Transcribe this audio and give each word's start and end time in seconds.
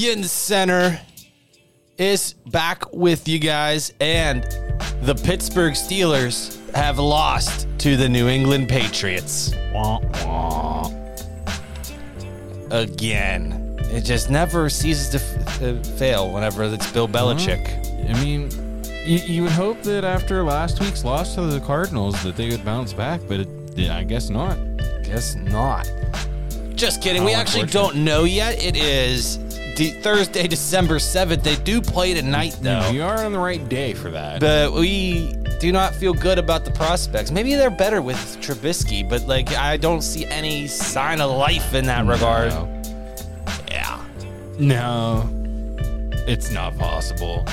YinzCenter 0.00 0.98
is 1.98 2.32
back 2.46 2.90
with 2.90 3.28
you 3.28 3.38
guys, 3.38 3.92
and 4.00 4.44
the 5.02 5.14
Pittsburgh 5.14 5.74
Steelers 5.74 6.56
have 6.74 6.98
lost 6.98 7.68
to 7.80 7.98
the 7.98 8.08
New 8.08 8.26
England 8.26 8.70
Patriots 8.70 9.54
Wah, 9.74 9.98
wah. 10.24 10.90
again. 12.70 13.76
It 13.92 14.00
just 14.00 14.30
never 14.30 14.70
ceases 14.70 15.10
to 15.10 15.18
f- 15.18 15.86
fail 15.98 16.32
whenever 16.32 16.64
it's 16.64 16.90
Bill 16.92 17.04
uh-huh. 17.04 17.34
Belichick. 17.34 18.08
I 18.08 18.24
mean, 18.24 18.48
you, 19.04 19.18
you 19.18 19.42
would 19.42 19.52
hope 19.52 19.82
that 19.82 20.02
after 20.02 20.42
last 20.42 20.80
week's 20.80 21.04
loss 21.04 21.34
to 21.34 21.42
the 21.42 21.60
Cardinals 21.60 22.22
that 22.22 22.36
they 22.36 22.48
would 22.48 22.64
bounce 22.64 22.94
back, 22.94 23.20
but 23.28 23.40
it, 23.40 23.48
yeah, 23.76 23.98
I 23.98 24.04
guess 24.04 24.30
not. 24.30 24.56
Guess 25.02 25.34
not. 25.34 25.92
Just 26.74 27.02
kidding. 27.02 27.20
How 27.20 27.26
we 27.26 27.34
actually 27.34 27.66
don't 27.66 27.96
know 27.96 28.24
yet. 28.24 28.64
It 28.64 28.74
is 28.74 29.39
de- 29.80 29.90
Thursday, 30.02 30.46
December 30.46 30.96
7th. 30.96 31.42
They 31.42 31.56
do 31.56 31.80
play 31.80 32.12
tonight, 32.12 32.58
though. 32.60 32.90
You 32.90 33.02
are 33.02 33.24
on 33.24 33.32
the 33.32 33.38
right 33.38 33.66
day 33.68 33.94
for 33.94 34.10
that. 34.10 34.38
but 34.40 34.72
we 34.74 35.32
do 35.58 35.72
not 35.72 35.94
feel 35.94 36.12
good 36.12 36.38
about 36.38 36.64
the 36.66 36.70
prospects. 36.70 37.30
Maybe 37.30 37.54
they're 37.54 37.70
better 37.70 38.02
with 38.02 38.16
Trubisky, 38.42 39.08
but 39.08 39.26
like 39.26 39.50
I 39.54 39.76
don't 39.78 40.02
see 40.02 40.26
any 40.26 40.66
sign 40.66 41.20
of 41.22 41.30
life 41.30 41.72
in 41.74 41.86
that 41.86 42.06
regard. 42.06 42.50
No. 42.50 42.82
Yeah. 43.70 44.04
No, 44.58 45.26
it's 46.26 46.50
not 46.50 46.76
possible. 46.76 47.46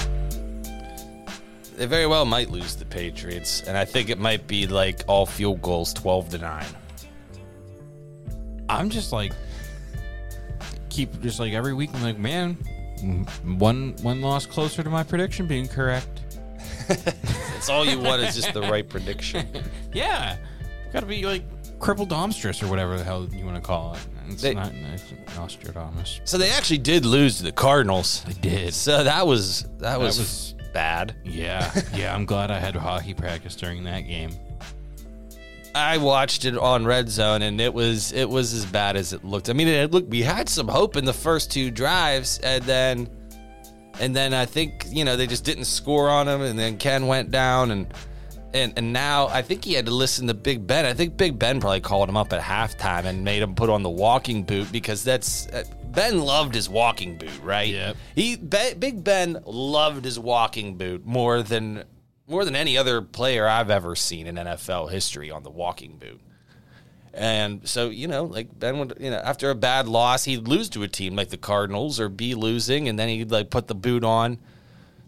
They 1.77 1.85
very 1.85 2.07
well 2.07 2.25
might 2.25 2.49
lose 2.49 2.75
the 2.75 2.85
Patriots, 2.85 3.61
and 3.61 3.77
I 3.77 3.85
think 3.85 4.09
it 4.09 4.17
might 4.19 4.47
be 4.47 4.67
like 4.67 5.03
all 5.07 5.25
field 5.25 5.61
goals, 5.61 5.93
twelve 5.93 6.27
to 6.29 6.37
nine. 6.39 6.65
I'm 8.67 8.89
just 8.89 9.13
like 9.13 9.31
keep 10.97 11.21
just 11.21 11.39
like 11.39 11.53
every 11.53 11.73
week. 11.75 11.91
I'm 11.93 12.01
like, 12.01 12.17
man, 12.17 12.55
one 13.45 13.95
one 14.01 14.19
loss 14.21 14.45
closer 14.47 14.81
to 14.81 14.89
my 14.89 15.03
prediction 15.03 15.47
being 15.47 15.67
correct. 15.67 16.21
It's 17.57 17.69
all 17.69 17.83
you 17.85 17.99
want 17.99 18.21
is 18.21 18.35
just 18.35 18.53
the 18.53 18.61
right 18.61 18.87
prediction. 18.87 19.47
Yeah, 19.93 20.37
got 20.93 20.99
to 21.01 21.05
be 21.07 21.25
like 21.25 21.43
crippled 21.79 22.09
domstress 22.09 22.61
or 22.61 22.67
whatever 22.67 22.97
the 22.97 23.03
hell 23.03 23.27
you 23.31 23.45
want 23.45 23.55
to 23.55 23.61
call 23.61 23.95
it. 23.95 23.99
It's 24.29 24.41
They- 24.41 24.53
not 24.53 24.71
it's 24.93 25.11
Nostradamus. 25.35 26.21
So 26.23 26.37
they 26.37 26.49
actually 26.51 26.77
did 26.79 27.03
lose 27.05 27.37
to 27.37 27.43
the 27.43 27.51
Cardinals. 27.51 28.23
They 28.25 28.33
did. 28.33 28.73
So 28.73 29.03
that 29.03 29.25
was 29.25 29.63
that 29.79 29.99
was, 29.99 30.17
was- 30.19 30.55
bad. 30.73 31.15
Yeah, 31.23 31.71
yeah. 31.95 32.13
I'm 32.13 32.25
glad 32.25 32.51
I 32.51 32.59
had 32.59 32.75
hockey 32.75 33.13
practice 33.15 33.55
during 33.55 33.83
that 33.85 34.01
game. 34.01 34.31
I 35.77 35.97
watched 35.97 36.45
it 36.45 36.57
on 36.57 36.85
Red 36.85 37.09
Zone, 37.09 37.41
and 37.41 37.61
it 37.61 37.73
was 37.73 38.11
it 38.11 38.29
was 38.29 38.53
as 38.53 38.65
bad 38.65 38.95
as 38.95 39.13
it 39.13 39.23
looked. 39.23 39.49
I 39.49 39.53
mean, 39.53 39.67
it 39.67 39.91
looked 39.91 40.09
we 40.09 40.21
had 40.21 40.49
some 40.49 40.67
hope 40.67 40.95
in 40.95 41.05
the 41.05 41.13
first 41.13 41.51
two 41.51 41.71
drives, 41.71 42.39
and 42.39 42.63
then 42.63 43.09
and 43.99 44.15
then 44.15 44.33
I 44.33 44.45
think 44.45 44.85
you 44.89 45.05
know 45.05 45.15
they 45.15 45.27
just 45.27 45.45
didn't 45.45 45.65
score 45.65 46.09
on 46.09 46.27
him, 46.27 46.41
and 46.41 46.57
then 46.57 46.77
Ken 46.77 47.07
went 47.07 47.31
down, 47.31 47.71
and 47.71 47.93
and 48.53 48.73
and 48.77 48.93
now 48.93 49.27
I 49.27 49.41
think 49.41 49.63
he 49.63 49.73
had 49.73 49.85
to 49.85 49.93
listen 49.93 50.27
to 50.27 50.33
Big 50.33 50.65
Ben. 50.65 50.85
I 50.85 50.93
think 50.93 51.17
Big 51.17 51.37
Ben 51.37 51.59
probably 51.59 51.81
called 51.81 52.09
him 52.09 52.17
up 52.17 52.33
at 52.33 52.41
halftime 52.41 53.05
and 53.05 53.23
made 53.23 53.41
him 53.41 53.55
put 53.55 53.69
on 53.69 53.83
the 53.83 53.89
walking 53.89 54.43
boot 54.43 54.71
because 54.71 55.03
that's 55.03 55.47
uh, 55.47 55.63
Ben 55.85 56.19
loved 56.19 56.55
his 56.55 56.69
walking 56.69 57.17
boot, 57.17 57.41
right? 57.43 57.69
Yep. 57.69 57.97
He 58.15 58.35
Be- 58.35 58.73
Big 58.77 59.03
Ben 59.03 59.39
loved 59.45 60.05
his 60.05 60.19
walking 60.19 60.77
boot 60.77 61.05
more 61.05 61.41
than 61.41 61.83
more 62.27 62.45
than 62.45 62.55
any 62.55 62.77
other 62.77 63.01
player 63.01 63.47
I've 63.47 63.69
ever 63.69 63.95
seen 63.95 64.27
in 64.27 64.35
NFL 64.35 64.91
history 64.91 65.31
on 65.31 65.43
the 65.43 65.49
walking 65.49 65.97
boot. 65.97 66.19
And 67.13 67.67
so, 67.67 67.89
you 67.89 68.07
know, 68.07 68.25
like 68.25 68.59
Ben 68.59 68.77
would, 68.77 68.97
you 68.99 69.09
know, 69.09 69.17
after 69.17 69.49
a 69.49 69.55
bad 69.55 69.87
loss, 69.87 70.25
he'd 70.25 70.47
lose 70.47 70.69
to 70.69 70.83
a 70.83 70.87
team 70.87 71.15
like 71.15 71.29
the 71.29 71.37
Cardinals 71.37 71.99
or 71.99 72.09
be 72.09 72.35
losing, 72.35 72.87
and 72.87 72.99
then 72.99 73.09
he'd 73.09 73.31
like 73.31 73.49
put 73.49 73.67
the 73.67 73.73
boot 73.73 74.03
on. 74.03 74.37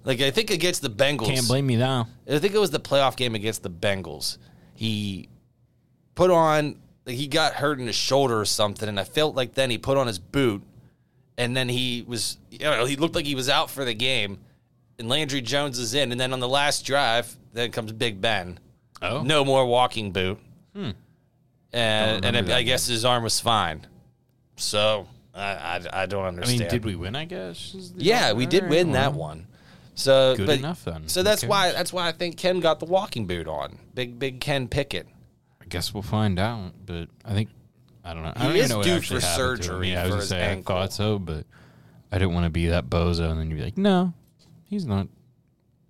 Like 0.04 0.22
I 0.22 0.32
think 0.32 0.50
against 0.50 0.82
the 0.82 0.90
Bengals, 0.90 1.28
Can't 1.28 1.48
blame 1.48 1.68
me 1.68 1.76
now. 1.76 2.08
I 2.28 2.40
think 2.40 2.56
it 2.56 2.60
was 2.60 2.72
the 2.72 2.80
playoff 2.80 3.16
game 3.16 3.36
against 3.36 3.62
the 3.62 3.70
Bengals. 3.70 4.38
He 4.74 5.30
put 6.16 6.32
on, 6.32 6.78
like 7.06 7.16
he 7.16 7.28
got 7.28 7.54
hurt 7.54 7.80
in 7.80 7.86
his 7.86 7.96
shoulder 7.96 8.40
or 8.40 8.46
something, 8.46 8.90
and 8.90 9.00
I 9.00 9.04
felt 9.04 9.36
like 9.36 9.54
then 9.54 9.70
he 9.70 9.78
put 9.78 9.98
on 9.98 10.08
his 10.08 10.18
boot, 10.18 10.64
and 11.38 11.56
then 11.56 11.70
he 11.70 12.04
was, 12.08 12.38
you 12.50 12.60
know, 12.60 12.86
he 12.86 12.96
looked 12.96 13.14
like 13.14 13.26
he 13.26 13.36
was 13.36 13.50
out 13.50 13.70
for 13.70 13.86
the 13.86 13.94
game, 13.94 14.40
and 15.00 15.10
Landry 15.10 15.42
Jones 15.42 15.80
is 15.80 15.94
in, 15.94 16.12
and 16.12 16.20
then 16.20 16.34
on 16.34 16.40
the 16.40 16.48
last 16.48 16.86
drive, 16.86 17.36
then 17.54 17.72
comes 17.72 17.92
Big 17.92 18.22
Ben. 18.22 18.60
Oh, 19.02 19.22
No 19.24 19.44
more 19.46 19.66
walking 19.66 20.12
boot. 20.12 20.38
Hmm. 20.76 20.92
And, 21.72 22.26
and 22.26 22.26
remember 22.26 22.54
I 22.54 22.64
guess 22.64 22.88
his 22.88 23.06
arm 23.06 23.24
was 23.24 23.40
fine. 23.40 23.86
So 24.58 25.08
I, 25.34 25.42
I, 25.44 25.82
I 26.02 26.06
don't 26.06 26.26
understand. 26.26 26.62
I 26.62 26.64
mean, 26.66 26.72
did 26.72 26.86
we 26.86 26.96
win? 26.96 27.16
I 27.16 27.26
guess. 27.26 27.76
Yeah, 27.96 28.34
we 28.34 28.46
did 28.46 28.68
win 28.70 28.92
that 28.94 29.14
one. 29.14 29.48
So 29.96 30.36
Good 30.36 30.48
but- 30.48 30.58
enough 30.60 30.84
then. 30.84 31.08
So 31.08 31.24
that's 31.24 31.44
why 31.44 31.72
that's 31.72 31.94
why 31.94 32.08
I 32.08 32.12
think 32.12 32.38
Ken 32.38 32.60
got 32.60 32.80
the 32.80 32.86
walking 32.86 33.28
boot 33.28 33.48
on. 33.48 33.78
Big 33.94 34.18
big 34.18 34.40
Ken 34.42 34.68
Pickett. 34.68 35.08
I 35.62 35.66
guess 35.66 35.94
we'll 35.94 36.04
find 36.04 36.40
out. 36.40 36.72
But 36.86 37.10
I 37.26 37.34
think 37.34 37.50
I 38.04 38.14
don't 38.14 38.24
know. 38.24 38.34
I 38.36 38.40
He 38.40 38.48
don't 38.48 38.56
is 38.56 38.66
even 38.72 38.78
know 38.78 38.84
due 38.84 39.02
for 39.02 39.14
happened 39.16 39.22
to 39.22 39.28
him. 39.28 39.36
surgery 39.36 39.92
Yeah, 39.92 40.02
I 40.02 40.06
was 40.06 40.16
gonna 40.16 40.26
say 40.26 40.42
ankle. 40.42 40.76
I 40.76 40.80
thought 40.82 40.94
so, 40.94 41.20
but 41.20 41.46
I 42.12 42.18
didn't 42.18 42.34
want 42.34 42.46
to 42.46 42.50
be 42.50 42.68
that 42.68 42.90
bozo 42.90 43.30
and 43.30 43.40
then 43.40 43.50
you'd 43.52 43.58
be 43.58 43.64
like, 43.64 43.78
no, 43.78 44.14
he's 44.70 44.86
not. 44.86 45.08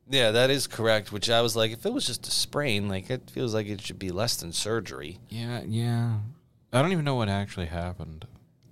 Yeah, 0.09 0.31
that 0.31 0.50
is 0.50 0.66
correct. 0.66 1.12
Which 1.12 1.29
I 1.29 1.41
was 1.41 1.56
like, 1.56 1.72
if 1.72 1.85
it 1.85 1.94
was 1.94 2.06
just 2.06 2.28
a 2.28 2.31
sprain, 2.31 2.88
like 2.90 3.09
it 3.12 3.29
feels 3.29 3.53
like 3.53 3.67
it 3.67 3.81
should 3.81 4.00
be 4.00 4.09
less 4.09 4.38
than 4.38 4.51
surgery. 4.51 5.19
Yeah, 5.29 5.62
yeah. 5.67 6.17
I 6.73 6.81
don't 6.81 6.91
even 6.91 7.06
know 7.06 7.16
what 7.16 7.29
actually 7.29 7.67
happened. 7.67 8.25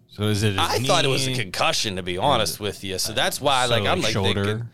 So 0.07 0.23
is 0.23 0.41
it? 0.41 0.57
I 0.57 0.79
thought 0.79 1.05
it 1.05 1.09
was 1.09 1.27
a 1.27 1.33
concussion, 1.35 1.97
to 1.97 2.03
be 2.03 2.17
honest 2.17 2.59
with 2.59 2.83
you. 2.83 2.97
So 2.97 3.13
that's 3.13 3.39
why, 3.39 3.65
So, 3.67 3.71
like, 3.71 3.85
I'm 3.85 4.01
like 4.01 4.11
shoulder. 4.13 4.43
thinking, 4.45 4.67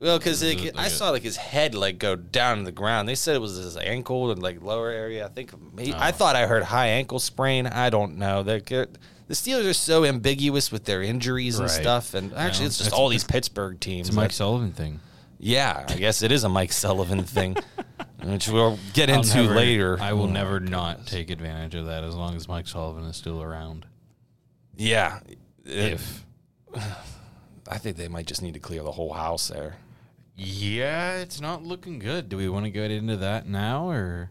well, 0.00 0.18
because 0.18 0.42
like, 0.42 0.72
I 0.76 0.88
saw 0.88 1.10
like 1.10 1.22
his 1.22 1.36
head 1.36 1.74
like 1.74 1.98
go 1.98 2.16
down 2.16 2.58
to 2.58 2.64
the 2.64 2.72
ground. 2.72 3.06
They 3.08 3.14
said 3.14 3.36
it 3.36 3.40
was 3.40 3.56
his 3.56 3.76
ankle 3.76 4.30
and 4.30 4.42
like 4.42 4.62
lower 4.62 4.88
area. 4.90 5.26
I 5.26 5.28
think 5.28 5.52
maybe, 5.74 5.92
oh. 5.92 5.98
I 5.98 6.08
Oh. 6.08 6.12
thought 6.12 6.34
I 6.36 6.46
heard 6.46 6.62
high 6.64 6.88
ankle 6.88 7.18
sprain. 7.18 7.66
I 7.66 7.90
don't 7.90 8.16
know. 8.16 8.42
They're, 8.42 8.86
the 9.26 9.34
Steelers 9.34 9.68
are 9.68 9.72
so 9.74 10.04
ambiguous 10.04 10.70
with 10.72 10.84
their 10.84 11.02
injuries 11.02 11.58
and 11.58 11.68
Right. 11.68 11.80
stuff, 11.80 12.14
and 12.14 12.32
actually, 12.34 12.66
it's 12.66 12.78
just 12.78 12.92
all 12.92 13.08
these 13.08 13.24
Pittsburgh 13.24 13.78
teams. 13.80 14.08
It's 14.08 14.16
a 14.16 14.20
Mike 14.20 14.32
Sullivan 14.32 14.72
thing. 14.72 15.00
yeah, 15.38 15.84
I 15.88 15.94
guess 15.96 16.22
it 16.22 16.30
is 16.32 16.44
a 16.44 16.48
Mike 16.48 16.72
Sullivan 16.72 17.24
thing, 17.24 17.56
which 18.22 18.48
we'll 18.48 18.78
get 18.92 19.10
I'll 19.10 19.20
into 19.20 19.36
never- 19.42 19.54
later. 19.54 19.98
I 20.00 20.12
will 20.12 20.24
Oh, 20.24 20.30
never 20.30 20.60
not 20.60 21.06
take 21.06 21.30
advantage 21.30 21.74
of 21.74 21.86
that 21.86 22.04
as 22.04 22.14
long 22.14 22.34
as 22.36 22.48
Mike 22.48 22.66
Sullivan 22.68 23.04
is 23.04 23.16
still 23.16 23.42
around. 23.42 23.86
Yeah, 24.76 25.20
If 25.64 26.24
I 27.68 27.78
think 27.78 27.96
they 27.96 28.08
might 28.08 28.26
just 28.26 28.42
need 28.42 28.54
to 28.54 28.60
clear 28.60 28.82
the 28.82 28.92
whole 28.92 29.12
house 29.14 29.48
there. 29.48 29.76
yeah, 30.36 31.16
it's 31.18 31.40
not 31.40 31.62
looking 31.64 31.98
good. 31.98 32.28
Do 32.28 32.36
we 32.36 32.48
want 32.48 32.64
to 32.66 32.70
get 32.70 32.90
into 32.90 33.16
that 33.18 33.46
now, 33.46 33.88
or 33.88 34.30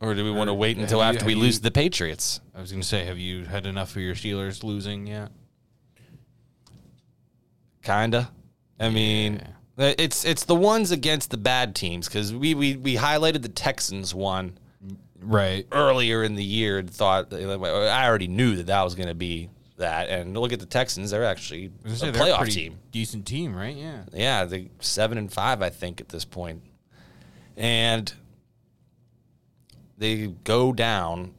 Or 0.00 0.14
do 0.14 0.24
we 0.24 0.30
want 0.30 0.48
to 0.48 0.54
wait 0.54 0.76
have 0.76 0.84
until 0.84 0.98
you- 0.98 1.04
after 1.04 1.24
we 1.24 1.32
have 1.32 1.42
lose 1.42 1.56
you- 1.56 1.62
the 1.62 1.70
Patriots? 1.72 2.40
I 2.54 2.60
was 2.60 2.70
going 2.70 2.82
to 2.82 2.86
say, 2.86 3.04
have 3.06 3.18
you 3.18 3.44
had 3.46 3.66
enough 3.66 3.96
of 3.96 4.02
your 4.02 4.14
Steelers 4.14 4.62
losing 4.62 5.06
yet? 5.06 5.30
Kinda. 7.82 8.30
I 8.80 8.90
mean, 8.90 9.40
uh, 9.78 9.94
it's 9.98 10.24
it's 10.24 10.44
the 10.44 10.54
ones 10.54 10.90
against 10.90 11.30
the 11.30 11.36
bad 11.36 11.74
teams 11.74 12.06
because 12.08 12.32
we, 12.34 12.54
we 12.54 12.76
we 12.76 12.96
highlighted 12.96 13.42
the 13.42 13.48
Texans 13.48 14.14
one 14.14 14.58
Right. 15.20 15.66
earlier 15.72 16.22
in 16.22 16.34
the 16.36 16.44
year 16.44 16.78
and 16.78 16.88
thought 16.90 17.32
I 17.32 18.06
already 18.06 18.28
knew 18.28 18.56
that 18.56 18.66
that 18.66 18.82
was 18.82 18.94
going 18.94 19.08
to 19.08 19.14
be 19.14 19.48
that. 19.78 20.08
And 20.10 20.36
look 20.36 20.52
at 20.52 20.60
the 20.60 20.66
Texans; 20.66 21.10
they're 21.10 21.24
actually 21.24 21.72
I 21.84 21.88
was 21.88 22.02
a 22.02 22.06
gonna 22.06 22.12
say, 22.18 22.18
they're 22.24 22.32
playoff 22.34 22.38
pretty 22.38 22.52
team. 22.54 22.78
decent 22.92 23.26
team, 23.26 23.54
right? 23.56 23.74
Yeah. 23.76 24.02
Yeah, 24.12 24.44
they 24.44 24.70
seven 24.80 25.18
and 25.18 25.32
five, 25.32 25.60
I 25.62 25.70
think, 25.70 26.00
at 26.00 26.08
this 26.10 26.24
point. 26.24 26.62
And 27.56 28.12
they 29.98 30.28
go 30.44 30.72
down. 30.72 31.34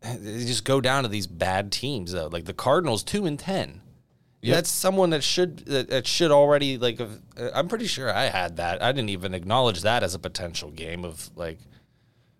They 0.00 0.44
just 0.46 0.64
go 0.64 0.80
down 0.80 1.02
to 1.04 1.08
these 1.08 1.26
bad 1.26 1.70
teams, 1.70 2.12
though. 2.12 2.28
Like 2.28 2.44
the 2.44 2.54
Cardinals, 2.54 3.02
two 3.04 3.26
and 3.26 3.38
ten. 3.38 3.80
Yep. 4.40 4.54
That's 4.56 4.70
someone 4.70 5.10
that 5.10 5.22
should 5.22 5.58
that, 5.66 5.90
that 5.90 6.06
should 6.06 6.32
already 6.32 6.76
like. 6.76 7.00
uh, 7.00 7.06
I'm 7.54 7.68
pretty 7.68 7.86
sure 7.86 8.12
I 8.12 8.24
had 8.24 8.56
that. 8.56 8.82
I 8.82 8.90
didn't 8.90 9.10
even 9.10 9.34
acknowledge 9.34 9.82
that 9.82 10.02
as 10.02 10.14
a 10.14 10.18
potential 10.18 10.70
game 10.72 11.04
of 11.04 11.30
like, 11.36 11.58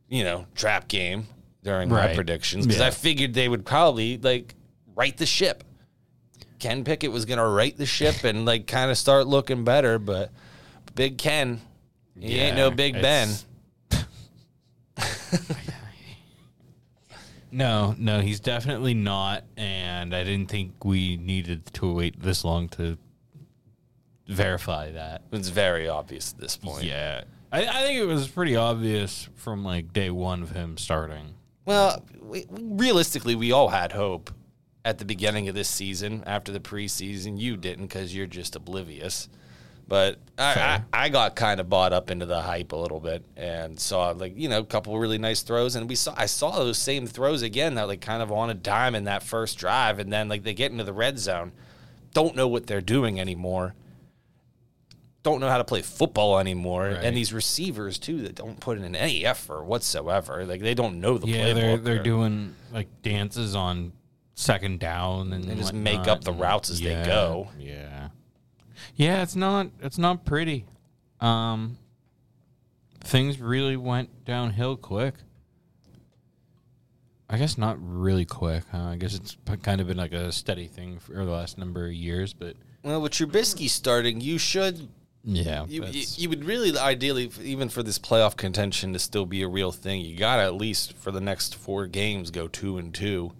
you 0.09 0.25
know, 0.25 0.47
trap 0.57 0.89
game 0.89 1.29
during 1.63 1.89
my 1.89 2.15
predictions 2.15 2.67
because 2.67 2.81
Yeah. 2.81 2.89
I 2.89 2.91
figured 2.91 3.35
they 3.35 3.49
would 3.49 3.65
probably 3.65 4.19
like 4.19 4.57
right 4.97 5.17
the 5.17 5.27
ship. 5.27 5.63
Ken 6.59 6.83
Pickett 6.83 7.13
was 7.13 7.25
gonna 7.25 7.49
right 7.49 7.77
the 7.77 7.87
ship 7.87 8.25
and 8.25 8.45
like 8.45 8.67
kind 8.67 8.91
of 8.91 8.99
start 8.99 9.29
looking 9.29 9.63
better, 9.63 10.01
but 10.01 10.33
Big 10.97 11.19
Ken, 11.19 11.61
he 12.19 12.39
ain't 12.41 12.57
no 12.57 12.73
Big 12.73 12.95
Ben. 12.95 13.29
No, 17.55 17.95
no, 17.99 18.21
he's 18.21 18.41
definitely 18.41 18.95
not, 18.95 19.45
and 19.59 20.15
I 20.17 20.25
didn't 20.25 20.49
think 20.51 20.85
we 20.87 21.19
needed 21.19 21.67
to 21.75 21.93
wait 21.93 22.19
this 22.19 22.45
long 22.47 22.69
to 22.71 22.97
verify 24.27 24.91
that. 24.93 25.21
It's 25.33 25.51
very 25.51 25.87
obvious 25.87 26.33
at 26.33 26.41
this 26.41 26.57
point. 26.57 26.85
Yeah, 26.85 27.25
I, 27.53 27.67
I 27.67 27.83
think 27.83 28.01
it 28.01 28.07
was 28.07 28.27
pretty 28.27 28.57
obvious 28.57 29.29
from 29.37 29.65
like 29.67 29.93
day 29.93 30.09
one 30.09 30.43
of 30.43 30.53
him 30.53 30.79
starting. 30.79 31.35
Well, 31.67 32.03
we, 32.23 32.47
we- 32.49 32.63
realistically, 32.87 33.35
we 33.35 33.53
all 33.53 33.69
had 33.69 33.93
hope. 33.93 34.31
at 34.87 34.97
the 34.99 35.05
beginning 35.05 35.49
of 35.49 35.55
this 35.55 35.69
season 35.69 36.25
after 36.27 36.53
the 36.53 36.59
preseason. 36.61 37.39
You 37.39 37.59
didn't 37.59 37.87
because 37.89 38.15
you're 38.17 38.27
just 38.27 38.57
oblivious. 38.57 39.29
But 39.89 40.19
I, 40.39 40.81
I, 40.93 41.05
I 41.05 41.09
got 41.11 41.37
kind 41.37 41.61
of 41.61 41.69
bought 41.69 41.93
up 41.93 42.11
into 42.11 42.25
the 42.25 42.41
hype 42.41 42.73
a 42.73 42.77
little 42.77 43.01
bit 43.01 43.25
and 43.37 43.79
saw 43.79 44.11
like 44.13 44.33
you 44.39 44.49
know 44.49 44.61
a 44.61 44.65
couple 44.65 44.99
really 44.99 45.19
nice 45.19 45.43
throws. 45.43 45.77
And 45.77 45.89
we 45.89 45.95
saw 45.97 46.15
I 46.17 46.27
saw 46.27 46.51
those 46.59 46.79
same 46.79 47.07
throws 47.07 47.43
again 47.43 47.75
that 47.75 47.89
like 47.89 48.01
kind 48.01 48.23
of 48.23 48.33
on 48.33 48.49
a 48.49 48.55
dime 48.55 48.95
in 48.95 49.05
that 49.05 49.23
first 49.23 49.59
drive. 49.59 49.99
And 49.99 50.13
then 50.13 50.29
like 50.29 50.45
they 50.45 50.55
get 50.55 50.71
into 50.73 50.85
the 50.85 50.93
red 50.95 51.19
zone, 51.19 51.53
don't 52.15 52.35
know 52.37 52.49
what 52.49 52.67
they're 52.67 52.81
doing 52.81 53.21
anymore, 53.21 53.75
don't 55.23 55.41
know 55.41 55.49
how 55.49 55.59
to 55.59 55.65
play 55.65 55.83
football 55.83 56.39
anymore, 56.39 56.85
Right. 56.87 57.05
and 57.05 57.17
these 57.17 57.33
receivers 57.33 57.99
too 57.99 58.23
that 58.23 58.35
don't 58.35 58.59
put 58.59 58.79
in 58.79 58.97
any 58.97 59.25
effort 59.27 59.65
whatsoever, 59.65 60.45
like 60.47 60.61
they 60.63 60.75
don't 60.75 61.01
know 61.01 61.19
the 61.19 61.29
Yeah, 61.29 61.47
playbook. 61.51 61.55
they're 61.55 61.77
they're 61.79 62.01
or- 62.01 62.03
doing 62.03 62.55
like 62.73 62.89
dances 63.03 63.55
on 63.55 63.93
second 64.35 64.81
down 64.81 65.33
and 65.33 65.45
They 65.45 65.55
just 65.55 65.73
whatnot, 65.75 65.83
make 65.83 66.09
up 66.09 66.25
the 66.25 66.33
routes 66.33 66.71
as 66.71 66.81
they 66.81 66.95
go. 67.05 67.49
Yeah, 67.59 68.09
yeah, 68.95 69.23
it's 69.23 69.37
not 69.37 69.69
it's 69.81 69.99
not 69.99 70.25
pretty. 70.25 70.67
Um, 71.21 71.79
things 73.01 73.41
really 73.41 73.77
went 73.77 74.25
downhill 74.25 74.77
quick. 74.77 75.15
I 77.29 77.39
guess 77.39 77.57
not 77.57 77.79
really 77.81 78.27
quick. 78.27 78.65
Huh? 78.71 78.89
I 78.91 78.97
guess 78.97 79.15
it's 79.15 79.37
kind 79.63 79.81
of 79.81 79.87
been 79.87 79.97
like 79.97 80.13
a 80.13 80.31
steady 80.33 80.67
thing 80.67 80.99
for 80.99 81.15
the 81.15 81.31
last 81.31 81.57
number 81.57 81.87
of 81.87 81.93
years, 81.93 82.35
but 82.35 82.57
Well, 82.83 83.01
with 83.01 83.13
Trubisky 83.13 83.71
starting, 83.71 84.21
you 84.21 84.37
should 84.37 84.89
yeah, 85.25 85.67
You, 85.69 85.85
you, 85.87 86.05
you 86.17 86.29
would 86.29 86.45
really, 86.45 86.77
ideally, 86.77 87.31
even 87.41 87.69
for 87.69 87.83
this 87.83 87.99
playoff 87.99 88.37
contention 88.37 88.93
to 88.93 88.99
still 88.99 89.25
be 89.25 89.43
a 89.43 89.49
real 89.49 89.71
thing, 89.71 90.01
you 90.01 90.17
got 90.17 90.37
to 90.37 90.43
at 90.43 90.55
least 90.55 90.95
for 90.97 91.13
the 91.13 91.21
next 91.21 91.55
four 91.55 91.87
games 91.87 92.31
go 92.31 92.49
two 92.49 92.77
and 92.79 92.93
two. 92.93 93.33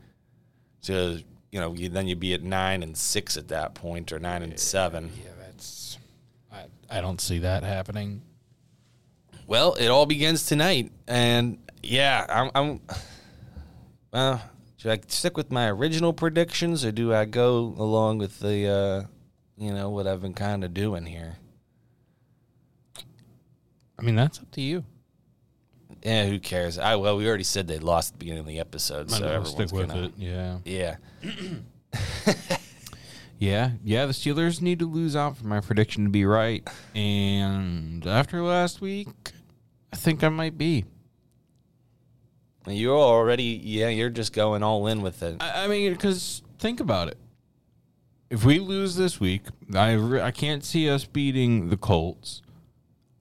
To 0.83 1.23
you 1.51 1.61
know, 1.61 1.75
you, 1.75 1.89
then 1.89 2.09
you'd 2.09 2.21
be 2.21 2.35
at 2.35 2.43
nine 2.43 2.83
and 2.83 2.97
six 2.97 3.37
at 3.37 3.49
that 3.49 3.75
point, 3.75 4.13
or 4.13 4.19
nine 4.19 4.43
and 4.43 4.59
seven. 4.59 5.11
yeah, 5.17 5.31
I, 6.93 7.01
don't 7.01 7.21
see 7.21 7.39
that 7.39 7.63
happening. 7.63 8.23
Well, 9.47 9.75
it 9.75 9.89
all 9.89 10.07
begins 10.07 10.47
tonight, 10.47 10.93
and 11.07 11.59
yeah, 11.83 12.27
I'm. 12.29 12.51
I'm 12.55 12.81
well, 14.13 14.43
should 14.77 14.91
I 14.91 15.01
stick 15.09 15.37
with 15.37 15.51
my 15.51 15.71
original 15.71 16.13
predictions, 16.13 16.85
or 16.85 16.93
do 16.93 17.15
I 17.15 17.25
go 17.25 17.75
along 17.79 18.19
with 18.19 18.41
the, 18.41 18.69
uh, 18.69 19.03
you 19.57 19.73
know, 19.73 19.91
what 19.91 20.07
I've 20.07 20.21
been 20.21 20.35
kind 20.35 20.65
of 20.65 20.75
doing 20.75 21.07
here? 21.07 21.37
I 23.99 24.03
mean, 24.03 24.17
that's 24.17 24.41
up 24.41 24.51
to 24.53 24.61
you. 24.61 24.85
Yeah, 26.03 26.27
who 26.27 26.41
cares? 26.41 26.79
I 26.79 26.97
well, 26.97 27.17
we 27.17 27.29
already 27.29 27.45
said 27.45 27.69
they 27.69 27.79
lost 27.79 28.11
at 28.11 28.13
the 28.15 28.19
beginning 28.19 28.41
of 28.41 28.47
the 28.47 28.59
episode, 28.59 29.11
Might 29.11 29.19
so 29.19 29.27
everyone's 29.27 29.51
stick 29.51 29.73
with 29.73 29.89
gonna, 29.89 30.05
it. 30.07 30.13
Yeah. 30.19 30.59
Yeah. 30.65 30.97
Yeah, 33.43 33.73
yeah, 33.83 34.07
the 34.07 34.13
Steelers 34.13 34.63
need 34.63 34.79
to 34.79 34.87
lose 34.87 35.17
out 35.17 35.37
for 35.37 35.49
my 35.49 35.59
prediction 35.59 36.05
to 36.05 36.11
be 36.11 36.25
right. 36.25 36.63
And 36.95 38.07
after 38.07 38.41
last 38.41 38.81
week, 38.81 39.09
I 39.93 39.97
think 39.97 40.23
I 40.23 40.29
might 40.29 40.57
be. 40.57 40.85
You're 42.69 42.97
already, 42.97 43.61
yeah, 43.65 43.89
you're 43.89 44.11
just 44.11 44.33
going 44.33 44.63
all 44.63 44.87
in 44.87 45.03
with 45.03 45.25
it. 45.25 45.39
I, 45.41 45.65
I 45.65 45.67
mean, 45.67 45.93
because 45.93 46.43
think 46.61 46.79
about 46.79 47.09
it. 47.09 47.19
If 48.31 48.45
we 48.45 48.61
lose 48.61 48.95
this 48.95 49.19
week, 49.19 49.43
I, 49.75 49.95
re- 49.95 50.23
I 50.23 50.31
can't 50.31 50.65
see 50.65 50.89
us 50.89 51.05
beating 51.05 51.69
the 51.69 51.77
Colts. 51.77 52.43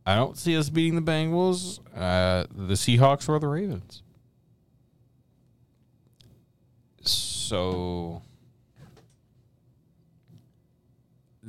I 0.06 0.14
don't 0.18 0.38
see 0.38 0.56
us 0.56 0.70
beating 0.70 1.04
the 1.04 1.12
Bengals, 1.12 1.80
uh, 1.96 2.46
the 2.56 2.76
Seahawks, 2.76 3.28
or 3.28 3.40
the 3.40 3.48
Ravens. 3.48 4.04
So 7.02 8.22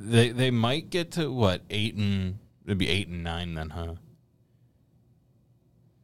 they 0.05 0.29
they 0.29 0.51
might 0.51 0.89
get 0.89 1.11
to 1.11 1.31
what 1.31 1.61
eight 1.69 1.95
and 1.95 2.37
it'd 2.65 2.77
be 2.77 2.89
eight 2.89 3.07
and 3.07 3.23
nine 3.23 3.53
then, 3.55 3.69
huh? 3.71 3.95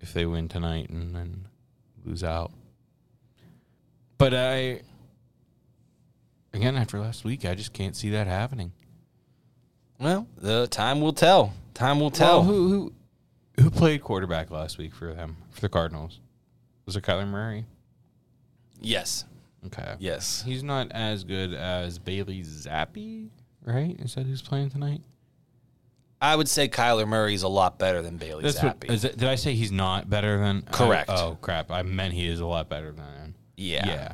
If 0.02 0.14
they 0.14 0.26
win 0.26 0.48
tonight 0.48 0.90
and 0.90 1.14
then 1.16 1.48
lose 2.06 2.24
out. 2.24 2.52
But 4.18 4.34
I 4.34 4.82
again 6.54 6.76
after 6.78 7.00
last 7.00 7.24
week, 7.26 7.46
I 7.46 7.56
just 7.56 7.74
can't 7.74 7.96
see 7.96 8.10
that 8.12 8.28
happening. 8.28 8.72
Well, 10.00 10.28
the 10.38 10.68
time 10.68 11.02
will 11.02 11.14
tell. 11.14 11.54
Time 11.74 12.00
will 12.00 12.12
tell. 12.12 12.40
Well, 12.42 12.44
who 12.52 12.68
who 13.58 13.64
who 13.64 13.70
played 13.70 14.02
quarterback 14.02 14.50
last 14.52 14.78
week 14.78 14.94
for 14.94 15.14
them 15.14 15.36
for 15.52 15.60
the 15.62 15.70
Cardinals? 15.70 16.20
Was 16.86 16.96
it 16.96 17.04
Kyler 17.04 17.28
Murray? 17.28 17.66
yes, 18.82 19.26
Okay. 19.66 19.96
yes. 20.00 20.42
He's 20.46 20.64
not 20.64 20.90
as 20.94 21.26
good 21.26 21.54
as 21.54 22.00
Bailey 22.00 22.42
Zappe, 22.44 23.28
right? 23.64 23.96
Is 24.00 24.16
that 24.16 24.26
who's 24.26 24.42
playing 24.42 24.70
tonight? 24.70 25.02
I 26.22 26.36
would 26.36 26.50
say 26.50 26.68
Kyler 26.68 27.08
Murray's 27.08 27.44
a 27.44 27.48
lot 27.48 27.80
better 27.80 28.02
than 28.02 28.18
Bailey 28.18 28.44
That's 28.44 28.60
Zappe. 28.60 28.84
what. 28.88 28.90
Is 28.90 29.06
it, 29.06 29.18
did 29.18 29.30
I 29.30 29.36
say 29.36 29.54
he's 29.56 29.72
not 29.72 30.10
better 30.10 30.38
than? 30.38 30.64
Correct. 30.64 31.10
I- 31.10 31.22
oh 31.24 31.38
crap! 31.42 31.72
I 31.72 31.82
meant 31.84 32.14
he 32.14 32.28
is 32.28 32.40
a 32.42 32.46
lot 32.46 32.68
better 32.70 32.92
than. 32.92 33.36
yeah. 33.56 33.86
Yeah. 33.88 34.14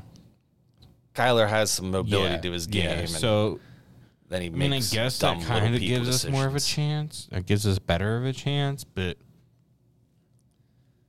Kyler 1.16 1.48
has 1.48 1.72
some 1.72 1.92
mobility 1.92 2.36
Yeah. 2.36 2.42
to 2.42 2.52
his 2.52 2.68
game, 2.68 2.84
Yeah. 2.84 2.92
and 3.00 3.10
So 3.10 3.60
then 4.28 4.42
he 4.42 4.48
I 4.48 4.52
mean, 4.52 4.74
I 4.74 4.80
guess 4.82 5.18
that 5.20 5.42
kind 5.44 5.74
of 5.74 5.80
gives 5.82 6.10
us 6.10 6.28
more 6.30 6.46
of 6.46 6.56
a 6.56 6.60
chance. 6.60 7.30
It 7.32 7.46
gives 7.46 7.66
us 7.66 7.80
better 7.80 8.18
of 8.18 8.26
a 8.26 8.34
chance, 8.34 8.84
but 8.84 9.18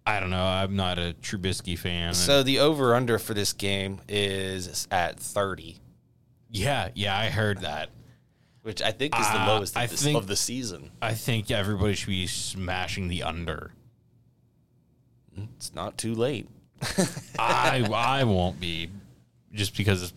I 0.07 0.21
don't 0.21 0.31
know. 0.31 0.45
I'm 0.45 0.77
not 0.77 0.99
a 0.99 1.15
Trubisky 1.21 1.77
fan. 1.77 2.15
So 2.15 2.43
the 2.45 2.61
over 2.61 2.95
under 2.95 3.19
for 3.19 3.35
this 3.35 3.53
game 3.53 4.01
is 4.09 4.87
at 4.93 5.19
30, 5.19 5.81
yeah, 6.51 6.91
yeah, 6.95 7.19
I 7.19 7.29
heard 7.29 7.63
that. 7.63 7.91
Which 8.67 8.83
I 8.83 8.91
think 8.91 9.17
is 9.17 9.25
the 9.29 9.41
Uh, 9.41 9.47
lowest 9.47 9.77
of, 9.77 9.83
I 9.83 9.87
this, 9.87 10.03
think- 10.03 10.19
of 10.19 10.27
the 10.27 10.35
season. 10.35 10.91
I 11.01 11.15
think 11.15 11.53
everybody 11.53 11.95
should 11.95 12.09
be 12.09 12.27
smashing 12.27 13.07
the 13.07 13.23
under. 13.23 13.71
It's 15.57 15.73
not 15.73 15.97
too 15.97 16.15
late. 16.17 16.49
I 17.39 17.89
I 17.95 18.25
won't 18.25 18.59
be, 18.59 18.91
just 19.53 19.77
because 19.77 20.13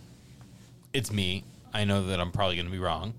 it's 0.93 1.11
me. 1.11 1.43
I 1.73 1.83
know 1.85 2.07
that 2.07 2.19
I'm 2.19 2.31
probably 2.31 2.55
going 2.55 2.65
to 2.65 2.71
be 2.71 2.79
wrong. 2.79 3.13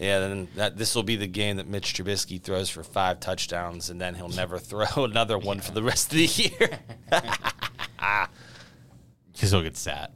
Yeah, 0.00 0.18
then 0.18 0.48
that 0.56 0.76
this 0.76 0.96
will 0.96 1.04
be 1.04 1.14
the 1.14 1.28
game 1.28 1.58
that 1.58 1.68
Mitch 1.68 1.94
Trubisky 1.94 2.42
throws 2.42 2.68
for 2.68 2.82
five 2.82 3.20
touchdowns, 3.20 3.90
and 3.90 4.00
then 4.00 4.16
he'll 4.16 4.28
never 4.28 4.58
throw 4.58 4.86
another 5.04 5.38
one 5.38 5.60
for 5.60 5.70
the 5.70 5.84
rest 5.84 6.06
of 6.12 6.18
the 6.18 6.24
year. 6.26 6.80
Because 9.32 9.50
he'll 9.52 9.62
get 9.62 9.76
sat. 9.76 10.10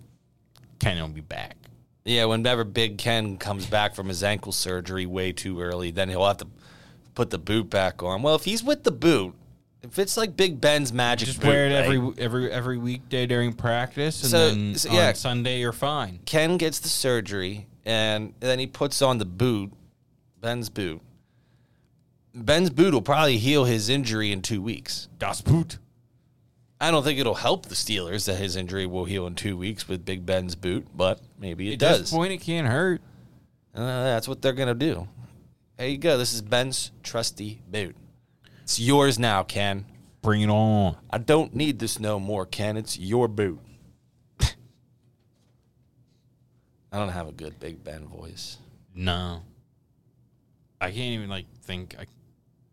Kenny 0.81 1.00
will 1.00 1.09
be 1.09 1.21
back. 1.21 1.57
Yeah, 2.09 2.25
whenever 2.25 2.65
Big 2.65 2.99
Ken 2.99 3.37
comes 3.37 3.67
back 3.67 3.95
from 3.95 4.09
his 4.09 4.23
ankle 4.23 4.53
surgery 4.53 5.07
way 5.07 5.33
too 5.33 5.61
early, 5.61 5.91
then 5.91 6.09
he'll 6.09 6.27
have 6.27 6.38
to 6.38 6.47
put 7.15 7.31
the 7.31 7.38
boot 7.38 7.69
back 7.71 8.03
on. 8.03 8.23
Well, 8.23 8.35
if 8.35 8.45
he's 8.45 8.62
with 8.62 8.85
the 8.85 8.91
boot, 8.93 9.35
if 9.83 9.99
it's 9.99 10.17
like 10.17 10.37
Big 10.37 10.61
Ben's 10.61 10.93
magic 10.93 11.27
Just 11.29 11.41
boot, 11.41 11.49
wear 11.49 11.67
it 11.67 11.75
right? 11.75 11.85
every 11.85 12.12
every 12.19 12.50
every 12.53 12.79
weekday 12.79 13.27
during 13.27 13.53
practice, 13.53 14.23
and 14.23 14.31
So- 14.31 14.49
then 14.50 14.75
so, 14.75 14.91
on. 14.91 15.15
Sunday 15.15 15.61
you're 15.61 15.73
fine. 15.73 16.21
Ken 16.25 16.57
gets 16.57 16.79
the 16.81 16.88
surgery, 16.88 17.67
and 17.85 18.35
then 18.41 18.59
he 18.59 18.67
puts 18.67 19.03
on 19.03 19.19
the 19.19 19.25
boot, 19.25 19.73
Ben's 20.41 20.69
boot. 20.69 21.00
Ben's 22.35 22.71
boot 22.71 22.95
will 22.95 23.03
probably 23.03 23.38
heal 23.38 23.65
his 23.65 23.88
injury 23.88 24.31
in 24.33 24.43
two 24.43 24.62
weeks. 24.62 25.09
Das 25.19 25.41
Boot. 25.41 25.79
I 26.81 26.91
don't 26.93 27.03
think 27.03 27.19
it'll 27.19 27.35
help 27.35 27.67
the 27.67 27.75
Steelers 27.75 28.27
that 28.27 28.37
his 28.37 28.55
injury 28.55 28.87
will 28.87 29.05
heal 29.07 29.27
in 29.27 29.35
two 29.35 29.57
weeks 29.57 29.88
with 29.88 30.05
Big 30.05 30.25
Ben's 30.25 30.55
boot, 30.55 30.87
but 30.95 31.21
maybe 31.38 31.71
it 31.71 31.75
At 31.75 31.78
does. 31.78 32.00
this 32.00 32.11
point, 32.11 32.33
it 32.33 32.38
can't 32.38 32.66
hurt. 32.66 33.00
Uh, 33.75 34.04
that's 34.04 34.28
what 34.28 34.42
they're 34.42 34.52
gonna 34.52 34.75
do. 34.75 35.09
There 35.76 35.88
you 35.88 35.99
go. 35.99 36.18
This 36.18 36.33
is 36.33 36.42
Ben's 36.42 36.90
trusty 37.02 37.62
boot. 37.71 37.97
It's 38.62 38.80
yours 38.80 39.18
now, 39.18 39.45
Ken. 39.45 39.87
Bring 40.23 40.42
it 40.42 40.50
on. 40.50 40.97
I 41.11 41.18
don't 41.18 41.54
need 41.54 41.78
this 41.78 42.00
no 42.00 42.18
more, 42.18 42.45
Ken. 42.45 42.76
It's 42.76 42.99
your 42.99 43.28
boot. 43.28 43.61
I 44.40 44.49
don't 46.99 47.11
have 47.11 47.28
a 47.28 47.33
good 47.33 47.61
Big 47.61 47.85
Ben 47.85 48.07
voice. 48.09 48.59
No, 48.95 49.42
I 50.80 50.87
can't 50.87 51.14
even 51.14 51.28
like 51.28 51.47
think. 51.62 51.95
I 51.99 52.07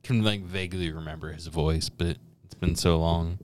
can 0.03 0.23
like 0.23 0.41
vaguely 0.41 0.91
remember 0.91 1.31
his 1.31 1.47
voice, 1.47 1.89
but 1.89 2.17
it's 2.43 2.55
been 2.55 2.75
so 2.75 2.97
long. 2.97 3.37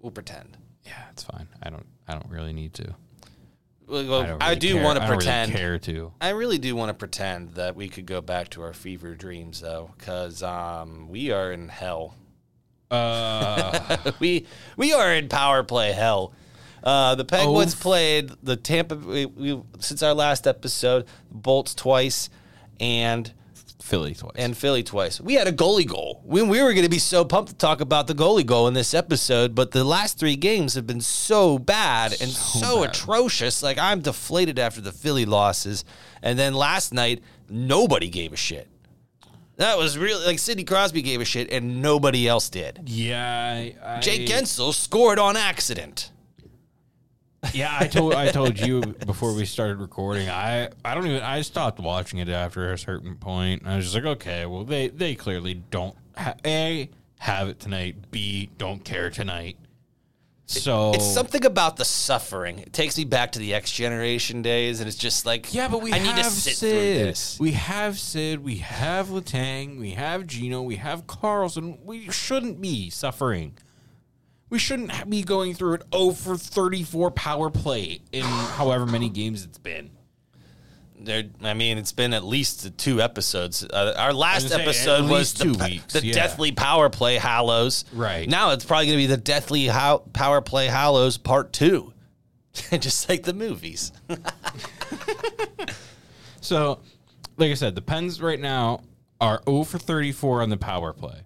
We'll 0.00 0.12
pretend. 0.12 0.56
Yeah, 0.84 1.04
it's 1.10 1.24
fine. 1.24 1.48
I 1.62 1.70
don't. 1.70 1.86
I 2.06 2.12
don't 2.12 2.30
really 2.30 2.52
need 2.52 2.74
to. 2.74 2.94
Well, 3.86 4.22
I, 4.22 4.26
don't 4.26 4.42
I 4.42 4.54
do 4.54 4.80
want 4.82 4.98
to 4.98 5.04
I 5.04 5.06
don't 5.08 5.16
really 5.18 5.24
pretend. 5.26 5.52
care 5.52 5.78
to. 5.80 6.12
I 6.20 6.30
really 6.30 6.58
do 6.58 6.74
want 6.76 6.90
to 6.90 6.94
pretend 6.94 7.54
that 7.54 7.76
we 7.76 7.88
could 7.88 8.06
go 8.06 8.20
back 8.20 8.48
to 8.50 8.62
our 8.62 8.72
fever 8.72 9.14
dreams, 9.14 9.60
though, 9.60 9.90
because 9.98 10.42
um, 10.42 11.08
we 11.08 11.30
are 11.30 11.52
in 11.52 11.68
hell. 11.68 12.14
Uh, 12.90 14.12
we 14.18 14.46
we 14.76 14.92
are 14.92 15.12
in 15.14 15.28
power 15.28 15.62
play 15.62 15.92
hell. 15.92 16.32
Uh, 16.82 17.14
the 17.14 17.24
Penguins 17.24 17.74
Oh. 17.78 17.82
played 17.82 18.30
the 18.42 18.56
Tampa 18.56 18.96
we, 18.96 19.26
we, 19.26 19.62
since 19.78 20.02
our 20.02 20.14
last 20.14 20.46
episode. 20.46 21.06
Bolts 21.30 21.74
twice, 21.74 22.28
and 22.80 23.32
Philly 23.82 24.14
twice. 24.14 24.32
and 24.36 24.56
Philly 24.56 24.82
twice. 24.82 25.20
We 25.20 25.34
had 25.34 25.46
a 25.48 25.52
goalie 25.52 25.86
goal. 25.86 26.22
We, 26.24 26.40
we 26.42 26.62
were 26.62 26.72
going 26.72 26.84
to 26.84 26.88
be 26.90 26.98
so 26.98 27.24
pumped 27.24 27.50
to 27.50 27.56
talk 27.56 27.80
about 27.80 28.06
the 28.06 28.14
goalie 28.14 28.46
goal 28.46 28.68
in 28.68 28.74
this 28.74 28.94
episode, 28.94 29.54
but 29.54 29.72
the 29.72 29.84
last 29.84 30.18
three 30.18 30.36
games 30.36 30.74
have 30.74 30.86
been 30.86 31.00
so 31.00 31.58
bad 31.58 32.12
and 32.20 32.30
so, 32.30 32.58
So 32.60 32.80
bad. 32.82 32.90
atrocious. 32.90 33.62
Like 33.62 33.78
I'm 33.78 34.00
deflated 34.00 34.58
after 34.58 34.80
the 34.80 34.92
Philly 34.92 35.24
losses, 35.26 35.84
and 36.22 36.38
then 36.38 36.54
last 36.54 36.94
night 36.94 37.22
nobody 37.48 38.08
gave 38.08 38.32
a 38.32 38.36
shit. 38.36 38.68
That 39.56 39.76
was 39.76 39.98
really 39.98 40.24
like 40.24 40.38
Sidney 40.38 40.64
Crosby 40.64 41.02
gave 41.02 41.20
a 41.20 41.24
shit, 41.26 41.52
and 41.52 41.82
nobody 41.82 42.26
else 42.26 42.48
did. 42.48 42.80
yeah, 42.86 43.52
I, 43.84 43.96
I, 43.96 44.00
Jake 44.00 44.26
Guentzel 44.26 44.72
scored 44.72 45.18
on 45.18 45.36
accident. 45.36 46.10
Yeah, 47.52 47.76
I 47.78 47.86
told 47.88 48.14
I 48.14 48.30
told 48.30 48.58
you 48.58 48.80
before 48.80 49.34
we 49.34 49.44
started 49.46 49.78
recording. 49.78 50.28
I 50.28 50.68
I 50.84 50.94
don't 50.94 51.06
even 51.06 51.22
I 51.22 51.42
stopped 51.42 51.80
watching 51.80 52.18
it 52.20 52.28
after 52.28 52.72
a 52.72 52.78
certain 52.78 53.16
point. 53.16 53.66
I 53.66 53.76
was 53.76 53.86
just 53.86 53.94
like, 53.96 54.04
okay, 54.04 54.46
well 54.46 54.64
they 54.64 54.88
they 54.88 55.14
clearly 55.14 55.54
don't 55.54 55.96
ha- 56.16 56.34
a 56.46 56.88
have 57.18 57.48
it 57.48 57.58
tonight. 57.60 57.96
B 58.10 58.48
don't 58.58 58.84
care 58.84 59.10
tonight. 59.10 59.56
So 60.46 60.92
It's 60.92 61.06
something 61.06 61.44
about 61.44 61.76
the 61.76 61.84
suffering. 61.84 62.58
It 62.58 62.72
takes 62.72 62.96
me 62.98 63.04
back 63.04 63.32
to 63.32 63.38
the 63.38 63.54
X 63.54 63.70
Generation 63.72 64.42
days, 64.42 64.80
and 64.80 64.88
it's 64.88 64.98
just 64.98 65.24
like, 65.24 65.52
Yeah, 65.54 65.68
but 65.68 65.82
we 65.82 65.92
I 65.92 65.98
have 65.98 66.16
need 66.16 66.22
to 66.24 66.30
sit 66.30 66.56
Sid. 66.56 66.70
through 66.70 66.80
this. 67.04 67.38
We 67.40 67.52
have 67.52 67.98
Sid. 67.98 68.42
We 68.44 68.56
have 68.56 69.08
Letang. 69.08 69.78
We 69.78 69.92
have 69.92 70.26
Gino. 70.26 70.60
We 70.62 70.76
have 70.76 71.06
Karlsson. 71.06 71.82
We 71.84 72.10
shouldn't 72.10 72.60
be 72.60 72.90
suffering. 72.90 73.56
We 74.52 74.58
shouldn't 74.58 75.08
be 75.08 75.22
going 75.22 75.54
through 75.54 75.74
an 75.74 75.82
0 75.94 76.10
for 76.10 76.36
34 76.36 77.10
power 77.12 77.48
play 77.48 78.00
in 78.12 78.22
however 78.24 78.84
many 78.84 79.08
games 79.08 79.44
it's 79.44 79.56
been. 79.56 79.90
There, 81.00 81.24
I 81.42 81.54
mean, 81.54 81.78
it's 81.78 81.92
been 81.92 82.12
at 82.12 82.22
least 82.22 82.76
two 82.76 83.00
episodes. 83.00 83.64
Uh, 83.64 83.94
our 83.96 84.12
last 84.12 84.50
say, 84.50 84.60
episode 84.60 85.08
was 85.08 85.32
the, 85.32 85.52
weeks, 85.54 85.94
the 85.94 86.04
yeah. 86.04 86.12
Deathly 86.12 86.52
Power 86.52 86.90
Play 86.90 87.16
Hallows. 87.16 87.86
Right. 87.94 88.28
now, 88.28 88.50
it's 88.50 88.64
probably 88.66 88.86
going 88.86 88.98
to 88.98 89.02
be 89.02 89.06
the 89.06 89.16
Deathly 89.16 89.68
How- 89.68 90.04
Power 90.12 90.42
Play 90.42 90.66
Hallows 90.66 91.16
Part 91.16 91.54
Two, 91.54 91.94
just 92.52 93.08
like 93.08 93.22
the 93.22 93.32
movies. 93.32 93.90
So, 96.42 96.80
like 97.36 97.52
I 97.52 97.54
said, 97.54 97.74
the 97.76 97.82
Pens 97.82 98.20
right 98.20 98.38
now 98.38 98.82
are 99.20 99.40
0 99.48 99.62
for 99.62 99.78
34 99.78 100.42
on 100.42 100.50
the 100.50 100.56
power 100.56 100.92
play. 100.92 101.22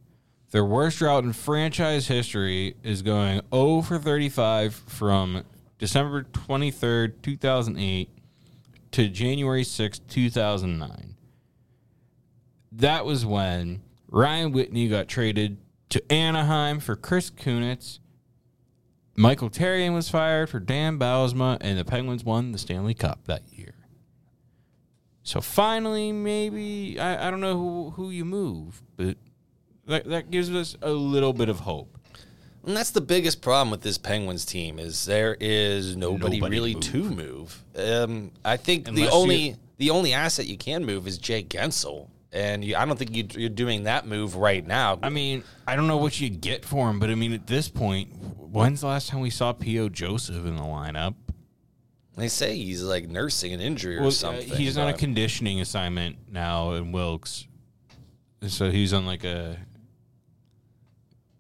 Their 0.51 0.65
worst 0.65 0.99
drought 0.99 1.25
in 1.25 1.33
franchise 1.33 2.07
history 2.07 2.77
is 2.83 3.03
going 3.03 3.41
0 3.53 3.83
for 3.83 3.99
35 3.99 4.75
from 4.75 5.45
December 5.79 6.23
23rd, 6.23 7.15
2008 7.23 8.09
to 8.93 9.09
January 9.09 9.65
6th, 9.65 10.01
2009. 10.09 11.17
That 12.73 13.05
was 13.05 13.27
when 13.27 13.83
Ryan 14.09 14.53
Whitney 14.53 14.89
got 14.89 15.09
traded 15.09 15.59
to 15.91 16.13
Anaheim 16.13 16.81
for 16.81 16.95
Chris 16.95 17.31
Kunitz. 17.31 17.99
Michel 19.17 19.51
Therrien 19.51 19.95
was 19.95 20.09
fired 20.09 20.49
for 20.49 20.61
Dan 20.61 20.99
Bylsma, 20.99 21.57
and 21.61 21.79
the 21.79 21.85
Penguins 21.85 22.25
won 22.25 22.53
the 22.53 22.59
Stanley 22.59 22.95
Cup 22.95 23.25
that 23.27 23.43
year. 23.53 23.75
So 25.23 25.41
finally, 25.41 26.13
maybe 26.13 27.01
I, 27.01 27.27
I 27.27 27.31
don't 27.31 27.41
know 27.41 27.59
who, 27.59 27.91
who 27.97 28.11
you 28.11 28.25
move, 28.25 28.83
but 28.97 29.17
that, 29.87 30.05
that 30.07 30.31
gives 30.31 30.53
us 30.55 30.77
a 30.83 30.91
little 30.91 31.33
bit 31.33 31.49
of 31.49 31.61
hope. 31.61 31.97
And 32.65 32.77
that's 32.77 32.91
the 32.91 33.01
biggest 33.01 33.43
problem 33.43 33.71
with 33.71 33.83
this 33.83 33.97
Penguins 33.97 34.45
team 34.45 34.81
is 34.81 35.05
there 35.05 35.37
is 35.39 35.97
nobody, 35.97 36.41
Nobody 36.41 36.57
really 36.57 36.75
move. 36.75 36.83
to 36.85 37.11
move. 37.11 37.65
Um, 37.77 38.33
I 38.45 38.57
think 38.57 38.89
Unless 38.89 39.09
the 39.09 39.13
only 39.13 39.57
the 39.79 39.91
only 39.91 40.13
asset 40.13 40.47
you 40.47 40.57
can 40.57 40.85
move 40.85 41.07
is 41.07 41.17
Jake 41.19 41.49
Guentzel, 41.51 42.09
and 42.33 42.65
you, 42.65 42.75
I 42.75 42.85
don't 42.85 42.99
think 42.99 43.15
you, 43.15 43.27
you're 43.41 43.51
doing 43.51 43.85
that 43.85 44.07
move 44.07 44.35
right 44.35 44.67
now. 44.67 44.99
I 45.03 45.11
mean, 45.11 45.45
I 45.67 45.77
don't 45.77 45.87
know 45.87 45.99
what 45.99 46.19
you 46.21 46.29
get 46.29 46.65
for 46.65 46.91
him, 46.91 46.99
but 46.99 47.09
I 47.11 47.15
mean, 47.15 47.33
at 47.35 47.47
this 47.47 47.69
point, 47.69 48.09
when's 48.39 48.81
the 48.81 48.89
last 48.89 49.11
time 49.11 49.21
we 49.21 49.31
saw 49.31 49.53
P.O. 49.53 49.91
Joseph 49.91 50.45
in 50.45 50.57
the 50.57 50.63
lineup? 50.63 51.15
they 52.17 52.29
say 52.29 52.57
he's 52.57 52.83
like 52.83 53.09
nursing 53.09 53.53
an 53.53 53.61
injury 53.61 53.99
or 53.99 54.01
Well, 54.03 54.13
uh, 54.25 54.33
he's 54.33 54.79
on 54.79 54.89
a 54.89 54.95
conditioning 54.95 55.61
assignment 55.61 56.17
now 56.33 56.73
in 56.73 56.91
Wilkes, 56.91 57.47
so 58.47 58.71
he's 58.71 58.93
on 58.93 59.05
like 59.07 59.23
a 59.23 59.59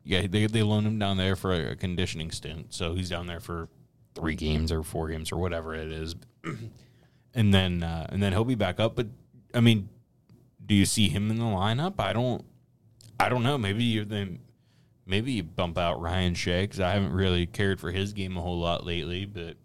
yeah. 0.06 0.26
They 0.26 0.46
they 0.46 0.62
loaned 0.62 0.86
him 0.86 0.98
down 0.98 1.16
there 1.16 1.36
for 1.36 1.52
a 1.52 1.76
conditioning 1.76 2.30
stint, 2.30 2.72
so 2.72 2.94
he's 2.94 3.10
down 3.10 3.26
there 3.26 3.40
for 3.40 3.68
three 4.14 4.34
games 4.34 4.72
or 4.72 4.82
four 4.82 5.08
games 5.08 5.30
or 5.32 5.36
whatever 5.36 5.74
it 5.74 5.92
is, 5.92 6.14
and 7.34 7.52
then 7.52 7.82
uh, 7.82 8.06
and 8.08 8.22
then 8.22 8.32
he'll 8.32 8.44
be 8.44 8.54
back 8.54 8.80
up. 8.80 8.96
But 8.96 9.08
I 9.52 9.60
mean, 9.60 9.88
do 10.64 10.74
you 10.74 10.86
see 10.86 11.08
him 11.08 11.30
in 11.30 11.38
the 11.38 11.44
lineup? 11.44 11.94
I 11.98 12.12
don't. 12.12 12.44
I 13.18 13.28
don't 13.28 13.42
know. 13.42 13.58
Maybe 13.58 13.84
you 13.84 14.04
then. 14.04 14.40
Maybe 15.08 15.32
you 15.32 15.44
bump 15.44 15.78
out 15.78 16.00
Ryan 16.00 16.34
Shea 16.34 16.66
'cause 16.66 16.80
I 16.80 16.90
haven't 16.92 17.12
really 17.12 17.46
cared 17.46 17.78
for 17.78 17.92
his 17.92 18.12
game 18.12 18.36
a 18.36 18.40
whole 18.40 18.58
lot 18.58 18.84
lately, 18.84 19.24
but 19.24 19.56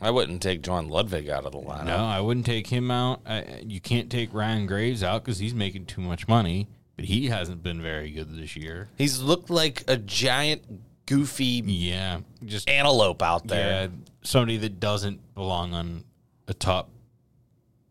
I 0.00 0.10
wouldn't 0.10 0.40
take 0.42 0.62
John 0.62 0.88
Ludvig 0.88 1.28
out 1.28 1.44
of 1.44 1.52
the 1.52 1.58
lineup. 1.58 1.84
no, 1.84 1.96
I 1.98 2.20
wouldn't 2.20 2.46
take 2.46 2.68
him 2.68 2.90
out. 2.90 3.20
I, 3.26 3.62
you 3.66 3.78
can't 3.80 4.10
take 4.10 4.32
Ryan 4.32 4.66
Graves 4.66 5.02
out 5.02 5.22
because 5.22 5.38
he's 5.38 5.52
making 5.54 5.84
too 5.84 6.00
much 6.00 6.26
money, 6.28 6.68
but 6.96 7.04
he 7.04 7.26
hasn't 7.26 7.62
been 7.62 7.80
very 7.82 8.10
good 8.10 8.34
this 8.36 8.56
year. 8.56 8.88
He's 8.96 9.20
looked 9.20 9.50
like 9.50 9.84
a 9.88 9.96
giant, 9.96 10.62
goofy 11.06 11.62
Yeah, 11.64 12.20
just 12.44 12.68
antelope 12.68 13.22
out 13.22 13.46
there. 13.46 13.82
yeah, 13.84 13.88
somebody 14.22 14.56
that 14.58 14.80
doesn't 14.80 15.34
belong 15.34 15.72
on 15.74 16.04
a 16.48 16.54
top 16.54 16.88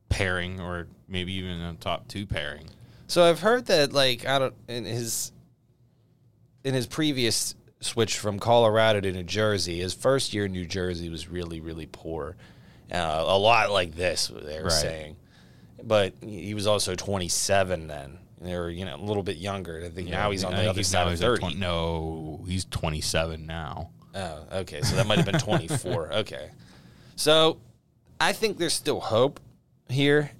pairing 0.09 0.59
or 0.59 0.87
maybe 1.07 1.33
even 1.33 1.59
a 1.61 1.73
top 1.75 2.07
two 2.07 2.25
pairing. 2.25 2.67
So 3.07 3.23
I've 3.23 3.39
heard 3.39 3.65
that 3.67 3.93
like 3.93 4.25
I 4.25 4.39
don't 4.39 4.53
in 4.67 4.85
his 4.85 5.31
in 6.63 6.73
his 6.73 6.87
previous 6.87 7.53
switch 7.81 8.17
from 8.17 8.39
Colorado 8.39 8.99
to 9.01 9.11
New 9.11 9.21
Jersey, 9.23 9.79
his 9.79 9.93
first 9.93 10.33
year 10.33 10.45
in 10.45 10.51
New 10.53 10.65
Jersey 10.65 11.09
was 11.09 11.27
really 11.27 11.59
really 11.59 11.85
poor, 11.85 12.35
uh, 12.91 13.23
a 13.27 13.37
lot 13.37 13.71
like 13.71 13.93
this 13.95 14.27
they 14.33 14.57
were 14.57 14.65
Right. 14.65 14.71
saying, 14.71 15.15
but 15.83 16.13
he 16.21 16.53
was 16.55 16.65
also 16.65 16.95
27 16.95 17.87
then. 17.87 18.17
They 18.41 18.55
were 18.57 18.69
you 18.69 18.85
know 18.85 18.95
a 18.95 18.97
little 18.97 19.23
bit 19.23 19.37
younger. 19.37 19.81
I 19.85 19.89
think 19.89 20.09
now 20.09 20.31
he's 20.31 20.43
on 20.43 20.53
the 20.53 20.69
other 20.69 20.83
side 20.83 21.11
of 21.11 21.19
30. 21.19 21.39
20 21.39 21.55
no, 21.55 22.43
he's 22.47 22.65
twenty 22.65 23.01
seven 23.01 23.45
now. 23.45 23.91
Oh, 24.13 24.43
okay. 24.51 24.81
So 24.81 24.95
that 24.95 25.07
might 25.07 25.17
have 25.17 25.25
been 25.25 25.39
24. 25.39 26.13
okay. 26.13 26.49
So 27.17 27.57
I 28.19 28.31
think 28.33 28.57
there's 28.57 28.73
still 28.73 29.01
hope 29.01 29.39
here. 29.89 30.31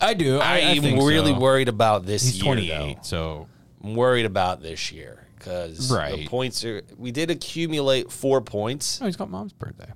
I 0.00 0.14
do. 0.14 0.38
I, 0.38 0.70
I 0.70 0.78
think 0.78 1.00
really 1.02 1.32
so. 1.32 1.40
worried 1.40 1.68
about 1.68 2.06
this 2.06 2.22
He's 2.22 2.36
year. 2.36 2.44
twenty 2.44 2.68
though. 2.68 2.96
so 3.02 3.48
I'm 3.82 3.94
worried 3.94 4.26
about 4.26 4.62
this 4.62 4.92
year 4.92 5.26
because 5.38 5.88
the 5.88 6.26
points 6.28 6.64
are. 6.64 6.82
We 6.98 7.12
did 7.12 7.30
accumulate 7.30 8.12
four 8.12 8.40
points. 8.40 9.00
oh, 9.00 9.06
he's 9.06 9.16
got 9.16 9.30
mom's 9.30 9.52
birthday. 9.52 9.92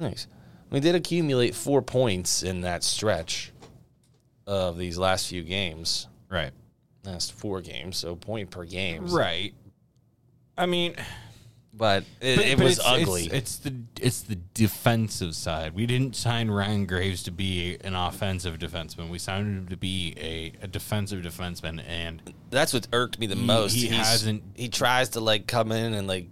Nice. 0.00 0.28
We 0.70 0.80
did 0.80 0.94
accumulate 0.94 1.54
four 1.54 1.82
points 1.82 2.42
in 2.42 2.60
that 2.60 2.84
stretch 2.84 3.52
of 4.48 4.78
these 4.78 4.96
last 4.98 5.28
few 5.28 5.42
games. 5.44 6.08
Right. 6.30 6.52
Last 7.04 7.32
four 7.32 7.60
games, 7.60 7.96
so 7.98 8.16
point 8.16 8.50
per 8.50 8.64
game. 8.64 9.06
Right. 9.08 9.54
I 10.56 10.66
mean, 10.66 10.94
But 11.72 12.02
it, 12.20 12.36
But- 12.36 12.46
it 12.46 12.58
but 12.58 12.64
was 12.64 12.78
it's, 12.78 12.86
ugly. 12.86 13.24
It's, 13.26 13.32
it's 13.34 13.56
the 13.58 13.74
it's 14.00 14.20
the 14.22 14.34
defensive 14.54 15.36
side. 15.36 15.74
We 15.74 15.86
didn't 15.86 16.16
sign 16.16 16.50
Ryan 16.50 16.86
Graves 16.86 17.22
to 17.24 17.30
be 17.30 17.76
an 17.84 17.94
offensive 17.94 18.58
defenseman. 18.58 19.10
We 19.10 19.18
signed 19.18 19.46
him 19.46 19.68
to 19.68 19.76
be 19.76 20.14
a, 20.18 20.64
a 20.64 20.66
defensive 20.66 21.22
defenseman, 21.24 21.80
and 21.86 22.20
That's 22.50 22.72
what 22.72 22.88
irked 22.92 23.20
me 23.20 23.26
the 23.28 23.36
He- 23.36 23.44
most. 23.44 23.74
he 23.74 23.86
He's- 23.86 24.08
hasn't- 24.08 24.42
He 24.54 24.68
tries 24.68 25.10
to 25.10 25.20
like 25.20 25.46
come 25.46 25.70
in 25.70 25.94
and 25.94 26.08
like. 26.08 26.28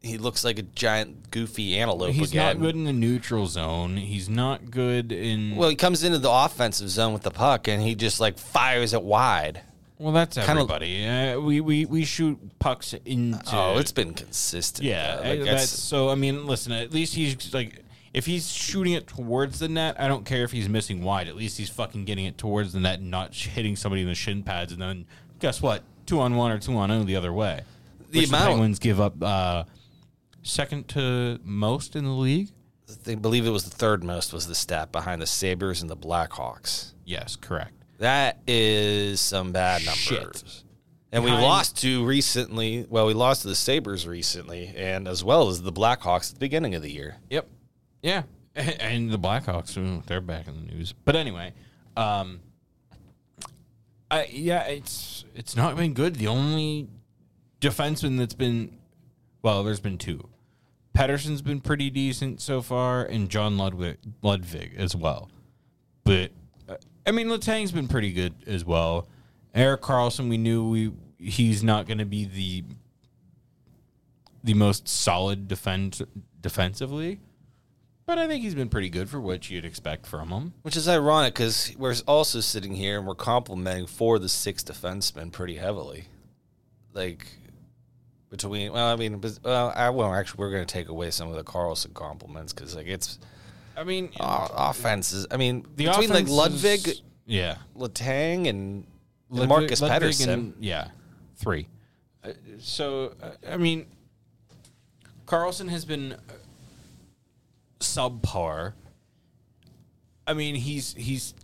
He 0.00 0.16
looks 0.16 0.44
like 0.44 0.58
a 0.58 0.62
giant 0.62 1.30
goofy 1.32 1.76
antelope 1.78 2.12
he's 2.12 2.30
again. 2.30 2.46
not 2.56 2.62
good 2.62 2.76
in 2.76 2.84
the 2.84 2.92
neutral 2.92 3.46
zone. 3.46 3.96
He's 3.96 4.28
not 4.28 4.70
good 4.70 5.10
in. 5.10 5.56
Well, 5.56 5.68
he 5.70 5.76
comes 5.76 6.04
into 6.04 6.18
the 6.18 6.30
offensive 6.30 6.88
zone 6.88 7.12
with 7.12 7.22
the 7.22 7.32
puck 7.32 7.66
and 7.66 7.82
he 7.82 7.94
just 7.96 8.20
like 8.20 8.38
fires 8.38 8.94
it 8.94 9.02
wide. 9.02 9.62
well, 9.98 10.12
that's 10.12 10.36
kinda- 10.36 10.52
everybody. 10.52 11.04
Uh, 11.04 11.40
we, 11.40 11.60
we 11.60 11.84
we 11.84 12.04
shoot 12.04 12.38
pucks 12.60 12.94
into. 13.04 13.40
Oh, 13.52 13.78
it's 13.78 13.90
been 13.90 14.14
consistent. 14.14 14.86
yeah. 14.86 15.16
though. 15.16 15.22
Like, 15.22 15.38
that's, 15.40 15.46
that's- 15.48 15.70
so. 15.70 16.10
I 16.10 16.14
mean, 16.14 16.46
listen. 16.46 16.72
At 16.72 16.92
least 16.92 17.14
he's 17.14 17.52
like. 17.52 17.84
If 18.14 18.24
he's 18.24 18.50
shooting 18.50 18.94
it 18.94 19.06
towards 19.06 19.58
the 19.58 19.68
net, 19.68 20.00
I 20.00 20.08
don't 20.08 20.24
care 20.24 20.42
if 20.42 20.50
he's 20.50 20.66
missing 20.68 21.02
wide. 21.04 21.28
At 21.28 21.36
least 21.36 21.58
he's 21.58 21.68
fucking 21.68 22.06
getting 22.06 22.24
it 22.24 22.38
towards 22.38 22.72
the 22.72 22.80
net 22.80 23.00
and 23.00 23.10
not 23.10 23.34
sh- 23.34 23.48
hitting 23.48 23.76
somebody 23.76 24.00
in 24.02 24.08
the 24.08 24.14
shin 24.14 24.42
pads. 24.42 24.72
And 24.72 24.80
then 24.80 25.04
guess 25.40 25.60
what? 25.60 25.82
Two 26.06 26.18
on 26.20 26.34
one 26.34 26.50
or 26.50 26.58
two 26.58 26.74
on 26.78 26.88
zero 26.88 27.04
the 27.04 27.16
other 27.16 27.32
way. 27.34 27.60
The 28.10 28.20
Which 28.20 28.28
amount- 28.30 28.46
Penguins 28.48 28.78
give 28.78 28.98
up 28.98 29.22
uh, 29.22 29.64
second 30.48 30.88
to 30.88 31.38
most 31.44 31.94
in 31.96 32.04
the 32.04 32.10
league. 32.10 32.48
they 33.04 33.14
believe 33.14 33.46
it 33.46 33.50
was 33.50 33.64
the 33.64 33.76
third 33.76 34.02
most 34.02 34.32
was 34.32 34.46
the 34.46 34.54
stat 34.54 34.92
behind 34.92 35.20
the 35.20 35.26
Sabres 35.26 35.82
and 35.82 35.90
the 35.90 35.96
Blackhawks. 35.96 36.94
Yes, 37.04 37.36
correct. 37.36 37.72
That 37.98 38.40
is 38.46 39.20
some 39.20 39.52
bad 39.52 39.84
numbers. 39.84 39.98
Shit. 39.98 40.64
And 41.10 41.24
we 41.24 41.30
lost 41.30 41.78
to 41.78 42.04
recently. 42.04 42.86
Well, 42.88 43.06
we 43.06 43.14
lost 43.14 43.42
to 43.42 43.48
the 43.48 43.54
Sabres 43.54 44.06
recently, 44.06 44.72
and 44.76 45.08
as 45.08 45.24
well 45.24 45.48
as 45.48 45.62
the 45.62 45.72
Blackhawks 45.72 46.30
at 46.30 46.34
the 46.34 46.40
beginning 46.40 46.74
of 46.74 46.82
the 46.82 46.90
year. 46.90 47.16
Yep. 47.30 47.48
Yeah. 48.02 48.22
And 48.80 49.10
the 49.10 49.18
Blackhawks, 49.18 49.76
ooh, 49.76 50.02
they're 50.06 50.20
back 50.20 50.48
in 50.48 50.54
the 50.56 50.72
news. 50.72 50.92
But 51.04 51.14
anyway, 51.14 51.52
um, 51.96 52.40
I, 54.10 54.24
yeah, 54.32 54.64
it's 54.64 55.24
it's 55.36 55.54
not 55.54 55.76
been 55.76 55.94
good. 55.94 56.16
The 56.16 56.26
only 56.26 56.88
defenseman 57.60 58.18
that's 58.18 58.34
been 58.34 58.76
well, 59.42 59.62
there's 59.62 59.80
been 59.80 59.98
two. 59.98 60.28
Pettersson's 60.98 61.42
been 61.42 61.60
pretty 61.60 61.90
decent 61.90 62.40
so 62.40 62.60
far, 62.60 63.04
and 63.04 63.28
John 63.28 63.56
Ludvig 63.56 63.98
Ludvig 64.20 64.74
as 64.76 64.96
well. 64.96 65.30
But 66.02 66.32
uh, 66.68 66.74
I 67.06 67.12
mean, 67.12 67.28
Letang's 67.28 67.70
been 67.70 67.86
pretty 67.86 68.12
good 68.12 68.34
as 68.48 68.64
well. 68.64 69.06
Erik 69.54 69.80
Karlsson, 69.80 70.28
we 70.28 70.38
knew 70.38 70.68
we 70.68 70.92
he's 71.16 71.62
not 71.62 71.86
going 71.86 71.98
to 71.98 72.04
be 72.04 72.24
the 72.24 72.64
the 74.42 74.54
most 74.54 74.88
solid 74.88 75.46
defend 75.46 76.04
defensively, 76.40 77.20
but 78.04 78.18
I 78.18 78.26
think 78.26 78.42
he's 78.42 78.56
been 78.56 78.68
pretty 78.68 78.90
good 78.90 79.08
for 79.08 79.20
what 79.20 79.48
you'd 79.48 79.64
expect 79.64 80.04
from 80.04 80.30
him. 80.30 80.54
Which 80.62 80.76
is 80.76 80.88
ironic 80.88 81.34
because 81.34 81.76
we're 81.78 81.94
also 82.08 82.40
sitting 82.40 82.74
here 82.74 82.98
and 82.98 83.06
we're 83.06 83.14
complimenting 83.14 83.86
four 83.86 84.16
of 84.16 84.22
the 84.22 84.28
six 84.28 84.64
defensemen 84.64 85.30
pretty 85.30 85.58
heavily. 85.58 86.06
Like 86.92 87.28
between, 88.30 88.72
well, 88.72 88.86
I 88.92 88.96
mean, 88.96 89.20
well, 89.42 89.72
I 89.74 89.90
well, 89.90 90.12
actually, 90.14 90.38
we're 90.40 90.50
going 90.50 90.66
to 90.66 90.72
take 90.72 90.88
away 90.88 91.10
some 91.10 91.28
of 91.28 91.34
the 91.36 91.44
Karlsson 91.44 91.94
compliments 91.94 92.52
because 92.52 92.76
like 92.76 92.86
it's 92.86 93.18
I 93.76 93.84
mean, 93.84 94.10
uh, 94.20 94.48
offenses. 94.52 95.26
I 95.30 95.36
mean, 95.36 95.64
the 95.76 95.86
between 95.86 96.10
like 96.10 96.28
Ludvig, 96.28 96.88
is- 96.88 97.02
yeah, 97.26 97.56
Letang, 97.76 98.48
and, 98.48 98.86
and 99.30 99.48
Marcus 99.48 99.80
Ludvig 99.80 100.10
Pettersson. 100.12 100.32
and- 100.32 100.54
yeah, 100.60 100.88
three. 101.36 101.68
Uh, 102.24 102.32
so 102.58 103.14
uh, 103.22 103.30
I 103.48 103.56
mean, 103.56 103.86
Karlsson 105.26 105.68
has 105.68 105.84
been 105.84 106.12
uh, 106.14 106.16
subpar. 107.80 108.72
I 110.26 110.34
mean, 110.34 110.56
he's 110.56 110.94
he's 110.94 111.34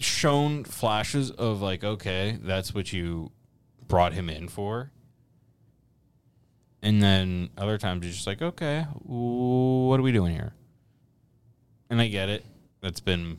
shown 0.00 0.64
flashes 0.64 1.30
of 1.30 1.60
like, 1.60 1.84
okay, 1.84 2.38
that's 2.40 2.72
what 2.72 2.92
you 2.92 3.30
brought 3.86 4.12
him 4.14 4.30
in 4.30 4.48
for. 4.48 4.90
And 6.82 7.02
then 7.02 7.50
other 7.58 7.76
times 7.76 8.04
you're 8.04 8.12
just 8.12 8.26
like, 8.26 8.40
okay, 8.40 8.86
what 9.02 9.98
are 9.98 10.02
we 10.02 10.12
doing 10.12 10.32
here? 10.32 10.52
And 11.90 12.00
I 12.00 12.08
get 12.08 12.28
it. 12.28 12.44
That's 12.80 13.00
been 13.00 13.38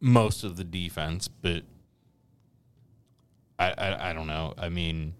most 0.00 0.42
of 0.42 0.56
the 0.56 0.64
defense, 0.64 1.28
but 1.28 1.62
I, 3.58 3.70
I 3.70 4.10
I 4.10 4.12
don't 4.12 4.26
know. 4.26 4.54
I 4.58 4.68
mean, 4.68 5.14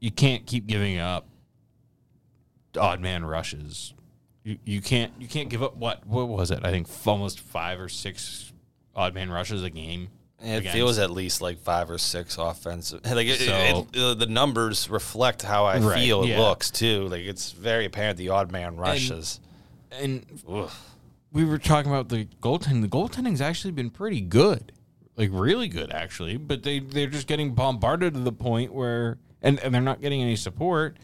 you 0.00 0.10
can't 0.10 0.46
keep 0.46 0.66
giving 0.66 0.98
up 0.98 1.26
odd 2.78 3.00
man 3.00 3.24
rushes. 3.24 3.92
You 4.44 4.58
you 4.64 4.80
can't 4.80 5.12
you 5.18 5.28
can't 5.28 5.48
give 5.48 5.62
up 5.62 5.76
what 5.76 6.06
what 6.06 6.28
was 6.28 6.50
it? 6.50 6.64
I 6.64 6.70
think 6.70 6.88
almost 7.06 7.40
five 7.40 7.80
or 7.80 7.88
six 7.88 8.52
odd 8.94 9.14
man 9.14 9.30
rushes 9.30 9.62
a 9.62 9.70
game. 9.70 10.08
It 10.42 10.58
against- 10.58 10.74
feels 10.74 10.98
at 10.98 11.10
least 11.10 11.40
like 11.40 11.58
five 11.60 11.90
or 11.90 11.98
six 11.98 12.36
offensive. 12.38 13.00
Like 13.10 13.26
it, 13.26 13.40
So- 13.40 13.86
it- 13.92 13.98
uh, 14.00 14.14
the 14.14 14.26
numbers 14.26 14.88
reflect 14.90 15.42
how 15.42 15.64
I 15.64 15.78
Right, 15.78 15.98
feel 15.98 16.22
it 16.24 16.28
yeah. 16.28 16.40
looks 16.40 16.70
too. 16.70 17.08
Like 17.08 17.22
it's 17.22 17.52
very 17.52 17.84
apparent 17.86 18.18
the 18.18 18.28
odd 18.28 18.52
man 18.52 18.76
rushes. 18.76 19.40
and 19.92 20.26
Ugh. 20.48 20.70
we 21.32 21.44
were 21.44 21.58
talking 21.58 21.90
about 21.90 22.08
the 22.10 22.26
goaltending. 22.42 22.82
The 22.82 22.88
goaltending's 22.88 23.40
actually 23.40 23.70
been 23.72 23.88
pretty 23.90 24.20
good, 24.20 24.72
like 25.16 25.30
really 25.32 25.68
good 25.68 25.90
actually. 25.92 26.36
But 26.36 26.62
they 26.64 26.80
they're 26.80 27.06
just 27.06 27.26
getting 27.26 27.54
bombarded 27.54 28.12
to 28.14 28.20
the 28.20 28.32
point 28.32 28.74
where, 28.74 29.16
and, 29.40 29.58
and 29.60 29.74
they're 29.74 29.80
not 29.80 30.00
getting 30.02 30.20
any 30.22 30.36
support, 30.36 30.98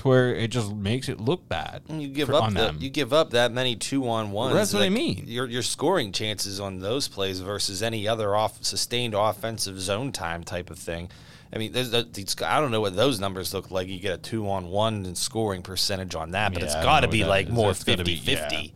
to 0.00 0.08
where 0.08 0.34
it 0.34 0.48
just 0.48 0.74
makes 0.74 1.08
it 1.08 1.20
look 1.20 1.48
bad. 1.48 1.82
You 1.88 2.08
give 2.08 2.28
for- 2.28 2.34
up 2.34 2.42
on 2.44 2.54
the, 2.54 2.60
them. 2.60 2.78
you 2.80 2.90
give 2.90 3.12
up 3.12 3.30
that 3.30 3.52
many 3.52 3.76
two 3.76 4.08
on 4.08 4.32
ones. 4.32 4.54
That's 4.54 4.72
what 4.74 4.82
I 4.82 4.88
mean. 4.88 5.24
Your 5.26 5.46
your 5.46 5.62
scoring 5.62 6.12
chances 6.12 6.60
on 6.60 6.80
those 6.80 7.08
plays 7.08 7.40
versus 7.40 7.82
any 7.82 8.06
other 8.08 8.34
off 8.34 8.62
sustained 8.64 9.14
offensive 9.14 9.80
zone 9.80 10.12
time 10.12 10.42
type 10.44 10.70
of 10.70 10.78
thing. 10.78 11.10
I 11.52 11.58
mean, 11.58 11.72
there's, 11.72 11.92
it's, 11.92 12.40
I 12.42 12.60
don't 12.60 12.70
know 12.70 12.80
what 12.80 12.94
those 12.94 13.18
numbers 13.18 13.52
look 13.52 13.72
like. 13.72 13.88
You 13.88 13.98
get 13.98 14.14
a 14.14 14.18
two 14.18 14.48
on 14.48 14.68
one 14.68 15.04
and 15.04 15.18
scoring 15.18 15.62
percentage 15.62 16.14
on 16.14 16.30
that, 16.30 16.52
but 16.52 16.62
Yeah, 16.62 16.66
it's 16.66 16.74
got 16.76 17.00
to 17.00 17.08
be 17.08 17.24
like 17.24 17.46
is. 17.48 17.52
more 17.52 17.66
That's 17.68 17.82
gotta 17.82 18.04
50 18.04 18.14
be- 18.14 18.20
50 18.36 18.74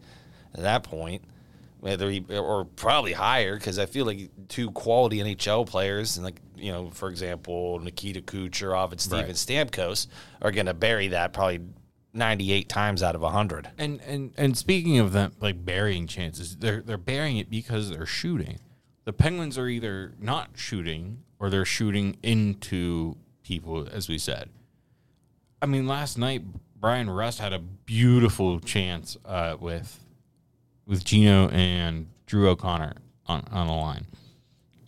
at 0.55 0.63
that 0.63 0.83
point. 0.83 1.23
Whether 1.81 2.11
he, 2.11 2.25
or 2.31 2.65
probably 2.65 3.13
higher 3.13 3.57
because 3.57 3.79
I 3.79 3.85
feel 3.87 4.07
like 4.07 4.31
two 4.49 4.71
quality 4.71 5.19
NHL 5.19 5.67
players 5.67 6.17
and 6.17 6.25
like 6.25 6.41
you 6.57 6.73
know 6.73 6.91
for 6.91 7.09
example 7.09 7.79
Nikita 7.79 8.23
Kucherov 8.23 8.93
and 8.93 9.01
Steven 9.01 9.27
Right. 9.27 9.35
Stamkos 9.35 10.07
are 10.43 10.51
going 10.51 10.67
to 10.67 10.75
bury 10.75 11.09
that 11.09 11.33
probably 11.33 11.61
ninety 12.13 12.53
eight 12.53 12.69
times 12.69 13.03
out 13.03 13.15
of 13.15 13.23
hundred. 13.23 13.71
And 13.77 14.01
and 14.03 14.33
and 14.37 14.57
speaking 14.57 14.99
of 14.99 15.13
them, 15.13 15.33
like 15.41 15.65
burying 15.65 16.07
chances, 16.07 16.57
they're 16.57 16.81
they're 16.81 16.97
burying 16.97 17.37
it 17.37 17.51
because 17.51 17.91
they're 17.91 18.07
shooting. 18.07 18.61
The 19.05 19.13
Penguins 19.13 19.59
are 19.59 19.69
either 19.69 20.15
not 20.19 20.51
shooting 20.55 21.23
or 21.39 21.51
they're 21.51 21.67
shooting 21.67 22.17
into 22.23 23.17
people, 23.43 23.87
as 23.87 24.09
we 24.09 24.17
said. 24.17 24.49
I 25.61 25.67
mean, 25.67 25.87
last 25.87 26.17
night 26.17 26.43
Bryan 26.81 27.11
Rust 27.11 27.39
had 27.39 27.53
a 27.53 27.59
beautiful 27.59 28.61
chance 28.61 29.17
uh, 29.25 29.57
with 29.59 30.01
with 30.87 31.05
Gino 31.05 31.49
and 31.49 32.07
Drew 32.27 32.49
O'Connor 32.49 32.95
on 33.27 33.45
on 33.51 33.67
the 33.67 33.73
line. 33.73 34.07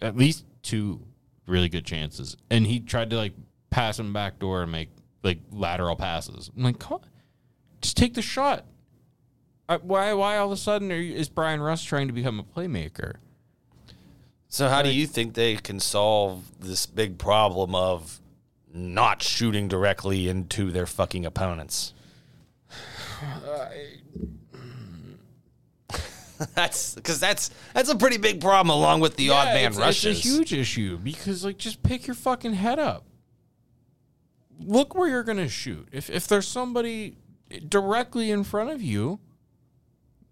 At 0.01 0.17
least 0.17 0.45
two 0.63 1.01
really 1.47 1.69
good 1.69 1.85
chances, 1.85 2.37
and 2.51 2.67
he 2.67 2.81
tried 2.81 3.11
to 3.11 3.17
like 3.17 3.33
pass 3.71 3.99
him 3.99 4.13
back 4.13 4.39
door 4.39 4.63
and 4.63 4.73
make 4.73 4.89
like 5.23 5.39
lateral 5.51 5.97
passes. 5.97 6.51
I'm 6.57 6.63
like, 6.63 6.79
come 6.79 6.95
on, 6.95 7.01
just 7.81 7.97
take 7.97 8.15
the 8.15 8.23
shot. 8.23 8.65
Uh, 9.69 9.79
why? 9.83 10.13
Why 10.13 10.37
all 10.39 10.47
of 10.47 10.53
a 10.53 10.57
sudden 10.57 10.93
are 10.93 10.97
you, 10.97 11.15
is 11.15 11.29
Bryan 11.29 11.61
Rust 11.61 11.87
trying 11.87 12.07
to 12.07 12.13
become 12.13 12.39
a 12.39 12.45
playmaker? 12.45 13.17
So 14.49 14.69
how 14.69 14.83
do 14.83 14.91
you 14.91 15.07
think 15.07 15.35
they 15.35 15.57
can 15.57 15.81
solve 15.81 16.45
this 16.61 16.87
big 16.87 17.19
problem 17.19 17.75
of 17.75 18.21
not 18.73 19.23
shooting 19.23 19.69
directly 19.69 20.29
into 20.29 20.71
their 20.71 20.87
fucking 20.87 21.27
opponents? 21.27 21.93
that's 26.55 26.95
because 26.95 27.21
that's 27.21 27.51
that's 27.73 27.89
a 27.89 27.97
pretty 27.97 28.19
big 28.19 28.41
problem 28.41 28.71
along 28.71 29.01
with 29.01 29.17
the 29.17 29.31
odd 29.31 29.55
man 29.55 29.73
it's, 29.73 29.79
rushes. 29.79 30.19
It's 30.19 30.27
a 30.27 30.29
huge 30.29 30.53
issue 30.53 30.99
because 30.99 31.45
like 31.45 31.59
just 31.59 31.83
pick 31.83 32.07
your 32.07 32.15
fucking 32.15 32.55
head 32.55 32.79
up. 32.79 33.05
Look 34.61 34.95
where 34.95 35.09
you're 35.09 35.23
gonna 35.23 35.49
shoot. 35.49 35.89
If 35.93 36.11
if 36.11 36.27
there's 36.27 36.49
somebody 36.49 37.17
directly 37.69 38.31
in 38.31 38.45
front 38.45 38.71
of 38.71 38.83
you, 38.83 39.21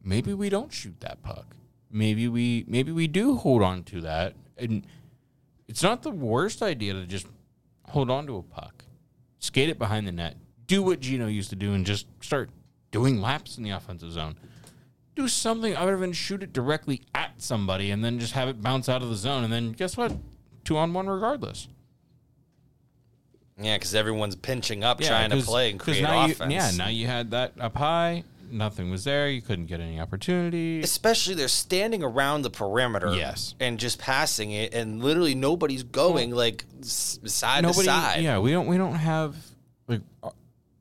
maybe 0.03 0.35
we 0.35 0.49
don't 0.49 0.73
shoot 0.73 1.01
that 1.01 1.23
puck. 1.23 1.57
Maybe 1.90 2.29
we 2.29 2.64
maybe 2.67 2.93
we 2.93 3.07
do 3.07 3.37
hold 3.37 3.62
on 3.62 3.83
to 3.85 4.01
that. 4.03 4.35
And 4.57 4.87
it's 5.69 5.83
not 5.83 6.03
the 6.03 6.11
worst 6.11 6.62
idea 6.62 6.93
to 6.93 7.07
just 7.07 7.27
hold 7.88 8.11
on 8.11 8.27
to 8.27 8.37
a 8.37 8.43
puck. 8.43 8.85
Skate 9.38 9.69
it 9.69 9.79
behind 9.79 10.07
the 10.07 10.12
net. 10.12 10.37
Do 10.67 10.83
what 10.83 11.01
Gino 11.01 11.27
used 11.27 11.51
to 11.51 11.57
do 11.57 11.73
and 11.73 11.85
just 11.85 12.07
start 12.21 12.51
doing 12.90 13.21
laps 13.21 13.57
in 13.59 13.64
the 13.64 13.71
offensive 13.71 14.12
zone 14.12 14.37
do 15.14 15.29
something 15.29 15.77
other 15.77 15.96
than 15.96 16.12
shoot 16.12 16.42
it 16.42 16.53
directly 16.53 17.03
at 17.14 17.40
somebody 17.40 17.90
and 17.90 18.05
then 18.05 18.18
just 18.18 18.33
have 18.33 18.48
it 18.48 18.61
bounce 18.61 18.88
out 18.88 19.03
of 19.03 19.09
the 19.09 19.14
zone 19.16 19.44
and 19.44 19.53
then 19.53 19.72
guess 19.72 19.96
what 19.96 20.12
two 20.64 20.77
on 20.77 20.92
one 20.92 21.07
regardless 21.09 21.68
yeah, 23.61 23.77
because 23.77 23.94
everyone's 23.94 24.35
pinching 24.35 24.83
up 24.83 25.00
trying 25.00 25.31
to 25.31 25.37
play 25.42 25.70
and 25.70 25.79
create 25.79 26.03
now 26.03 26.24
offense. 26.24 26.50
you, 26.53 26.57
yeah 26.59 26.70
now 26.77 26.88
you 26.88 27.07
had 27.07 27.31
that 27.31 27.53
up 27.61 27.77
high 27.77 28.24
nothing 28.50 28.90
was 28.90 29.05
there 29.05 29.29
you 29.29 29.40
couldn't 29.40 29.66
get 29.66 29.79
any 29.81 30.00
opportunity 30.00 30.81
Especially 30.83 31.35
they're 31.35 31.48
standing 31.48 32.03
around 32.03 32.42
the 32.42 32.50
perimeter, 32.50 33.14
Yes. 33.14 33.55
and 33.61 33.79
just 33.79 33.98
passing 33.98 34.50
it, 34.50 34.74
and 34.74 35.03
literally 35.03 35.35
nobody's 35.35 35.83
going 35.85 36.31
like 36.33 36.64
side 36.83 37.62
nobody 37.62 37.87
to 37.87 37.92
side. 37.94 38.22
yeah 38.22 38.38
we 38.38 38.50
don't 38.50 38.66
we 38.66 38.77
don't 38.77 38.94
have 38.96 39.37
like 39.87 40.00
uh, 40.22 40.31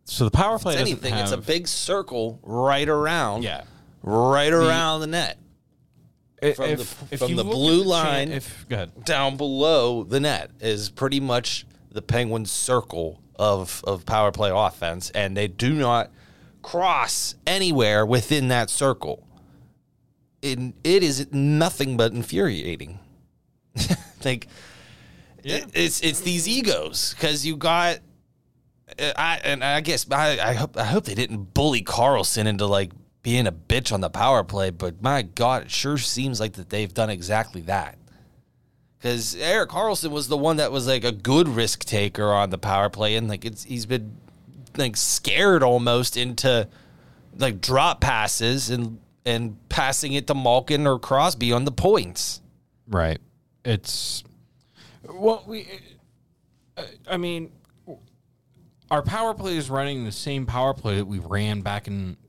so 0.06 0.26
the 0.26 0.32
power 0.32 0.58
play 0.60 0.76
If 0.76 0.82
anything, 0.82 1.14
it's 1.14 1.32
a 1.32 1.38
big 1.38 1.68
circle 1.68 2.40
right 2.44 2.90
around. 2.90 3.44
yeah 3.44 3.64
right 4.04 4.52
around 4.54 5.00
the 5.02 5.08
net, 5.08 5.38
From 6.56 6.70
if, 6.70 6.78
the- 7.10 7.14
if 7.16 7.20
from 7.20 7.36
the 7.36 7.44
blue 7.44 7.84
line- 7.84 8.32
if 8.32 8.68
go 8.70 8.76
ahead 8.76 9.06
down 9.06 9.38
below 9.38 10.04
the 10.04 10.20
net 10.20 10.52
is 10.60 10.90
pretty 10.90 11.20
much 11.20 11.66
the 11.92 12.02
Penguins' 12.02 12.52
circle 12.52 13.22
of 13.38 13.82
of 13.88 14.06
power 14.06 14.32
play 14.32 14.52
offense, 14.54 15.10
and 15.12 15.36
they 15.36 15.48
do 15.48 15.74
not 15.74 16.12
cross 16.62 17.36
anywhere 17.48 18.06
within 18.06 18.48
that 18.50 18.70
circle. 18.70 19.28
It, 20.42 20.60
it 20.84 21.04
is 21.04 21.28
nothing 21.32 21.96
but 21.98 22.12
infuriating. 22.12 23.00
like 24.26 24.48
it- 25.44 25.66
it's 25.74 26.02
it's 26.02 26.20
these 26.22 26.48
egos 26.48 27.14
because 27.16 27.46
you 27.46 27.56
got. 27.58 28.00
uh, 29.00 29.12
I 29.16 29.40
and 29.44 29.64
I 29.64 29.80
guess 29.82 30.06
I, 30.12 30.40
I 30.40 30.54
hope 30.54 30.78
I 30.78 30.84
hope 30.86 31.06
they 31.06 31.16
didn't 31.16 31.54
bully 31.54 31.82
Karlsson 31.82 32.46
into 32.46 32.66
like 32.66 32.92
being 33.24 33.48
a 33.48 33.52
bitch 33.52 33.92
on 33.92 34.02
the 34.02 34.10
power 34.10 34.44
play, 34.44 34.70
but 34.70 35.02
my 35.02 35.22
God, 35.24 35.64
it 35.64 35.72
sure 35.72 35.98
seems 35.98 36.40
like 36.40 36.54
that 36.54 36.70
they've 36.70 36.94
done 36.94 37.10
exactly 37.10 37.62
that. 37.62 37.98
Because 38.98 39.36
Erik 39.36 39.70
Karlsson 39.70 40.12
was 40.12 40.28
the 40.28 40.38
one 40.38 40.58
that 40.58 40.72
was 40.72 40.88
like 40.88 41.04
a 41.04 41.12
good 41.12 41.48
risk 41.48 41.84
taker 41.84 42.32
on 42.32 42.52
the 42.52 42.58
power 42.58 42.90
play, 42.90 43.16
and 43.16 43.28
like 43.28 43.44
it's 43.44 43.64
he's 43.64 43.86
been 43.86 44.18
like 44.78 44.96
scared 44.96 45.64
almost 45.64 46.16
into 46.16 46.68
like 47.38 47.60
drop 47.60 48.00
passes 48.00 48.70
and 48.70 49.00
and 49.26 49.58
passing 49.70 50.14
it 50.14 50.28
to 50.28 50.34
Malkin 50.34 50.86
or 50.86 51.00
Crosby 51.00 51.52
on 51.52 51.66
the 51.66 51.72
points. 51.72 52.42
right 52.88 53.20
it's 53.66 54.24
well, 55.10 55.44
we. 55.46 55.68
uh, 56.78 56.84
I 57.08 57.18
mean, 57.18 57.52
our 58.90 59.02
power 59.02 59.34
play 59.34 59.58
is 59.58 59.70
running 59.70 60.06
the 60.06 60.12
same 60.12 60.46
power 60.46 60.74
play 60.74 60.98
that 60.98 61.06
we 61.06 61.20
ran 61.20 61.62
back 61.62 61.88
in 61.88 62.18
what 62.22 62.23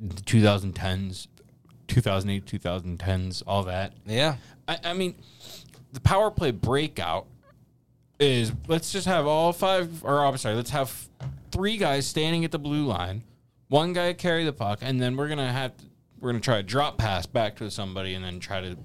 the 0.00 0.22
2010s, 0.22 1.26
2008, 1.88 2.44
2010s, 2.46 3.42
all 3.46 3.62
that. 3.64 3.92
Yeah. 4.06 4.36
I, 4.68 4.78
I 4.84 4.92
mean, 4.92 5.14
the 5.92 6.00
power 6.00 6.30
play 6.30 6.50
breakout 6.50 7.26
is 8.18 8.52
let's 8.66 8.92
just 8.92 9.06
have 9.06 9.26
all 9.26 9.52
five, 9.52 10.02
or 10.04 10.24
I'm 10.24 10.36
sorry, 10.38 10.54
let's 10.54 10.70
have 10.70 11.08
three 11.50 11.76
guys 11.76 12.06
standing 12.06 12.44
at 12.44 12.50
the 12.50 12.58
blue 12.58 12.86
line, 12.86 13.22
one 13.68 13.92
guy 13.92 14.12
carry 14.12 14.44
the 14.44 14.52
puck, 14.52 14.78
and 14.82 15.00
then 15.00 15.16
we're 15.16 15.28
gonna 15.28 15.52
have 15.52 15.76
to, 15.76 15.84
we're 16.20 16.30
gonna 16.30 16.40
try 16.40 16.58
a 16.58 16.62
drop 16.62 16.96
pass 16.98 17.26
back 17.26 17.56
to 17.56 17.70
somebody, 17.70 18.14
and 18.14 18.24
then 18.24 18.40
try 18.40 18.60
to 18.60 18.76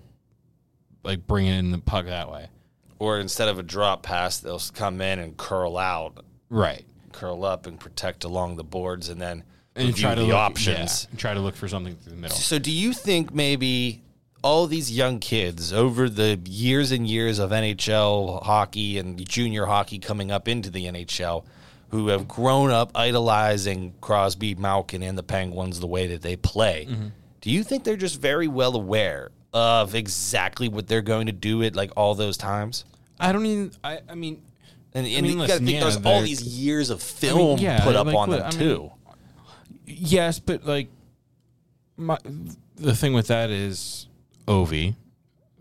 like 1.04 1.26
bring 1.28 1.48
in 1.48 1.72
the 1.72 1.78
puck 1.78 2.06
that 2.06 2.32
way. 2.32 2.48
Or 3.00 3.20
instead 3.20 3.48
of 3.48 3.58
a 3.58 3.64
drop 3.64 4.04
pass, 4.04 4.40
they'll 4.40 4.62
come 4.74 5.02
in 5.02 5.18
and 5.20 5.36
curl 5.38 5.78
out, 5.78 6.24
Right. 6.50 6.86
curl 7.14 7.44
up, 7.46 7.66
and 7.66 7.80
protect 7.80 8.24
along 8.24 8.58
the 8.58 8.64
boards, 8.64 9.10
and 9.10 9.20
then 9.22 9.44
And 9.76 9.96
try 9.96 10.16
to 10.16 10.22
the 10.22 10.28
look, 10.28 10.36
options. 10.36 11.04
yeah, 11.06 11.10
and 11.12 11.20
try 11.20 11.34
to 11.34 11.40
look 11.40 11.56
for 11.56 11.68
something 11.68 11.96
through 11.96 12.12
the 12.12 12.18
middle. 12.18 12.36
So, 12.36 12.60
do 12.60 12.72
you 12.72 12.92
think 12.94 13.34
maybe 13.34 14.02
all 14.44 14.68
these 14.68 14.92
young 14.92 15.20
kids 15.20 15.72
over 15.72 16.10
the 16.10 16.40
years 16.46 16.92
and 16.92 17.08
years 17.08 17.40
of 17.40 17.52
NHL 17.52 18.44
hockey 18.44 18.98
and 18.98 19.28
junior 19.28 19.66
hockey 19.66 20.00
coming 20.00 20.32
up 20.32 20.48
into 20.48 20.70
the 20.70 20.86
NHL, 20.88 21.46
who 21.90 22.08
have 22.10 22.28
grown 22.28 22.72
up 22.72 22.92
idolizing 22.96 23.94
Crosby, 24.02 24.56
Malkin, 24.56 25.04
and 25.04 25.18
the 25.18 25.24
Penguins 25.24 25.80
the 25.80 25.88
way 25.88 26.08
that 26.08 26.22
they 26.22 26.36
play, 26.36 26.88
Mm-hmm. 26.90 27.08
do 27.42 27.50
you 27.50 27.64
think 27.64 27.84
they're 27.84 27.96
just 27.96 28.20
very 28.20 28.48
well 28.48 28.76
aware 28.76 29.30
of 29.54 29.96
exactly 29.96 30.68
what 30.70 30.88
they're 30.88 31.02
going 31.02 31.28
to 31.28 31.34
do 31.34 31.62
at 31.64 31.76
like 31.76 31.92
all 31.96 32.16
those 32.16 32.36
times? 32.38 32.84
I 33.20 33.32
don't 33.32 33.46
even. 33.46 33.72
I, 33.84 34.00
I 34.10 34.16
mean, 34.16 34.42
And, 34.94 35.06
and 35.06 35.22
mean, 35.26 35.40
you 35.40 35.48
got 35.48 35.60
to 35.60 35.60
think 35.60 35.72
yeah, 35.72 35.80
there's 35.82 35.98
all 36.04 36.22
these 36.22 36.42
years 36.42 36.90
of 36.90 37.02
film 37.02 37.60
yeah, 37.60 37.84
put 37.84 37.96
up 37.96 38.08
like, 38.08 38.16
on 38.16 38.30
them 38.32 38.42
I 38.42 38.50
mean, 38.50 38.60
too. 38.60 38.92
Yes, 39.98 40.40
but 40.40 40.66
like 40.66 40.90
my 41.98 42.18
the 42.76 42.96
thing 42.96 43.14
with 43.14 43.28
that 43.28 43.50
is 43.50 44.08
Ovi. 44.48 44.96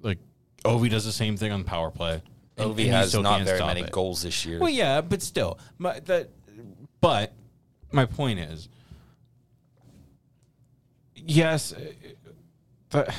Like 0.03 0.19
Ovi 0.65 0.89
does 0.91 1.05
the 1.05 1.13
same 1.13 1.37
thing 1.37 1.53
on 1.53 1.65
power 1.65 1.91
play. 1.91 2.15
and- 2.15 2.23
and 2.57 2.75
Ovi 2.77 2.89
has 2.89 3.09
still 3.11 3.23
not 3.23 3.37
can't 3.37 3.45
very 3.47 3.59
stop 3.59 3.69
many 3.69 3.81
it. 3.83 3.91
goals 3.93 4.23
this 4.23 4.45
year. 4.45 4.59
Well, 4.59 4.69
yeah, 4.71 5.01
but 5.01 5.23
still, 5.23 5.59
my 5.79 6.01
that. 6.01 6.29
But 7.01 7.33
my 7.93 8.05
point 8.05 8.39
is, 8.41 8.69
yes, 11.17 11.73
uh, 11.73 11.79
but 12.91 13.15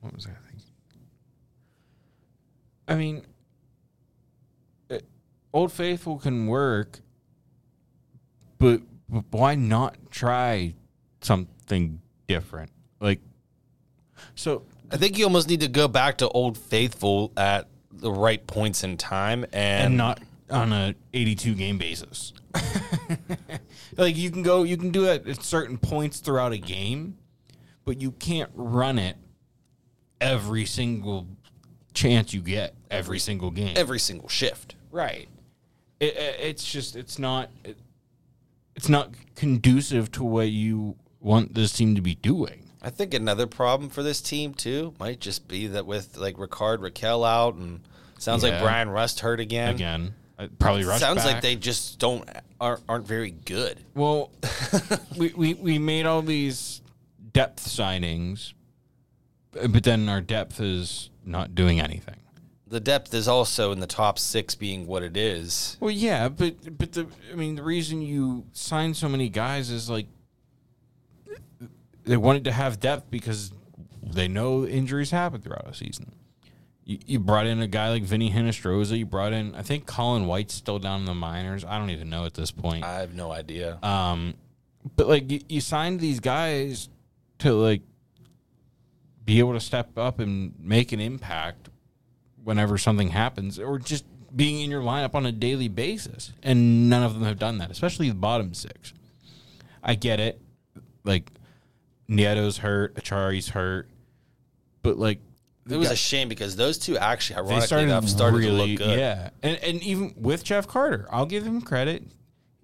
what 0.00 0.14
was 0.14 0.26
I 0.26 0.30
thinking? 0.30 0.66
I 2.86 2.94
mean, 2.94 3.22
uh, 4.90 4.98
Old 5.52 5.72
Faithful 5.72 6.18
can 6.18 6.46
work, 6.46 7.00
but, 8.62 8.80
but 9.08 9.24
why 9.30 9.54
not 9.54 9.96
try 10.10 10.74
something 11.20 12.00
different? 12.26 12.70
Like, 13.00 13.20
so 14.34 14.62
I 14.90 14.96
think 14.96 15.18
you 15.18 15.24
almost 15.24 15.48
need 15.48 15.60
to 15.60 15.68
go 15.68 15.88
back 15.88 16.18
to 16.18 16.28
Old 16.28 16.56
Faithful 16.56 17.32
at 17.36 17.68
the 17.92 18.10
right 18.12 18.44
points 18.46 18.84
in 18.84 18.96
time 18.96 19.44
and, 19.52 19.86
and 19.86 19.96
not 19.96 20.20
on 20.50 20.72
a 20.72 20.94
82 21.12 21.54
game 21.54 21.78
basis. 21.78 22.32
like 23.96 24.16
you 24.16 24.30
can 24.30 24.42
go, 24.42 24.62
you 24.62 24.76
can 24.76 24.90
do 24.90 25.04
it 25.06 25.26
at 25.26 25.42
certain 25.42 25.78
points 25.78 26.20
throughout 26.20 26.52
a 26.52 26.58
game, 26.58 27.16
but 27.84 28.00
you 28.00 28.12
can't 28.12 28.50
run 28.54 28.98
it 28.98 29.16
every 30.20 30.64
single 30.64 31.26
chance 31.94 32.32
you 32.32 32.40
get, 32.40 32.74
every 32.90 33.18
single 33.18 33.50
game. 33.50 33.74
every 33.76 33.98
single 33.98 34.28
shift. 34.28 34.74
right. 34.90 35.28
It, 36.00 36.16
it- 36.16 36.36
it's 36.40 36.70
just, 36.70 36.96
it's 36.96 37.18
not, 37.18 37.50
it, 37.64 37.76
it's 38.82 38.88
not 38.88 39.14
conducive 39.36 40.10
to 40.10 40.24
what 40.24 40.48
you 40.50 40.96
want 41.20 41.54
this 41.54 41.72
team 41.72 41.94
to 41.94 42.00
be 42.00 42.16
doing. 42.16 42.68
I 42.82 42.90
think 42.90 43.14
another 43.14 43.46
problem 43.46 43.90
for 43.90 44.02
this 44.02 44.20
team 44.20 44.54
too 44.54 44.92
might 44.98 45.20
just 45.20 45.46
be 45.46 45.68
that 45.68 45.86
with 45.86 46.16
like 46.16 46.36
Rickard 46.36 46.80
Rakell 46.80 47.24
out 47.24 47.54
and 47.54 47.82
sounds 48.18 48.42
like 48.42 48.60
Bryan 48.60 48.90
Rust 48.90 49.20
hurt 49.20 49.38
again. 49.38 49.76
Again, 49.76 50.14
uh, 50.36 50.48
probably 50.58 50.82
rush 50.82 50.98
sounds 50.98 51.24
like 51.24 51.42
they 51.42 51.54
just 51.54 52.00
don't 52.00 52.28
aren't, 52.60 52.82
aren't 52.88 53.06
very 53.06 53.30
good. 53.30 53.78
Well, 53.94 54.32
we, 55.16 55.32
we 55.36 55.54
we 55.54 55.78
made 55.78 56.04
all 56.04 56.22
these 56.22 56.82
depth 57.32 57.64
signings, 57.64 58.52
but 59.52 59.84
then 59.84 60.08
our 60.08 60.20
depth 60.20 60.60
is 60.60 61.08
not 61.24 61.54
doing 61.54 61.78
anything. 61.78 62.16
The 62.72 62.80
depth 62.80 63.12
is 63.12 63.28
also 63.28 63.70
in 63.72 63.80
the 63.80 63.86
top 63.86 64.18
six 64.18 64.54
being 64.54 64.86
what 64.86 65.02
it 65.02 65.14
is. 65.14 65.76
Well, 65.78 65.90
yeah, 65.90 66.30
but 66.30 66.78
but 66.78 66.92
the 66.92 67.06
I 67.30 67.34
mean 67.34 67.54
the 67.54 67.62
reason 67.62 68.00
you 68.00 68.46
sign 68.52 68.94
so 68.94 69.10
many 69.10 69.28
guys 69.28 69.68
is 69.68 69.90
like 69.90 70.06
they 72.04 72.16
wanted 72.16 72.44
to 72.44 72.52
have 72.52 72.80
depth 72.80 73.10
because 73.10 73.52
they 74.02 74.26
know 74.26 74.64
injuries 74.64 75.10
happen 75.10 75.42
throughout 75.42 75.68
a 75.68 75.74
season. 75.74 76.14
You, 76.86 76.98
you 77.04 77.18
brought 77.18 77.46
in 77.46 77.60
a 77.60 77.66
guy 77.66 77.90
like 77.90 78.04
Vinnie 78.04 78.30
Hinostroza. 78.30 78.96
You 78.96 79.04
brought 79.04 79.34
in 79.34 79.54
I 79.54 79.60
think 79.60 79.84
Colin 79.84 80.26
White's 80.26 80.54
still 80.54 80.78
down 80.78 81.00
in 81.00 81.04
the 81.04 81.14
minors. 81.14 81.66
I 81.66 81.76
don't 81.76 81.90
even 81.90 82.08
know 82.08 82.24
at 82.24 82.32
this 82.32 82.50
point. 82.50 82.84
I 82.84 83.00
have 83.00 83.12
no 83.14 83.32
idea. 83.32 83.78
Um, 83.82 84.32
but 84.96 85.08
like 85.08 85.30
you, 85.30 85.40
you 85.46 85.60
signed 85.60 86.00
these 86.00 86.20
guys 86.20 86.88
to 87.40 87.52
like 87.52 87.82
be 89.26 89.40
able 89.40 89.52
to 89.52 89.60
step 89.60 89.98
up 89.98 90.20
and 90.20 90.54
make 90.58 90.92
an 90.92 91.00
impact 91.00 91.68
whenever 92.44 92.78
something 92.78 93.08
happens, 93.08 93.58
or 93.58 93.78
just 93.78 94.04
being 94.34 94.60
in 94.60 94.70
your 94.70 94.82
lineup 94.82 95.14
on 95.14 95.26
a 95.26 95.32
daily 95.32 95.68
basis. 95.68 96.32
And 96.42 96.88
none 96.88 97.02
of 97.02 97.14
them 97.14 97.24
have 97.24 97.38
done 97.38 97.58
that, 97.58 97.70
especially 97.70 98.08
the 98.08 98.14
bottom 98.14 98.54
six. 98.54 98.92
I 99.82 99.94
get 99.94 100.20
it, 100.20 100.40
like 101.04 101.30
Nieto's 102.08 102.58
hurt, 102.58 102.94
Acciari's 102.94 103.50
hurt, 103.50 103.88
but 104.82 104.98
like 104.98 105.20
it 105.68 105.76
was 105.76 105.90
a 105.90 105.96
shame 105.96 106.28
because 106.28 106.56
those 106.56 106.78
two 106.78 106.98
actually, 106.98 107.36
they 107.36 107.40
ironically 107.42 107.66
started, 107.66 107.84
enough, 107.84 108.08
started 108.08 108.36
really, 108.38 108.48
to 108.48 108.72
look 108.72 108.78
good. 108.78 108.98
Yeah, 108.98 109.30
and 109.42 109.56
and 109.58 109.82
even 109.82 110.14
with 110.16 110.44
Jeff 110.44 110.66
Carter, 110.66 111.06
I'll 111.10 111.26
give 111.26 111.44
him 111.44 111.60
credit. 111.60 112.04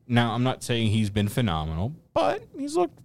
Now, 0.07 0.33
I'm 0.33 0.43
not 0.43 0.63
saying 0.63 0.89
he's 0.89 1.11
been 1.11 1.29
phenomenal, 1.29 1.95
but 2.15 2.43
he's 2.57 2.77
looked 2.77 2.99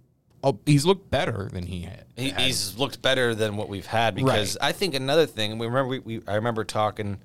oh, 0.44 0.60
he's 0.66 0.84
looked 0.86 1.10
better 1.10 1.48
than 1.52 1.66
he 1.66 1.80
had. 1.82 2.04
He, 2.16 2.30
he's 2.30 2.78
looked 2.78 3.02
better 3.02 3.34
than 3.34 3.56
what 3.56 3.68
we've 3.68 3.86
had 3.86 4.14
because 4.14 4.56
I 4.60 4.70
think 4.70 4.94
another 4.94 5.26
thing. 5.26 5.50
and 5.52 5.58
We 5.60 5.66
remember 5.66 5.88
we, 5.88 5.98
we 5.98 6.20
I 6.28 6.36
remember 6.36 6.62
talking 6.62 7.18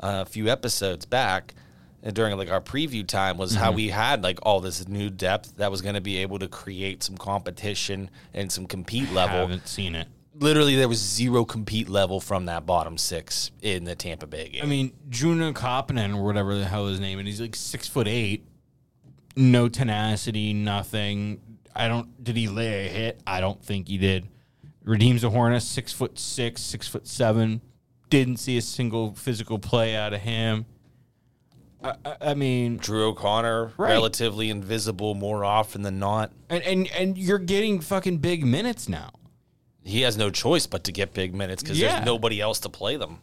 uh, 0.00 0.24
a 0.26 0.28
few 0.28 0.48
episodes 0.48 1.06
back 1.06 1.54
and 2.02 2.14
during 2.14 2.36
like 2.36 2.50
our 2.50 2.60
preview 2.60 3.06
time 3.06 3.38
was 3.38 3.52
Mm-hmm. 3.54 3.62
how 3.62 3.72
we 3.72 3.88
had 3.88 4.22
like 4.22 4.38
all 4.42 4.60
this 4.60 4.86
new 4.86 5.08
depth 5.10 5.56
that 5.56 5.70
was 5.70 5.80
going 5.82 5.94
to 5.94 6.00
be 6.00 6.18
able 6.18 6.38
to 6.40 6.48
create 6.48 7.02
some 7.02 7.16
competition 7.16 8.10
and 8.34 8.52
some 8.52 8.66
compete 8.66 9.10
level. 9.12 9.36
I 9.38 9.40
haven't 9.40 9.66
seen 9.66 9.94
it. 9.94 10.08
Literally, 10.40 10.76
there 10.76 10.88
was 10.88 11.00
zero 11.00 11.44
compete 11.44 11.88
level 11.88 12.20
from 12.20 12.46
that 12.46 12.64
bottom 12.66 12.96
six 12.96 13.50
in 13.60 13.82
the 13.82 13.96
Tampa 13.96 14.28
Bay 14.28 14.50
game. 14.50 14.62
I 14.62 14.66
mean, 14.66 14.92
Joona 15.10 15.52
Koppanen 15.52 16.16
or 16.16 16.22
whatever 16.24 16.54
the 16.56 16.64
hell 16.66 16.86
his 16.86 17.00
name, 17.00 17.18
and 17.18 17.26
he's 17.26 17.40
like 17.40 17.56
six 17.56 17.88
foot 17.88 18.06
eight, 18.06 18.44
no 19.34 19.68
tenacity, 19.68 20.52
nothing. 20.54 21.40
I 21.74 21.88
don't. 21.88 22.22
Did 22.22 22.36
he 22.36 22.48
lay 22.48 22.86
a 22.86 22.88
hit? 22.88 23.20
I 23.26 23.40
don't 23.40 23.62
think 23.62 23.88
he 23.88 23.98
did. 23.98 24.26
Radim 24.86 25.14
Zohorna, 25.20 25.60
six 25.62 25.92
foot 25.92 26.18
six, 26.18 26.62
six 26.62 26.88
foot 26.88 27.06
seven. 27.06 27.60
Didn't 28.10 28.38
see 28.38 28.56
a 28.56 28.62
single 28.62 29.12
physical 29.14 29.58
play 29.58 29.94
out 29.94 30.14
of 30.14 30.20
him. 30.20 30.64
I, 31.82 31.94
I, 32.04 32.16
I 32.30 32.34
mean, 32.34 32.78
Drew 32.78 33.08
O'Connor, 33.08 33.72
Right. 33.76 33.90
relatively 33.90 34.50
invisible 34.50 35.14
more 35.14 35.44
often 35.44 35.82
than 35.82 35.98
not. 35.98 36.32
and, 36.48 36.62
and 36.64 36.88
and 36.88 37.18
you're 37.18 37.38
getting 37.38 37.80
fucking 37.80 38.18
big 38.18 38.44
minutes 38.44 38.88
now. 38.88 39.10
He 39.84 40.00
has 40.02 40.16
no 40.16 40.30
choice 40.30 40.66
but 40.66 40.84
to 40.84 40.92
get 40.92 41.14
big 41.14 41.34
minutes 41.34 41.62
because 41.62 41.78
Yeah. 41.78 41.92
there's 41.94 42.06
nobody 42.06 42.40
else 42.40 42.58
to 42.60 42.68
play 42.68 42.96
them. 42.96 43.18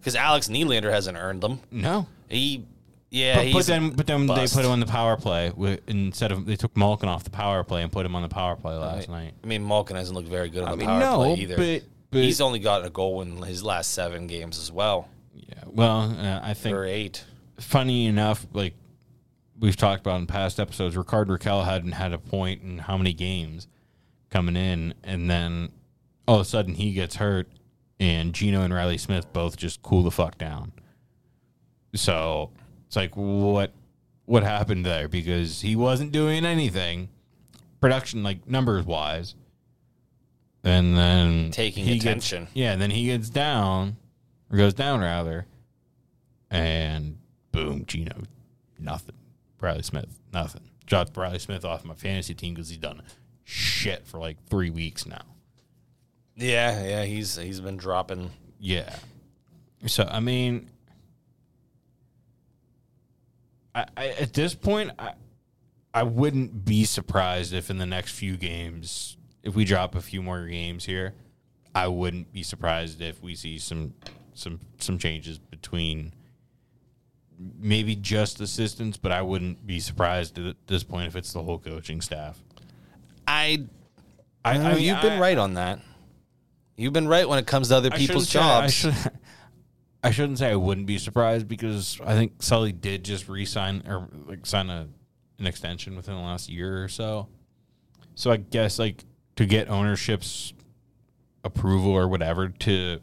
Because 0.00 0.16
Alex 0.16 0.48
Nylander 0.48 0.90
hasn't 0.90 1.18
earned 1.18 1.42
them. 1.42 1.60
No, 1.70 2.06
He, 2.28 2.64
yeah, 3.10 3.42
but, 3.44 3.52
but 3.52 3.66
then 3.66 3.90
but 3.90 4.06
then 4.06 4.26
bust. 4.26 4.54
they 4.54 4.58
put 4.60 4.64
him 4.66 4.72
on 4.72 4.80
the 4.80 4.86
power 4.86 5.16
play 5.16 5.50
with, 5.54 5.80
instead 5.88 6.32
of 6.32 6.46
they 6.46 6.56
took 6.56 6.76
Malkin 6.76 7.08
off 7.08 7.24
the 7.24 7.30
power 7.30 7.62
play 7.64 7.82
and 7.82 7.90
put 7.92 8.06
him 8.06 8.14
on 8.16 8.22
the 8.22 8.28
power 8.28 8.56
play 8.56 8.74
last 8.74 9.08
night. 9.08 9.34
I 9.42 9.46
mean, 9.46 9.66
Malkin 9.66 9.96
hasn't 9.96 10.16
looked 10.16 10.28
very 10.28 10.48
good 10.48 10.62
on 10.62 10.68
I 10.68 10.70
the 10.72 10.76
mean, 10.78 10.86
power 10.86 11.00
no, 11.00 11.16
play 11.16 11.34
either. 11.34 11.56
but- 11.56 11.82
but- 12.10 12.22
he's 12.24 12.40
only 12.40 12.58
got 12.58 12.84
a 12.84 12.90
goal 12.90 13.22
in 13.22 13.36
his 13.42 13.62
last 13.62 13.92
seven 13.92 14.26
games 14.26 14.58
as 14.58 14.72
well, 14.72 15.08
Yeah, 15.34 15.62
well, 15.66 16.00
uh, 16.18 16.40
I 16.42 16.54
think 16.54 16.74
or 16.76 16.84
eight. 16.84 17.24
funny 17.58 18.06
enough, 18.06 18.46
like 18.52 18.74
we've 19.58 19.76
talked 19.76 20.00
about 20.00 20.20
in 20.20 20.26
past 20.26 20.58
episodes, 20.58 20.96
Rickard 20.96 21.28
Rakell 21.28 21.64
hadn't 21.64 21.92
had 21.92 22.12
a 22.12 22.18
point 22.18 22.62
in 22.62 22.78
how 22.78 22.96
many 22.96 23.12
games 23.12 23.68
coming 24.30 24.56
in, 24.56 24.94
and 25.04 25.30
then 25.30 25.70
all 26.26 26.36
of 26.36 26.40
a 26.42 26.44
sudden 26.44 26.74
he 26.74 26.92
gets 26.92 27.16
hurt, 27.16 27.48
and 28.00 28.32
Gino 28.34 28.62
and 28.62 28.72
Reilly 28.74 28.98
Smith 28.98 29.32
both 29.32 29.56
just 29.56 29.82
cool 29.82 30.02
the 30.02 30.10
fuck 30.10 30.36
down. 30.38 30.72
So 31.94 32.50
it's 32.90 32.96
like 32.96 33.16
what 33.16 33.70
what 34.24 34.42
happened 34.42 34.84
there 34.84 35.06
because 35.06 35.60
he 35.60 35.76
wasn't 35.76 36.10
doing 36.10 36.44
anything 36.44 37.08
production 37.80 38.24
like 38.24 38.48
numbers 38.48 38.84
wise 38.84 39.36
and 40.64 40.98
then 40.98 41.52
Taking 41.52 41.84
he 41.84 41.94
gets- 42.00 42.04
attention. 42.04 42.48
yeah, 42.52 42.72
and 42.72 42.82
then 42.82 42.90
he 42.90 43.06
gets 43.06 43.30
down 43.30 43.96
or 44.50 44.58
goes 44.58 44.74
down 44.74 44.98
rather, 45.00 45.46
and 46.50 47.16
boom, 47.52 47.84
Gino, 47.86 48.22
nothing. 48.78 49.14
Bradley 49.56 49.82
Smith, 49.84 50.18
nothing. 50.32 50.62
Dropped 50.86 51.12
Bradley 51.12 51.38
Smith 51.38 51.64
off 51.64 51.84
my 51.84 51.94
fantasy 51.94 52.34
team 52.34 52.54
because 52.54 52.68
he's 52.68 52.78
done 52.78 53.00
shit 53.44 54.06
for 54.06 54.18
like 54.18 54.36
three 54.48 54.70
weeks 54.70 55.06
now. 55.06 55.22
Yeah, 56.36 56.84
yeah, 56.84 57.04
he's 57.04 57.36
he's 57.36 57.60
been 57.60 57.76
dropping. 57.76 58.30
Yeah. 58.58 58.94
So 59.86 60.04
I 60.10 60.20
mean, 60.20 60.68
I, 63.74 63.86
I 63.96 64.08
at 64.08 64.32
this 64.32 64.54
point, 64.54 64.90
I 64.98 65.12
I 65.92 66.02
wouldn't 66.04 66.64
be 66.64 66.84
surprised 66.84 67.52
if 67.52 67.70
in 67.70 67.78
the 67.78 67.86
next 67.86 68.12
few 68.12 68.36
games, 68.36 69.16
if 69.42 69.54
we 69.54 69.64
drop 69.64 69.94
a 69.94 70.00
few 70.02 70.22
more 70.22 70.46
games 70.46 70.84
here, 70.84 71.14
I 71.74 71.88
wouldn't 71.88 72.32
be 72.32 72.42
surprised 72.42 73.00
if 73.00 73.22
we 73.22 73.34
see 73.34 73.58
some 73.58 73.94
some 74.34 74.60
some 74.78 74.98
changes 74.98 75.38
between 75.38 76.12
maybe 77.58 77.96
just 77.96 78.40
assistants, 78.40 78.96
but 78.98 79.12
I 79.12 79.22
wouldn't 79.22 79.66
be 79.66 79.80
surprised 79.80 80.38
at 80.38 80.56
this 80.66 80.84
point 80.84 81.06
if 81.06 81.16
it's 81.16 81.32
the 81.32 81.42
whole 81.42 81.58
coaching 81.58 82.00
staff. 82.02 82.38
I, 83.26 83.64
I, 84.44 84.58
I, 84.58 84.76
you've 84.76 85.00
been 85.00 85.12
I- 85.14 85.20
right 85.20 85.38
on 85.38 85.54
that. 85.54 85.80
You've 86.76 86.92
been 86.92 87.08
right 87.08 87.28
when 87.28 87.38
it 87.38 87.46
comes 87.46 87.68
to 87.68 87.76
other 87.76 87.90
I 87.92 87.96
people's 87.98 88.28
say- 88.28 88.38
I 88.40 88.60
jobs. 88.62 88.72
should- 88.74 88.94
I 90.02 90.10
shouldn't 90.10 90.38
say 90.38 90.50
I 90.50 90.56
wouldn't 90.56 90.86
be 90.86 90.98
surprised 90.98 91.46
because 91.46 92.00
I 92.04 92.14
think 92.14 92.42
Sully 92.42 92.72
did 92.72 93.04
just 93.04 93.28
re-sign 93.28 93.82
or 93.86 94.08
like 94.26 94.46
sign 94.46 94.70
a 94.70 94.88
an 95.38 95.46
extension 95.46 95.96
within 95.96 96.14
the 96.14 96.20
last 96.20 96.48
year 96.48 96.84
or 96.84 96.88
so. 96.88 97.28
So 98.14 98.30
I 98.30 98.36
guess 98.36 98.78
like 98.78 99.04
to 99.36 99.46
get 99.46 99.68
ownership's 99.68 100.52
approval 101.42 101.92
or 101.92 102.06
whatever 102.08 102.48
to 102.48 103.00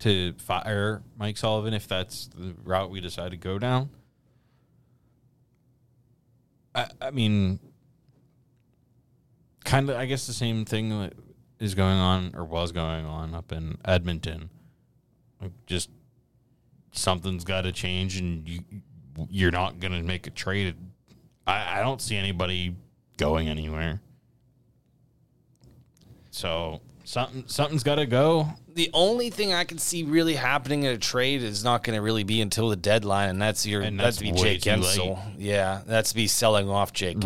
to 0.00 0.32
fire 0.38 1.02
Mike 1.18 1.36
Sullivan 1.36 1.74
if 1.74 1.86
that's 1.86 2.28
the 2.28 2.54
route 2.64 2.90
we 2.90 3.00
decide 3.00 3.30
to 3.32 3.36
go 3.36 3.58
down. 3.58 3.90
I, 6.74 6.88
I 7.00 7.10
mean, 7.10 7.58
kind 9.64 9.90
of. 9.90 9.96
I 9.96 10.06
guess 10.06 10.26
the 10.26 10.32
same 10.32 10.64
thing 10.64 10.88
that 11.00 11.14
is 11.58 11.74
going 11.74 11.98
on 11.98 12.32
or 12.34 12.44
was 12.44 12.72
going 12.72 13.04
on 13.04 13.34
up 13.34 13.52
in 13.52 13.76
Edmonton. 13.84 14.50
Just 15.66 15.90
something's 16.92 17.44
got 17.44 17.62
to 17.62 17.72
change, 17.72 18.18
and 18.18 18.48
you 18.48 18.60
you're 19.28 19.50
not 19.50 19.80
going 19.80 19.92
to 19.92 20.02
make 20.02 20.26
a 20.26 20.30
trade. 20.30 20.74
I, 21.46 21.80
I 21.80 21.82
don't 21.82 22.00
see 22.00 22.16
anybody 22.16 22.74
going 23.16 23.48
anywhere. 23.48 24.00
So 26.30 26.80
something 27.04 27.44
something's 27.46 27.82
got 27.82 27.96
to 27.96 28.06
go. 28.06 28.48
the 28.74 28.90
only 28.94 29.30
thing 29.30 29.52
I 29.52 29.64
can 29.64 29.78
see 29.78 30.04
really 30.04 30.34
happening 30.34 30.84
in 30.84 30.94
a 30.94 30.98
trade 30.98 31.42
is 31.42 31.64
not 31.64 31.82
going 31.82 31.96
to 31.96 32.02
really 32.02 32.24
be 32.24 32.40
until 32.40 32.68
the 32.68 32.76
deadline, 32.76 33.30
and 33.30 33.42
that's 33.42 33.66
your 33.66 33.82
And 33.82 33.98
that's, 33.98 34.18
that's 34.18 34.30
be 34.30 34.32
Jake 34.32 34.62
Guentzel. 34.62 35.20
Yeah, 35.36 35.82
that's 35.86 36.12
be 36.12 36.26
selling 36.26 36.68
off 36.68 36.92
Jake 36.92 37.18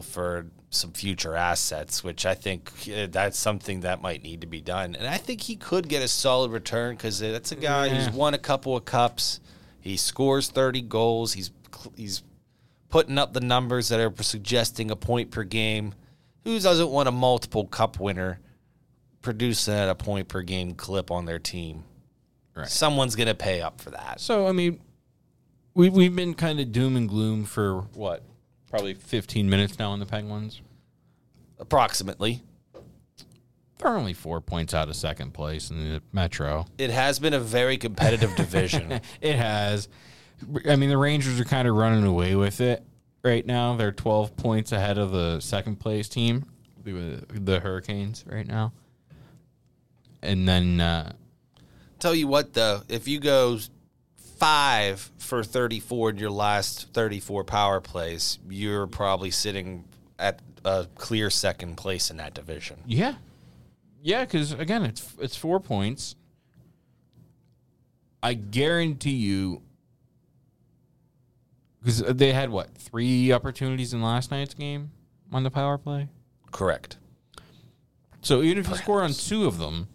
Right. 0.00 0.06
For 0.06 0.46
some 0.74 0.92
future 0.92 1.36
assets, 1.36 2.02
which 2.02 2.24
I 2.26 2.34
think 2.34 2.70
uh, 2.94 3.06
that's 3.10 3.38
something 3.38 3.80
that 3.80 4.00
might 4.02 4.22
need 4.22 4.40
to 4.40 4.46
be 4.46 4.60
done. 4.60 4.94
And 4.94 5.06
I 5.06 5.18
think 5.18 5.42
he 5.42 5.54
could 5.56 5.88
get 5.88 6.02
a 6.02 6.08
solid 6.08 6.50
return 6.50 6.96
because 6.96 7.18
that's 7.20 7.52
a 7.52 7.56
guy 7.56 7.86
Yeah. 7.86 7.94
who's 8.04 8.14
won 8.14 8.34
a 8.34 8.38
couple 8.38 8.76
of 8.76 8.84
cups. 8.84 9.40
He 9.80 9.96
scores 9.96 10.48
thirty 10.48 10.80
goals. 10.80 11.34
He's 11.34 11.50
he's 11.96 12.22
putting 12.88 13.18
up 13.18 13.32
the 13.32 13.40
numbers 13.40 13.88
that 13.88 14.00
are 14.00 14.12
suggesting 14.22 14.90
a 14.90 14.96
point 14.96 15.30
per 15.30 15.44
game. 15.44 15.94
Who 16.44 16.58
doesn't 16.58 16.88
want 16.90 17.08
a 17.08 17.12
multiple 17.12 17.66
cup 17.66 18.00
winner 18.00 18.40
producing 19.20 19.74
at 19.74 19.88
a 19.88 19.94
point 19.94 20.28
per 20.28 20.42
game 20.42 20.74
clip 20.74 21.10
on 21.10 21.24
their 21.26 21.38
team? 21.38 21.84
Right. 22.54 22.68
Someone's 22.68 23.16
gonna 23.16 23.34
pay 23.34 23.60
up 23.60 23.80
for 23.80 23.90
that. 23.90 24.20
So 24.20 24.46
I 24.46 24.52
mean, 24.52 24.80
we 25.74 25.88
we've 25.90 26.14
been 26.14 26.34
kind 26.34 26.60
of 26.60 26.72
doom 26.72 26.96
and 26.96 27.08
gloom 27.08 27.44
for 27.44 27.82
what, 27.94 28.22
probably 28.72 28.94
15 28.94 29.50
minutes 29.50 29.78
now 29.78 29.90
on 29.90 30.00
the 30.00 30.06
Penguins. 30.06 30.62
Approximately. 31.58 32.40
They're 33.78 33.94
only 33.98 34.14
four 34.14 34.40
points 34.40 34.72
out 34.72 34.88
of 34.88 34.96
second 34.96 35.34
place 35.34 35.68
in 35.68 35.76
the 35.76 36.02
Metro. 36.10 36.64
It 36.78 36.88
has 36.88 37.18
been 37.18 37.34
a 37.34 37.38
very 37.38 37.76
competitive 37.76 38.34
division. 38.34 39.00
It 39.20 39.36
has. 39.36 39.88
I 40.66 40.76
mean, 40.76 40.88
the 40.88 40.96
Rangers 40.96 41.38
are 41.38 41.44
kind 41.44 41.68
of 41.68 41.76
running 41.76 42.04
away 42.04 42.34
with 42.34 42.62
it 42.62 42.82
right 43.22 43.44
now. 43.44 43.76
They're 43.76 43.92
12 43.92 44.38
points 44.38 44.72
ahead 44.72 44.96
of 44.96 45.10
the 45.10 45.40
second 45.40 45.76
place 45.76 46.08
team, 46.08 46.46
the, 46.82 47.60
Hurricanes, 47.60 48.24
right 48.26 48.46
now. 48.46 48.72
And 50.22 50.48
then, 50.48 50.80
uh, 50.80 51.12
Tell 51.98 52.14
you 52.14 52.26
what 52.26 52.54
though, 52.54 52.82
if 52.88 53.06
you 53.06 53.20
go 53.20 53.58
five 54.42 55.12
for 55.18 55.44
thirty 55.44 55.78
four 55.78 56.10
in 56.10 56.16
your 56.16 56.30
last 56.30 56.92
thirty 56.92 57.20
four 57.20 57.44
power 57.44 57.80
plays, 57.80 58.38
you're 58.48 58.88
probably 58.88 59.30
sitting 59.30 59.84
at 60.18 60.40
a 60.64 60.86
clear 60.96 61.30
second 61.30 61.76
place 61.76 62.10
in 62.10 62.16
that 62.16 62.34
division. 62.34 62.78
yeah, 62.86 63.14
yeah, 64.02 64.24
because 64.24 64.52
again, 64.52 64.82
it's 64.82 65.14
it's 65.20 65.36
four 65.36 65.60
points. 65.60 66.16
I 68.22 68.34
guarantee 68.34 69.10
you, 69.10 69.62
because 71.80 72.00
they 72.00 72.32
had 72.32 72.50
what 72.50 72.74
three 72.76 73.32
opportunities 73.32 73.94
in 73.94 74.02
last 74.02 74.30
night's 74.30 74.54
game 74.54 74.90
on 75.32 75.44
the 75.44 75.50
power 75.50 75.78
play. 75.78 76.08
Correct. 76.50 76.98
So 78.20 78.42
even 78.42 78.58
if 78.58 78.68
you 78.68 78.74
score 78.76 79.02
on 79.02 79.12
two 79.12 79.46
of 79.46 79.58
them, 79.58 79.88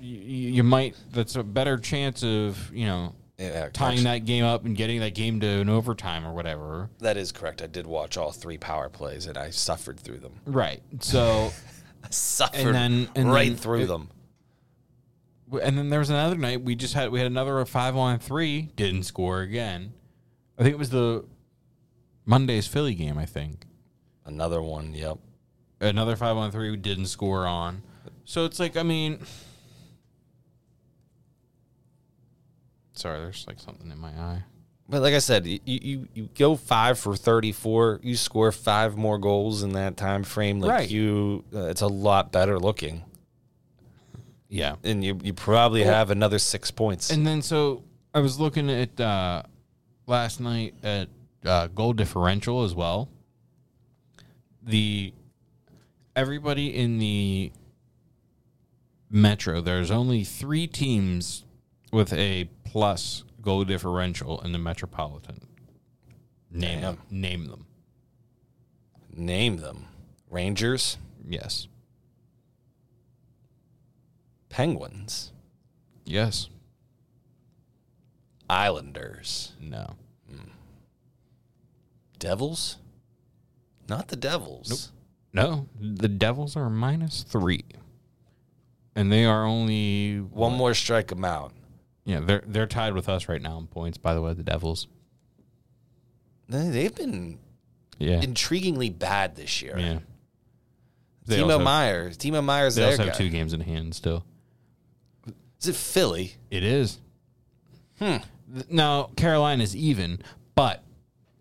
you, 0.00 0.50
you 0.52 0.62
might. 0.62 0.96
That's 1.12 1.36
a 1.36 1.42
better 1.42 1.76
chance 1.78 2.22
of 2.22 2.70
you 2.74 2.86
know 2.86 3.14
Yeah, 3.38 3.68
tying 3.72 4.04
that 4.04 4.24
game 4.24 4.44
up 4.44 4.64
and 4.64 4.76
getting 4.76 5.00
that 5.00 5.14
game 5.14 5.40
to 5.40 5.46
an 5.46 5.68
overtime 5.68 6.26
or 6.26 6.32
whatever. 6.32 6.90
That 7.00 7.16
is 7.16 7.32
correct. 7.32 7.62
I 7.62 7.66
did 7.66 7.86
watch 7.86 8.16
all 8.16 8.32
three 8.32 8.58
power 8.58 8.88
plays 8.88 9.26
and 9.26 9.36
I 9.38 9.50
suffered 9.50 9.98
through 10.00 10.18
them. 10.18 10.32
Right. 10.46 10.82
So, 11.00 11.52
I 12.04 12.08
suffered 12.10 12.74
then- 12.74 13.08
and 13.14 13.30
right 13.32 13.48
then 13.48 13.56
through 13.56 13.82
it- 13.82 13.86
them. 13.86 14.10
and 15.62 15.78
then 15.78 15.88
there 15.90 15.98
was 16.00 16.10
another 16.10 16.36
night 16.36 16.62
we 16.62 16.74
just 16.74 16.94
had 16.94 17.10
we 17.10 17.18
had 17.18 17.26
another 17.26 17.64
five 17.64 17.96
on 17.96 18.18
three. 18.18 18.62
Didn't 18.76 19.04
score 19.04 19.40
again. 19.40 19.92
I 20.58 20.62
think 20.62 20.72
it 20.74 20.78
was 20.78 20.90
the 20.90 21.24
Monday's 22.26 22.66
Philly 22.66 22.94
game. 22.94 23.16
I 23.18 23.26
think 23.26 23.64
Another 24.26 24.60
one, 24.60 24.92
yep. 24.92 25.16
another 25.80 26.14
five 26.14 26.36
on 26.36 26.50
three 26.50 26.70
we 26.70 26.76
didn't 26.76 27.06
score 27.06 27.46
on. 27.46 27.82
So 28.24 28.44
it's 28.44 28.58
like 28.60 28.76
I 28.76 28.82
mean. 28.82 29.20
Sorry, 32.98 33.18
there's 33.20 33.46
like 33.46 33.60
something 33.60 33.90
in 33.90 33.98
my 33.98 34.08
eye. 34.10 34.42
But 34.88 35.02
like 35.02 35.14
I 35.14 35.18
said, 35.18 35.46
you, 35.46 35.60
you 35.64 36.08
you 36.14 36.28
go 36.34 36.56
five 36.56 36.98
for 36.98 37.14
thirty 37.14 37.52
four. 37.52 38.00
You 38.02 38.16
score 38.16 38.50
five 38.52 38.96
more 38.96 39.18
goals 39.18 39.62
in 39.62 39.72
that 39.72 39.96
time 39.96 40.24
frame. 40.24 40.60
Like 40.60 40.70
Right. 40.70 40.90
you, 40.90 41.44
uh, 41.54 41.66
it's 41.66 41.82
a 41.82 41.86
lot 41.86 42.32
better 42.32 42.58
looking, 42.58 43.04
Yeah. 44.48 44.76
and 44.82 45.04
you 45.04 45.18
you 45.22 45.32
probably 45.34 45.82
Well- 45.82 45.92
have 45.94 46.10
another 46.10 46.38
six 46.38 46.70
points. 46.70 47.10
And 47.10 47.26
then 47.26 47.42
so 47.42 47.84
I 48.14 48.20
was 48.20 48.40
looking 48.40 48.70
at 48.70 48.98
uh, 48.98 49.42
last 50.06 50.40
night 50.40 50.74
at 50.82 51.08
uh, 51.44 51.66
goal 51.68 51.92
differential 51.92 52.64
as 52.64 52.74
well. 52.74 53.10
The 54.62 55.12
everybody 56.16 56.74
in 56.74 56.98
the 56.98 57.52
Metro, 59.10 59.60
there's 59.60 59.90
only 59.90 60.24
three 60.24 60.66
teams 60.66 61.44
with 61.92 62.12
a 62.12 62.48
plus 62.64 63.24
goal 63.40 63.64
differential 63.64 64.40
in 64.40 64.52
the 64.52 64.58
Metropolitan. 64.58 65.40
Name 66.50 66.80
Damn. 66.80 66.96
them. 66.96 66.98
Name 67.10 67.44
them. 67.46 67.66
Name 69.14 69.56
them: 69.58 69.86
Rangers, 70.30 70.98
Yes. 71.26 71.68
Penguins, 74.48 75.32
Yes. 76.04 76.48
Islanders, 78.50 79.52
No. 79.60 79.96
Hmm. 80.30 80.50
Devils. 82.18 82.78
Not 83.88 84.08
the 84.08 84.16
Devils. 84.16 84.92
No. 85.32 85.68
The 85.78 86.08
Devils 86.08 86.56
are 86.56 86.70
minus 86.70 87.22
three. 87.22 87.64
And 88.96 89.12
they 89.12 89.24
are 89.24 89.44
only 89.44 90.18
One 90.18 90.54
more 90.54 90.74
strike 90.74 91.12
out. 91.24 91.52
Yeah, 92.08 92.20
they're 92.20 92.42
they're 92.46 92.66
tied 92.66 92.94
with 92.94 93.06
us 93.06 93.28
right 93.28 93.42
now 93.42 93.58
in 93.58 93.66
points. 93.66 93.98
By 93.98 94.14
the 94.14 94.22
way, 94.22 94.32
the 94.32 94.42
Devils. 94.42 94.86
They- 96.48 96.70
They've 96.70 96.94
been 96.94 97.38
Yeah, 97.98 98.22
intriguingly 98.22 98.98
bad 98.98 99.36
this 99.36 99.60
year. 99.60 99.78
yeah. 99.78 99.98
They 101.26 101.36
Timo 101.40 101.50
have- 101.50 101.60
Myers. 101.60 102.16
Timo 102.16 102.42
Myers. 102.42 102.76
They 102.76 102.84
also 102.84 102.96
guy. 102.98 103.04
have 103.10 103.18
two 103.18 103.28
games 103.28 103.52
in 103.52 103.60
hand 103.60 103.94
still. 103.94 104.24
Is 105.60 105.68
it 105.68 105.76
Philly? 105.76 106.36
It 106.50 106.62
is. 106.62 106.98
Hmm. 107.98 108.16
Now 108.70 109.10
Carolina's 109.16 109.76
even, 109.76 110.22
but 110.54 110.82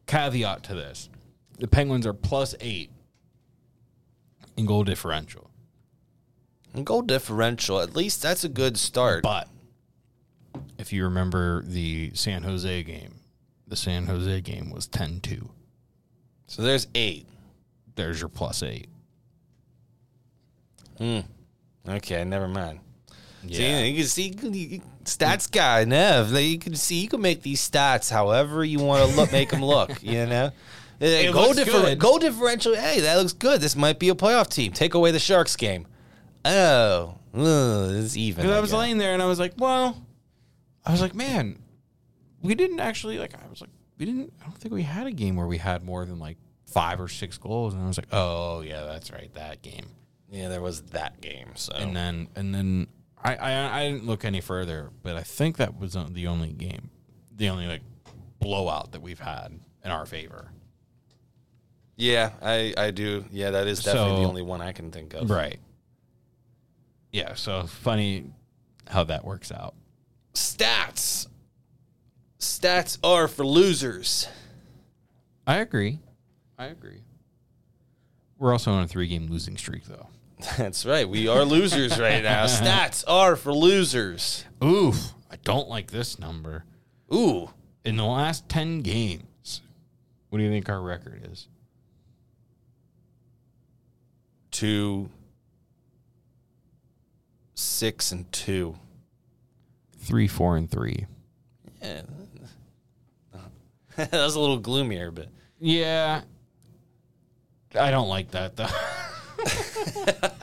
caveat 0.05 0.63
to 0.63 0.75
this: 0.75 1.07
the 1.59 1.67
Penguins 1.69 2.05
are 2.05 2.13
plus 2.13 2.53
eight 2.59 2.91
in 4.57 4.65
goal 4.65 4.83
differential. 4.83 5.49
And 6.73 6.85
goal 6.85 7.03
differential, 7.03 7.79
at 7.79 7.95
least 7.95 8.21
that's 8.21 8.43
a 8.43 8.49
good 8.49 8.75
start. 8.77 9.23
But 9.23 9.47
if 10.77 10.93
you 10.93 11.03
remember 11.05 11.63
the 11.63 12.11
San 12.13 12.43
Jose 12.43 12.83
game, 12.83 13.15
the 13.67 13.75
San 13.75 14.05
Jose 14.05 14.41
game 14.41 14.69
was 14.71 14.87
10 14.87 15.19
2. 15.21 15.49
so 16.47 16.61
there's 16.61 16.87
eight. 16.95 17.27
There's 17.95 18.19
your 18.21 18.29
plus 18.29 18.61
eight. 18.63 18.87
Hmm. 20.97 21.19
Okay, 21.87 22.23
never 22.23 22.47
mind. 22.47 22.79
Yeah. 23.43 23.57
See, 23.57 23.87
you 23.89 23.95
can 23.97 24.07
see 24.07 24.67
you- 24.73 24.81
stats 25.05 25.49
guy 25.49 25.85
Nev. 25.85 26.31
You 26.33 26.59
can 26.59 26.75
see 26.75 26.99
you 27.01 27.07
can 27.07 27.21
make 27.21 27.41
these 27.43 27.67
stats 27.67 28.11
however 28.11 28.63
you 28.65 28.79
want 28.79 29.09
to 29.09 29.15
look, 29.15 29.31
make 29.31 29.49
them 29.49 29.63
look. 29.63 29.91
You 30.03 30.25
know, 30.25 30.51
Uh, 30.99 31.31
goal, 31.31 31.49
looks 31.53 31.63
good. 31.63 31.99
goal 31.99 32.17
differential. 32.19 32.75
Hey, 32.75 32.99
that 33.01 33.15
looks 33.17 33.33
good. 33.33 33.61
This 33.61 33.75
might 33.75 33.99
be 33.99 34.09
a 34.09 34.15
playoff 34.15 34.49
team. 34.49 34.73
Take 34.73 34.95
away 34.95 35.11
the 35.11 35.19
Sharks 35.19 35.55
game. 35.55 35.85
Oh, 36.43 37.15
ugh, 37.33 37.91
it's 37.93 38.17
even. 38.17 38.43
Because 38.43 38.57
I 38.57 38.59
was 38.59 38.73
laying 38.73 38.97
there 38.97 39.13
and 39.13 39.21
I 39.21 39.25
was 39.27 39.39
like, 39.39 39.53
well, 39.57 40.01
I 40.87 40.91
was 40.91 41.01
like, 41.01 41.13
man, 41.15 41.59
we 42.41 42.55
didn't 42.55 42.79
actually, 42.79 43.17
like, 43.19 43.33
I 43.35 43.47
was 43.49 43.61
like, 43.61 43.69
we 43.97 44.05
didn't, 44.05 44.33
I 44.41 44.45
don't 44.45 44.57
think 44.57 44.73
we 44.73 44.83
had 44.83 45.05
a 45.07 45.11
game 45.11 45.35
where 45.35 45.47
we 45.47 45.57
had 45.57 45.83
more 45.83 46.05
than 46.05 46.17
like 46.19 46.37
five 46.65 46.99
or 47.01 47.07
six 47.07 47.37
goals. 47.37 47.73
And 47.73 47.83
I 47.83 47.87
was 47.87 47.97
like, 47.97 48.07
oh, 48.11 48.61
yeah, 48.61 48.83
that's 48.83 49.11
right, 49.11 49.33
that 49.33 49.61
game. 49.61 49.85
yeah, 50.31 50.47
there 50.49 50.61
was 50.61 50.81
that 50.91 51.19
game. 51.21 51.49
So 51.55 51.73
And 51.73 51.95
then, 51.95 52.27
and 52.35 52.53
then 52.55 52.87
I, 53.21 53.35
I, 53.35 53.79
I 53.81 53.89
didn't 53.89 54.05
look 54.05 54.23
any 54.25 54.39
further, 54.41 54.91
but 55.03 55.15
I 55.15 55.23
think 55.23 55.57
that 55.57 55.77
was 55.79 55.97
the 56.11 56.27
only 56.27 56.53
game, 56.53 56.89
the 57.35 57.49
only 57.49 57.67
like 57.67 57.81
blowout 58.39 58.91
that 58.93 59.01
we've 59.01 59.19
had 59.19 59.59
in 59.83 59.91
our 59.91 60.05
favor. 60.05 60.51
yeah, 61.95 62.31
I 62.41 62.73
I 62.77 62.91
do. 62.91 63.25
Yeah, 63.31 63.51
that 63.51 63.67
is 63.67 63.83
definitely 63.83 64.17
So- 64.17 64.21
the 64.21 64.27
only 64.27 64.41
one 64.43 64.61
I 64.61 64.71
can 64.71 64.91
think 64.91 65.13
of. 65.15 65.29
Right. 65.29 65.59
Yeah. 67.11 67.33
So 67.33 67.63
funny 67.63 68.25
how 68.87 69.03
that 69.05 69.25
works 69.25 69.51
out. 69.51 69.73
Stats. 70.37 71.27
Stats 72.39 72.99
are 73.03 73.27
for 73.27 73.43
losers. 73.43 74.27
I 75.47 75.57
agree. 75.57 75.97
I 76.59 76.65
agree. 76.65 77.01
We're 78.37 78.51
also 78.51 78.71
on 78.71 78.83
a 78.83 78.87
three 78.87 79.07
game 79.07 79.25
losing 79.31 79.57
streak, 79.57 79.85
though. 79.85 80.09
That's 80.57 80.85
right. 80.85 81.09
We 81.09 81.27
are 81.27 81.43
losers 81.43 81.99
right 81.99 82.21
now. 82.21 82.45
Stats 82.45 83.03
are 83.07 83.35
for 83.35 83.51
losers. 83.51 84.45
Oof. 84.63 85.13
I 85.31 85.37
don't 85.37 85.67
like 85.69 85.89
this 85.89 86.19
number. 86.19 86.65
Ooh. 87.11 87.49
In 87.83 87.97
the 87.97 88.05
last 88.05 88.47
10 88.47 88.81
games, 88.81 89.61
what 90.29 90.37
do 90.37 90.43
you 90.43 90.51
think 90.51 90.69
our 90.69 90.81
record 90.81 91.27
is? 91.31 91.47
Two, 94.51 95.09
six, 97.55 98.11
and 98.11 98.31
two. 98.31 98.75
Three, 100.07 100.27
four, 100.27 100.55
and 100.55 100.69
three. 100.71 101.05
Yeah. 101.81 102.01
that 103.97 104.11
was 104.13 104.35
a 104.35 104.39
little 104.39 104.57
gloomier, 104.59 105.11
but 105.11 105.27
Yeah. 105.59 106.21
I 107.77 107.91
don't 107.91 108.07
like 108.07 108.31
that, 108.31 108.55
though. 108.55 108.67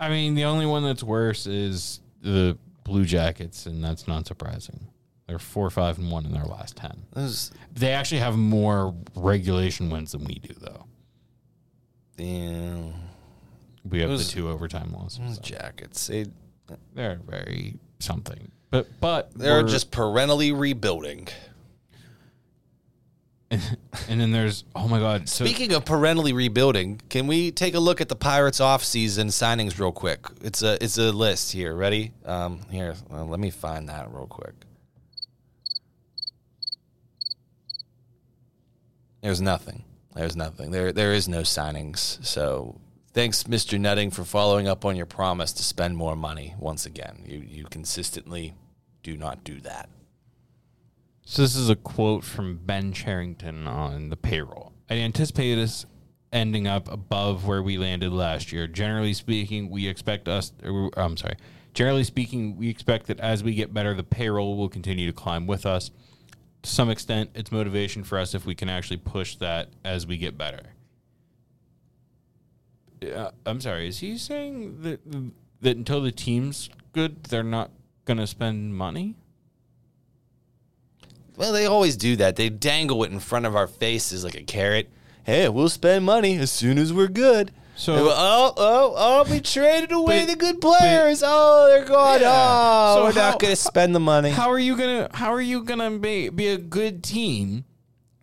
I 0.00 0.08
mean, 0.08 0.34
the 0.34 0.44
only 0.46 0.66
one 0.66 0.82
that's 0.82 1.02
worse 1.02 1.46
is 1.46 2.00
the 2.22 2.56
Blue 2.84 3.04
Jackets, 3.04 3.66
and 3.66 3.84
that's 3.84 4.08
not 4.08 4.26
surprising. 4.26 4.88
They're 5.26 5.38
four, 5.38 5.68
five, 5.70 5.98
and 5.98 6.10
one 6.10 6.24
in 6.26 6.32
their 6.32 6.44
last 6.44 6.76
10. 6.76 7.02
those, 7.12 7.52
They 7.74 7.92
actually 7.92 8.18
have 8.20 8.36
more 8.36 8.94
regulation 9.14 9.90
wins 9.90 10.12
than 10.12 10.24
we 10.24 10.34
do, 10.36 10.54
though. 10.58 10.86
yeah, 12.16 12.92
We 13.88 14.00
have 14.00 14.08
Those- 14.10 14.26
the 14.26 14.32
two 14.32 14.48
overtime 14.48 14.92
losses. 14.92 15.18
those 15.18 15.38
jackets. 15.38 16.06
They, 16.08 16.26
They're 16.94 17.20
very 17.28 17.78
something, 18.02 18.50
but 18.70 18.88
but 19.00 19.32
they're 19.34 19.62
just 19.62 19.90
perennially 19.90 20.52
rebuilding. 20.52 21.28
And 24.08 24.18
then 24.18 24.32
there's 24.32 24.64
oh 24.74 24.88
my 24.88 24.98
god. 24.98 25.28
So 25.28 25.44
Speaking 25.44 25.74
of 25.74 25.84
perennially 25.84 26.32
rebuilding, 26.32 27.00
can 27.10 27.26
we 27.26 27.50
take 27.50 27.74
a 27.74 27.80
look 27.80 28.00
at 28.00 28.08
the 28.08 28.16
Pirates 28.16 28.60
off-season 28.60 29.28
signings 29.28 29.78
real 29.78 29.92
quick? 29.92 30.26
It's 30.40 30.62
a 30.62 30.82
it's 30.82 30.96
a 30.96 31.12
list 31.12 31.52
here. 31.52 31.74
Ready? 31.74 32.12
Um, 32.24 32.60
here, 32.70 32.94
well, 33.10 33.26
let 33.26 33.38
me 33.38 33.50
find 33.50 33.90
that 33.90 34.10
real 34.10 34.26
quick. 34.26 34.54
There's 39.22 39.42
nothing. 39.42 39.84
There's 40.14 40.36
nothing. 40.36 40.70
There 40.70 40.92
there 40.92 41.12
is 41.12 41.28
no 41.28 41.42
signings. 41.42 42.24
So 42.24 42.80
thanks, 43.12 43.44
Mr. 43.44 43.78
Nutting, 43.78 44.10
for 44.10 44.24
following 44.24 44.68
up 44.68 44.84
on 44.84 44.96
your 44.96 45.06
promise 45.06 45.52
to 45.54 45.62
spend 45.62 45.96
more 45.96 46.16
money. 46.16 46.54
Once 46.58 46.86
again, 46.86 47.22
you 47.26 47.38
you 47.40 47.64
consistently 47.64 48.54
do 49.02 49.16
not 49.16 49.44
do 49.44 49.60
that. 49.60 49.88
So 51.24 51.42
this 51.42 51.56
is 51.56 51.70
a 51.70 51.76
quote 51.76 52.24
from 52.24 52.58
Ben 52.58 52.92
Cherington 52.92 53.66
on 53.66 54.10
the 54.10 54.16
payroll. 54.16 54.72
I 54.90 54.94
anticipate 54.94 55.58
us 55.58 55.86
ending 56.32 56.66
up 56.66 56.90
above 56.90 57.46
where 57.46 57.62
we 57.62 57.78
landed 57.78 58.12
last 58.12 58.52
year. 58.52 58.66
Generally 58.66 59.14
speaking, 59.14 59.70
we 59.70 59.86
expect 59.86 60.28
us. 60.28 60.52
Or, 60.64 60.90
I'm 60.96 61.16
sorry. 61.16 61.36
Generally 61.74 62.04
speaking, 62.04 62.56
we 62.56 62.68
expect 62.68 63.06
that 63.06 63.20
as 63.20 63.42
we 63.42 63.54
get 63.54 63.72
better, 63.72 63.94
the 63.94 64.02
payroll 64.02 64.56
will 64.56 64.68
continue 64.68 65.06
to 65.06 65.12
climb 65.12 65.46
with 65.46 65.64
us. 65.64 65.90
To 66.62 66.70
some 66.70 66.90
extent, 66.90 67.30
it's 67.34 67.50
motivation 67.50 68.04
for 68.04 68.18
us 68.18 68.34
if 68.34 68.44
we 68.46 68.54
can 68.54 68.68
actually 68.68 68.98
push 68.98 69.36
that 69.36 69.68
as 69.84 70.06
we 70.06 70.16
get 70.16 70.36
better. 70.36 70.60
Uh, 73.04 73.30
I'm 73.46 73.60
sorry. 73.60 73.88
Is 73.88 73.98
he 74.00 74.16
saying 74.18 74.82
that 74.82 75.00
that 75.60 75.76
until 75.76 76.00
the 76.02 76.12
team's 76.12 76.68
good, 76.92 77.24
they're 77.24 77.42
not 77.42 77.70
going 78.04 78.18
to 78.18 78.26
spend 78.26 78.74
money? 78.76 79.16
Well, 81.36 81.52
they 81.52 81.66
always 81.66 81.96
do 81.96 82.16
that. 82.16 82.36
They 82.36 82.48
dangle 82.50 83.02
it 83.04 83.10
in 83.12 83.20
front 83.20 83.46
of 83.46 83.56
our 83.56 83.66
faces 83.66 84.24
like 84.24 84.34
a 84.34 84.42
carrot. 84.42 84.90
Hey, 85.24 85.48
we'll 85.48 85.68
spend 85.68 86.04
money 86.04 86.36
as 86.38 86.50
soon 86.50 86.78
as 86.78 86.92
we're 86.92 87.08
good. 87.08 87.52
So- 87.74 87.94
oh, 88.10 88.52
oh, 88.56 88.94
oh, 88.96 89.30
we 89.32 89.40
traded 89.40 89.92
away 89.92 90.26
But- 90.26 90.32
the 90.32 90.36
good 90.36 90.60
players. 90.60 91.22
oh, 91.24 91.66
they're 91.68 91.86
gone. 91.86 92.20
Yeah. 92.20 92.30
Oh, 92.32 92.94
So 92.96 93.04
we're 93.04 93.12
how- 93.12 93.30
not 93.30 93.40
going 93.40 93.52
to 93.52 93.56
spend 93.56 93.94
the 93.94 94.00
money. 94.00 94.30
How 94.30 94.50
are 94.50 94.58
you 94.58 94.76
gonna 94.76 95.08
How 95.14 95.32
are 95.32 95.40
you 95.40 95.64
gonna 95.64 95.90
be 95.98 96.28
be 96.28 96.48
a 96.48 96.58
good 96.58 97.02
team 97.02 97.64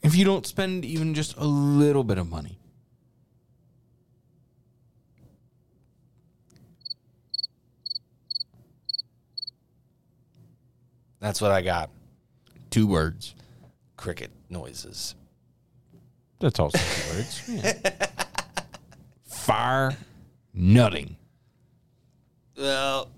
if 0.04 0.16
you 0.16 0.24
don't 0.24 0.46
spend 0.46 0.86
even 0.86 1.14
just 1.16 1.36
a 1.38 1.46
little 1.46 2.04
bit 2.04 2.18
of 2.20 2.30
money? 2.30 2.59
That's 11.20 11.42
what 11.42 11.52
I 11.52 11.62
got. 11.62 11.90
Two 12.70 12.88
words. 12.88 13.36
Cricket 13.98 14.32
noises. 14.50 15.16
That's 16.40 16.60
also 16.60 16.78
two 16.78 17.16
words. 17.18 17.42
Yeah. 17.50 18.06
Fire 19.26 19.96
nutting. 20.54 21.16
Well, 22.58 23.10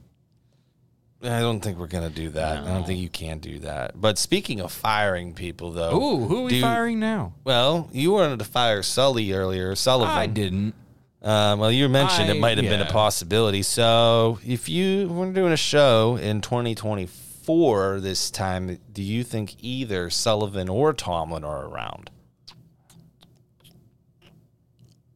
I 1.23 1.39
don't 1.39 1.59
think 1.59 1.77
we're 1.77 1.87
going 1.87 2.07
to 2.07 2.15
do 2.15 2.29
that. 2.31 2.63
I 2.63 2.67
don't 2.67 2.85
think 2.85 2.99
you 2.99 3.09
can 3.09 3.39
do 3.39 3.59
that. 3.59 3.99
But 3.99 4.17
speaking 4.17 4.59
of 4.61 4.71
firing 4.71 5.33
people, 5.33 5.71
though. 5.71 5.95
Ooh, 6.01 6.25
who 6.25 6.39
are 6.39 6.43
we 6.43 6.49
do- 6.51 6.61
firing 6.61 6.99
now? 6.99 7.33
Well, 7.43 7.89
you 7.91 8.11
wanted 8.11 8.39
to 8.39 8.45
fire 8.45 8.81
Sully 8.81 9.33
earlier. 9.33 9.75
Sullivan. 9.75 10.15
I 10.15 10.27
didn't. 10.27 10.73
Um, 11.21 11.59
well, 11.59 11.71
you 11.71 11.87
mentioned 11.89 12.29
I- 12.31 12.35
it 12.35 12.39
might 12.39 12.57
have 12.57 12.65
been 12.67 12.81
a 12.81 12.85
possibility. 12.91 13.59
possibility. 13.59 13.63
So, 13.63 14.39
if 14.45 14.69
you 14.69 15.07
were 15.09 15.31
doing 15.31 15.51
a 15.53 15.57
show 15.57 16.17
in 16.17 16.41
2024 16.41 17.09
this 17.99 18.31
time, 18.31 18.79
do 18.91 19.03
you 19.03 19.23
think 19.23 19.55
either 19.59 20.09
Sullivan 20.09 20.69
or 20.69 20.93
Tomlin 20.93 21.43
are 21.43 21.65
around? 21.65 22.09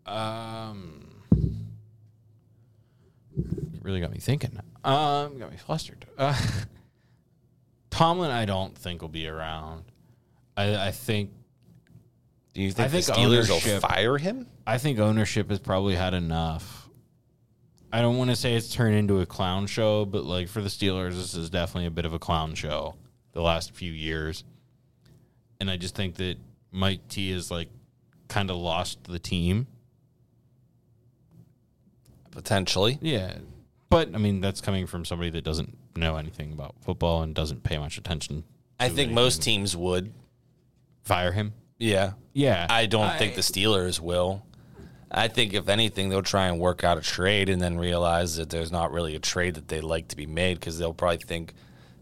Um, 0.05 1.23
really 3.81 4.01
got 4.01 4.11
me 4.11 4.19
thinking. 4.19 4.59
Um, 4.83 5.37
got 5.39 5.51
me 5.51 5.57
flustered. 5.57 6.05
Uh, 6.17 6.35
Tomlin, 7.89 8.29
I 8.29 8.43
don't 8.43 8.77
think 8.77 9.01
will 9.01 9.07
be 9.07 9.25
around. 9.25 9.85
I, 10.57 10.87
I 10.87 10.91
think 10.91 11.31
Do 12.53 12.61
you 12.61 12.71
think, 12.71 12.87
I 12.87 12.89
think 12.89 13.05
the 13.05 13.13
Steelers 13.13 13.49
will 13.49 13.79
fire 13.79 14.17
him? 14.17 14.47
I 14.67 14.77
think 14.77 14.99
ownership 14.99 15.49
has 15.49 15.59
probably 15.59 15.95
had 15.95 16.13
enough. 16.13 16.84
I 17.91 18.01
don't 18.01 18.17
want 18.17 18.29
to 18.29 18.35
say 18.35 18.55
it's 18.55 18.73
turned 18.73 18.95
into 18.95 19.21
a 19.21 19.25
clown 19.25 19.67
show, 19.67 20.05
but 20.05 20.25
like 20.25 20.49
for 20.49 20.61
the 20.61 20.69
Steelers, 20.69 21.13
this 21.13 21.33
is 21.33 21.49
definitely 21.49 21.87
a 21.87 21.91
bit 21.91 22.05
of 22.05 22.13
a 22.13 22.19
clown 22.19 22.55
show 22.55 22.95
the 23.31 23.41
last 23.41 23.73
few 23.73 23.91
years. 23.91 24.43
And 25.59 25.71
I 25.71 25.77
just 25.77 25.95
think 25.95 26.15
that 26.15 26.37
Mike 26.71 27.07
T 27.07 27.31
is 27.31 27.49
like 27.49 27.69
kind 28.27 28.49
of 28.49 28.57
lost 28.57 29.05
the 29.05 29.19
team. 29.19 29.67
Potentially. 32.31 32.97
Yeah. 33.01 33.37
But 33.89 34.13
I 34.13 34.17
mean, 34.17 34.41
that's 34.41 34.59
coming 34.59 34.87
from 34.87 35.05
somebody 35.05 35.29
that 35.29 35.43
doesn't 35.43 35.77
know 35.95 36.17
anything 36.17 36.51
about 36.51 36.75
football 36.81 37.21
and 37.21 37.33
doesn't 37.33 37.63
pay 37.63 37.77
much 37.77 37.97
attention. 37.97 38.43
I 38.77 38.87
think 38.87 38.97
anything. 38.97 39.15
most 39.15 39.41
teams 39.41 39.77
would. 39.77 40.11
fire 41.03 41.31
him. 41.31 41.53
Yeah. 41.77 42.13
Yeah. 42.33 42.67
I 42.69 42.87
don't 42.87 43.17
think 43.17 43.35
the 43.35 43.41
Steelers 43.41 43.99
will. 44.01 44.45
I 45.11 45.27
think 45.27 45.53
if 45.53 45.69
anything, 45.69 46.09
they'll 46.09 46.21
try 46.21 46.47
and 46.47 46.59
work 46.59 46.83
out 46.83 46.97
a 46.97 47.01
trade 47.01 47.49
and 47.49 47.61
then 47.61 47.77
realize 47.77 48.35
that 48.37 48.49
there's 48.49 48.71
not 48.71 48.91
really 48.91 49.15
a 49.15 49.19
trade 49.19 49.55
that 49.55 49.67
they 49.67 49.81
like 49.81 50.07
to 50.09 50.15
be 50.15 50.25
made 50.25 50.59
because 50.59 50.77
they'll 50.77 50.93
probably 50.93 51.17
think 51.17 51.53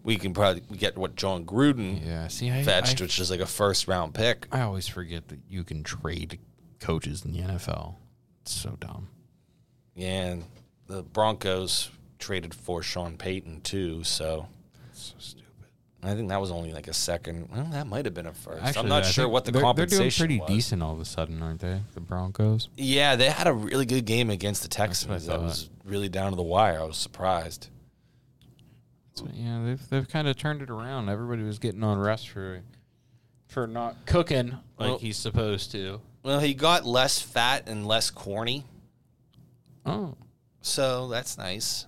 we 0.03 0.17
can 0.17 0.33
probably 0.33 0.61
get 0.77 0.97
what 0.97 1.15
Jon 1.15 1.45
Gruden 1.45 2.05
Yeah, 2.05 2.27
see, 2.27 2.51
I, 2.51 2.63
fetched, 2.63 3.01
I, 3.01 3.05
which 3.05 3.19
is 3.19 3.31
like 3.31 3.39
a 3.39 3.45
first 3.45 3.87
round 3.87 4.13
pick. 4.13 4.47
I 4.51 4.61
always 4.61 4.87
forget 4.87 5.27
that 5.29 5.39
you 5.49 5.63
can 5.63 5.83
trade 5.83 6.39
coaches 6.79 7.23
in 7.23 7.31
the 7.31 7.39
NFL. 7.39 7.95
It's 8.41 8.53
so 8.53 8.75
dumb. 8.79 9.07
Yeah, 9.95 10.07
and 10.07 10.43
the 10.87 11.03
Broncos 11.03 11.89
traded 12.19 12.53
for 12.53 12.81
Sean 12.81 13.17
Payton 13.17 13.61
too, 13.61 14.03
so 14.03 14.47
so 14.91 15.15
stupid. 15.19 15.42
I 16.03 16.15
think 16.15 16.29
that 16.29 16.41
was 16.41 16.51
only 16.51 16.73
like 16.73 16.87
a 16.87 16.93
second. 16.93 17.49
Well, 17.51 17.63
that 17.71 17.87
might 17.87 18.05
have 18.05 18.13
been 18.13 18.25
a 18.27 18.33
first. 18.33 18.61
Actually, 18.63 18.83
I'm 18.83 18.89
not 18.89 19.03
I 19.03 19.07
sure 19.11 19.27
what 19.29 19.45
the 19.45 19.51
they're, 19.51 19.61
compensation 19.61 19.97
They're 19.99 20.27
doing 20.27 20.39
pretty 20.39 20.53
was. 20.53 20.63
decent 20.65 20.83
all 20.83 20.93
of 20.93 20.99
a 20.99 21.05
sudden, 21.05 21.41
aren't 21.41 21.61
they? 21.61 21.79
The 21.93 22.01
Broncos. 22.01 22.67
Yeah, 22.75 23.15
they 23.15 23.29
had 23.29 23.47
a 23.47 23.53
really 23.53 23.85
good 23.85 24.05
game 24.05 24.29
against 24.29 24.63
the 24.63 24.67
Texans. 24.69 25.27
That 25.27 25.39
was 25.41 25.69
really 25.85 26.09
down 26.09 26.31
to 26.31 26.35
the 26.35 26.43
wire. 26.43 26.79
I 26.79 26.83
was 26.83 26.97
surprised. 26.97 27.69
So, 29.15 29.27
yeah, 29.33 29.63
they've 29.65 29.89
they've 29.89 30.07
kind 30.07 30.27
of 30.27 30.35
turned 30.35 30.61
it 30.61 30.69
around. 30.69 31.07
Everybody 31.09 31.43
was 31.43 31.59
getting 31.59 31.83
on 31.83 31.97
Russ 31.99 32.23
for 32.23 32.61
for 33.47 33.67
not 33.67 34.05
cooking 34.05 34.49
like 34.51 34.89
Well- 34.89 34.97
he's 34.97 35.17
supposed 35.17 35.71
to. 35.71 36.01
Well, 36.23 36.39
he 36.39 36.53
got 36.53 36.85
less 36.85 37.19
fat 37.19 37.67
and 37.67 37.85
less 37.85 38.09
corny, 38.09 38.65
Oh, 39.85 40.15
so 40.61 41.09
that's 41.09 41.37
nice. 41.37 41.85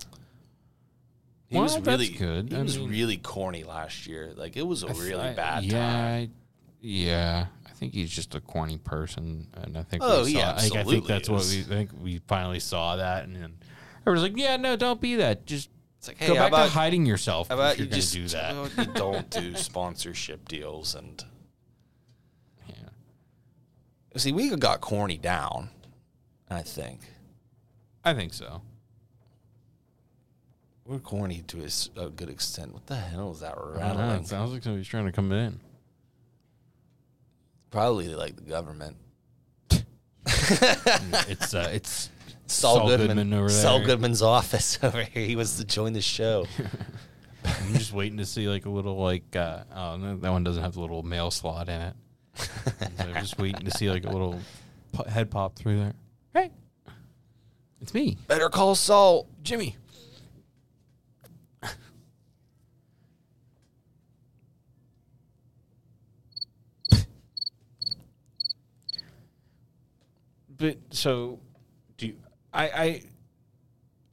He 1.56 1.60
Well, 1.62 1.76
was 1.76 1.86
really 1.86 2.08
good. 2.08 2.50
He 2.50 2.56
I 2.56 2.62
was 2.62 2.78
mean- 2.78 2.88
really 2.90 3.16
corny 3.16 3.64
last 3.64 4.06
year. 4.06 4.32
Like 4.36 4.56
it 4.56 4.66
was 4.66 4.82
a 4.82 4.88
I 4.88 4.92
really 4.92 5.20
I- 5.28 5.34
bad 5.34 5.64
yeah, 5.64 5.72
time. 5.92 6.22
I- 6.22 6.30
yeah. 6.80 7.46
I 7.66 7.70
think 7.78 7.92
he's 7.94 8.10
just 8.10 8.34
a 8.34 8.40
corny 8.40 8.78
person, 8.78 9.48
and 9.54 9.76
I 9.76 9.82
think 9.82 10.02
Oh, 10.02 10.24
we 10.24 10.32
he 10.32 10.38
saw, 10.40 10.52
like, 10.52 10.72
I 10.76 10.84
think 10.84 11.06
that's 11.06 11.28
what 11.28 11.44
we 11.44 11.60
I 11.60 11.62
think 11.64 11.90
we 12.02 12.20
finally 12.26 12.58
saw 12.60 12.96
that, 12.96 13.24
and 13.24 13.36
then 13.36 13.58
I 14.06 14.10
was 14.10 14.22
like, 14.22 14.32
yeah, 14.36 14.56
no, 14.56 14.76
don't 14.76 14.98
be 15.00 15.16
that. 15.16 15.44
Just 15.44 15.68
It's 15.98 16.08
like, 16.08 16.16
hey, 16.16 16.28
go 16.28 16.34
back 16.36 16.48
about 16.48 16.66
to 16.66 16.70
hiding 16.72 17.04
yourself 17.04 17.48
how 17.48 17.54
about 17.54 17.78
you 17.78 17.84
just 17.86 18.14
do 18.14 18.26
that. 18.28 18.54
you 18.78 18.84
don't 18.94 19.28
do 19.28 19.54
sponsorship 19.56 20.48
deals 20.48 20.94
and 20.94 21.22
yeah. 22.68 22.74
see 24.16 24.32
we 24.32 24.48
got 24.56 24.80
corny 24.80 25.18
down. 25.18 25.68
I 26.48 26.62
think 26.62 27.00
I 28.04 28.14
think 28.14 28.32
so. 28.32 28.62
We're 30.86 30.98
corny 30.98 31.42
to 31.48 31.66
a 31.96 32.10
good 32.10 32.28
extent. 32.30 32.72
What 32.72 32.86
the 32.86 32.96
hell 32.96 33.32
is 33.32 33.40
that 33.40 33.52
I 33.52 33.60
don't 33.60 33.74
know. 33.74 33.80
rattling? 33.80 34.20
It 34.22 34.28
sounds 34.28 34.52
like 34.52 34.62
somebody's 34.62 34.86
trying 34.86 35.06
to 35.06 35.12
come 35.12 35.32
in. 35.32 35.60
Probably 37.70 38.08
like 38.14 38.36
the 38.36 38.42
government. 38.42 38.96
it's 40.26 41.54
uh, 41.54 41.70
it's 41.72 42.10
Saul, 42.46 42.76
Saul 42.76 42.88
Goodman, 42.88 43.08
Goodman 43.16 43.34
over 43.34 43.48
Saul 43.48 43.78
there. 43.78 43.86
Goodman's 43.88 44.22
office 44.22 44.78
over 44.82 45.02
here. 45.02 45.26
He 45.26 45.36
was 45.36 45.56
to 45.56 45.64
join 45.64 45.92
the 45.92 46.00
show. 46.00 46.46
I'm 47.44 47.74
just 47.74 47.92
waiting 47.92 48.18
to 48.18 48.26
see 48.26 48.48
like 48.48 48.66
a 48.66 48.70
little 48.70 48.96
like 48.96 49.34
uh, 49.36 49.64
oh 49.74 49.96
no, 49.96 50.16
that 50.16 50.30
one 50.32 50.44
doesn't 50.44 50.62
have 50.62 50.74
the 50.74 50.80
little 50.80 51.02
mail 51.02 51.30
slot 51.30 51.68
in 51.68 51.80
it. 51.80 51.94
so 52.36 52.48
I'm 52.98 53.14
just 53.14 53.38
waiting 53.38 53.64
to 53.64 53.70
see 53.70 53.90
like 53.90 54.04
a 54.04 54.10
little 54.10 54.38
po- 54.92 55.04
head 55.08 55.30
pop 55.30 55.56
through 55.56 55.78
there. 55.78 55.94
Hey, 56.34 56.50
it's 57.80 57.94
me, 57.94 58.16
Better 58.26 58.48
call 58.48 58.74
Saul. 58.74 59.26
Jimmy. 59.42 59.76
But 70.58 70.76
so, 70.90 71.40
do 71.96 72.06
you, 72.08 72.16
I? 72.52 72.64
I 72.68 73.02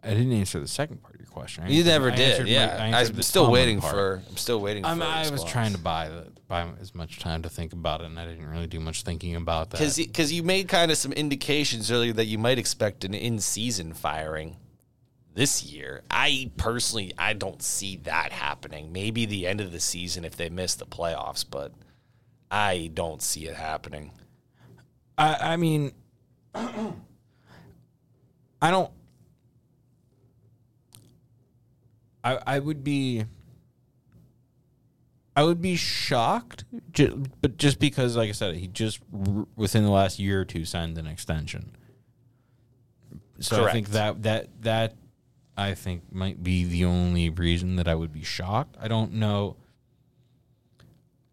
I 0.06 0.10
didn't 0.10 0.34
answer 0.34 0.60
the 0.60 0.68
second 0.68 1.02
part 1.02 1.14
of 1.16 1.22
your 1.22 1.30
question. 1.30 1.64
I 1.64 1.70
You 1.70 1.84
never 1.84 2.12
I 2.12 2.16
did. 2.16 2.32
answered 2.32 2.46
my- 2.46 2.52
yeah, 2.52 2.78
I 2.94 3.00
I'm 3.02 3.22
still 3.22 3.50
waiting 3.50 3.80
part. 3.80 3.94
for. 3.94 4.22
I'm 4.30 4.38
still 4.38 4.60
waiting. 4.60 4.84
For 4.84 4.90
I'm, 4.90 5.00
for 5.00 5.06
a 5.06 5.08
I 5.08 5.30
was 5.30 5.44
trying 5.46 5.72
to 5.72 5.78
buy 5.80 6.10
the 6.10 6.28
buy 6.48 6.68
as 6.82 6.94
much 6.94 7.20
time 7.20 7.42
to 7.44 7.50
think 7.50 7.72
about 7.72 8.02
it, 8.02 8.06
and 8.08 8.20
I 8.20 8.26
didn't 8.28 8.48
really 8.48 8.68
do 8.68 8.80
much 8.82 9.04
thinking 9.04 9.36
about 9.36 9.70
that. 9.70 9.78
because 9.80 9.96
because 9.98 10.34
you 10.34 10.44
made 10.44 10.68
kind 10.68 10.92
of 10.92 10.98
some 10.98 11.14
indications 11.14 11.90
earlier 11.90 12.14
that 12.14 12.26
you 12.26 12.38
might 12.38 12.60
expect 12.60 13.06
an 13.06 13.14
in 13.14 13.40
season 13.40 13.94
firing 13.94 14.58
this 15.34 15.64
year. 15.64 16.04
I 16.12 16.52
personally 16.58 17.14
I 17.18 17.32
don't 17.34 17.62
see 17.62 17.96
that 18.04 18.34
happening. 18.34 18.92
Maybe 18.92 19.26
the 19.26 19.48
end 19.48 19.62
of 19.62 19.72
the 19.72 19.80
season 19.80 20.26
if 20.26 20.36
they 20.36 20.50
miss 20.50 20.76
the 20.76 20.86
playoffs, 20.86 21.46
but 21.50 21.72
I 22.52 22.92
don't 22.94 23.22
see 23.22 23.48
it 23.48 23.56
happening. 23.56 24.12
I, 25.18 25.54
I 25.54 25.56
mean, 25.58 25.94
I 28.62 28.72
don't. 28.72 28.92
I 32.24 32.40
I 32.48 32.60
would 32.60 32.84
be. 32.84 33.26
I 35.36 35.44
would 35.44 35.62
be 35.62 35.76
shocked, 35.76 36.64
ju- 36.92 37.24
but 37.42 37.58
just 37.58 37.80
because, 37.80 38.16
like 38.16 38.30
I 38.30 38.34
said, 38.34 38.56
he 38.56 38.68
just 38.68 39.00
r- 39.12 39.48
within 39.56 39.84
the 39.84 39.90
last 39.90 40.20
year 40.20 40.42
or 40.42 40.46
two 40.46 40.64
signed 40.64 40.96
an 41.00 41.08
extension. 41.08 41.76
So 43.40 43.56
I 43.70 43.72
think 43.74 43.90
that 43.90 44.22
that 44.24 44.62
that 44.62 44.94
I 45.58 45.74
think 45.74 46.04
might 46.14 46.44
be 46.44 46.66
the 46.66 46.86
only 46.86 47.30
reason 47.30 47.78
that 47.78 47.88
I 47.88 47.96
would 47.96 48.14
be 48.14 48.24
shocked. 48.24 48.76
I 48.80 48.88
don't 48.88 49.14
know. 49.14 49.56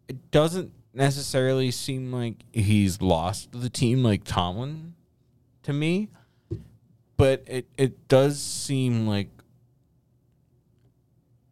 It 0.08 0.30
doesn't 0.30 0.72
necessarily 0.94 1.70
seem 1.70 2.10
like 2.10 2.36
he's 2.52 3.00
lost 3.02 3.50
the 3.52 3.68
team 3.70 4.02
like 4.02 4.24
Tomlin 4.24 4.94
to 5.70 5.74
me, 5.74 6.08
but 7.16 7.44
it 7.46 7.66
it 7.78 8.08
does 8.08 8.40
seem 8.42 9.06
like 9.06 9.30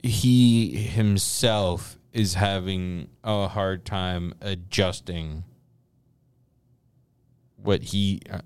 he 0.03 0.77
himself 0.77 1.99
is 2.13 2.35
having 2.35 3.09
a 3.23 3.49
hard 3.49 3.85
time 3.85 4.35
adjusting 4.41 5.45
what 7.57 7.83
he 7.83 8.21
uh, 8.31 8.41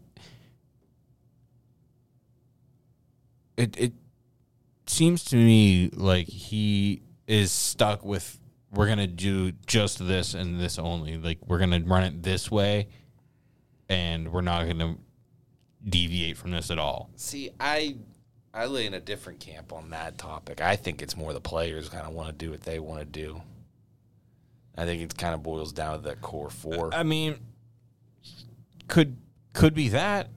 it 3.56 3.78
it 3.78 3.92
seems 4.86 5.24
to 5.24 5.36
me 5.36 5.88
like 5.94 6.26
he 6.26 7.02
is 7.26 7.50
stuck 7.50 8.04
with 8.04 8.38
we're 8.72 8.88
gonna 8.88 9.06
do 9.06 9.52
just 9.66 10.04
this 10.06 10.34
and 10.34 10.58
this 10.58 10.78
only. 10.78 11.18
Like 11.18 11.38
we're 11.46 11.58
gonna 11.58 11.80
run 11.80 12.04
it 12.04 12.22
this 12.22 12.50
way 12.50 12.88
and 13.88 14.32
we're 14.32 14.40
not 14.40 14.66
gonna 14.66 14.96
deviate 15.88 16.36
from 16.36 16.50
this 16.50 16.70
at 16.70 16.78
all 16.78 17.10
See, 17.16 17.50
I 17.58 17.96
I 18.54 18.66
lay 18.66 18.86
in 18.86 18.94
a 18.94 19.00
different 19.00 19.40
camp 19.40 19.72
on 19.72 19.90
that 19.90 20.18
topic. 20.18 20.60
I 20.60 20.76
think 20.76 21.00
it's 21.00 21.16
more 21.16 21.32
the 21.32 21.40
players 21.40 21.88
kind 21.88 22.06
of 22.06 22.12
want 22.12 22.28
to 22.28 22.34
do 22.34 22.50
what 22.50 22.62
they 22.62 22.78
want 22.78 23.00
to 23.00 23.06
do. 23.06 23.40
I 24.76 24.84
think 24.84 25.00
it 25.02 25.16
kind 25.16 25.34
of 25.34 25.42
boils 25.42 25.72
down 25.72 26.02
to 26.02 26.08
that 26.08 26.20
core 26.20 26.50
four. 26.50 26.94
i 26.94 27.02
mean 27.02 27.36
could 28.88 29.16
could 29.54 29.74
be 29.74 29.88
that 29.88 30.28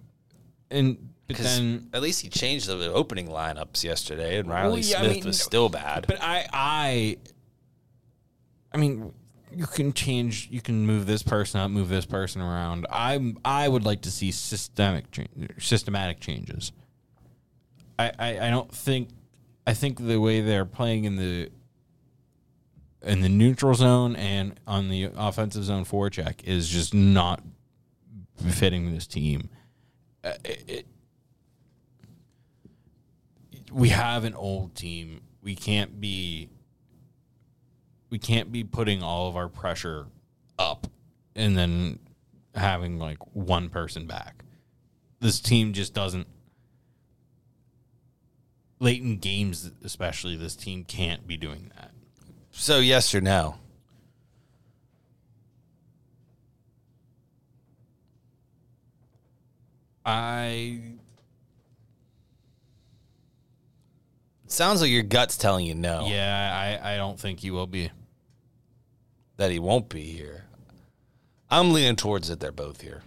and 0.72 1.10
but 1.28 1.38
then 1.38 1.90
at 1.94 2.02
least 2.02 2.22
he 2.22 2.30
changed 2.30 2.68
the 2.68 2.94
opening 2.94 3.28
lineups 3.28 3.84
yesterday, 3.84 4.38
and 4.38 4.48
Reilly 4.48 4.70
Well, 4.70 4.80
yeah, 4.80 5.00
I 5.00 5.04
Smith 5.06 5.16
mean, 5.16 5.24
was 5.26 5.42
still 5.42 5.70
bad. 5.70 6.06
But 6.08 6.22
I, 6.22 6.46
I, 6.54 7.18
I 8.72 8.78
mean, 8.78 9.12
you 9.56 9.66
can 9.66 9.94
change. 9.94 10.50
You 10.52 10.62
can 10.62 10.86
move 10.86 11.06
this 11.06 11.24
person 11.24 11.60
up, 11.60 11.72
move 11.72 11.90
this 11.90 12.06
person 12.06 12.42
around. 12.42 12.86
I'm. 12.90 13.38
I 13.46 13.68
would 13.68 13.86
like 13.86 14.02
to 14.02 14.12
see 14.12 14.32
systemic, 14.32 15.12
cha- 15.12 15.24
systematic 15.58 16.20
changes. 16.20 16.72
I, 17.98 18.12
I, 18.20 18.48
I 18.48 18.50
don't 18.50 18.72
think. 18.72 19.10
I 19.66 19.74
think 19.74 20.06
the 20.06 20.18
way 20.18 20.42
they're 20.42 20.66
playing 20.66 21.06
in 21.06 21.16
the 21.16 21.50
in 23.02 23.22
the 23.22 23.30
neutral 23.30 23.74
zone 23.74 24.16
and 24.16 24.60
on 24.68 24.90
the 24.90 25.10
offensive 25.16 25.64
zone 25.64 25.86
forecheck 25.86 26.44
is 26.44 26.68
just 26.68 26.94
not 26.94 27.42
fitting 28.50 28.92
this 28.92 29.08
team. 29.08 29.50
Uh, 30.24 30.34
it, 30.44 30.64
it, 30.68 30.88
we 33.72 33.90
have 33.90 34.24
an 34.24 34.34
old 34.34 34.76
team. 34.76 35.22
We 35.44 35.56
can't 35.56 36.02
be 36.02 36.50
we 38.16 38.20
can't 38.20 38.50
be 38.50 38.64
putting 38.64 39.04
all 39.04 39.28
of 39.28 39.36
our 39.36 39.50
pressure 39.50 40.06
up 40.58 40.88
and 41.36 41.58
then 41.58 42.00
having 42.56 42.98
like 42.98 43.18
one 43.36 43.68
person 43.68 44.08
back. 44.08 44.46
This 45.20 45.42
team 45.42 45.74
just 45.74 45.94
doesn't 45.94 46.26
late 48.80 49.02
in 49.02 49.18
games 49.18 49.70
especially 49.84 50.38
this 50.38 50.56
team 50.56 50.86
can't 50.86 51.28
be 51.28 51.36
doing 51.36 51.70
that. 51.76 51.92
so 52.52 52.80
yes 52.80 53.14
or 53.14 53.20
no? 53.20 53.56
I 60.06 60.80
sounds 64.48 64.82
like 64.82 64.90
your 64.90 65.04
gut's 65.04 65.36
telling 65.36 65.66
you 65.66 65.76
no. 65.76 66.08
yeah, 66.08 66.80
I, 66.82 66.94
I 66.94 66.98
don't 66.98 67.20
think 67.20 67.42
he 67.42 67.52
will 67.52 67.68
be. 67.68 67.92
That 69.38 69.52
he 69.52 69.60
won't 69.60 69.90
be 69.90 70.04
here. 70.04 70.46
I'm 71.50 71.74
leaning 71.74 71.96
towards 71.96 72.30
that 72.30 72.40
they're 72.40 72.52
both 72.52 72.82
here. 72.82 73.04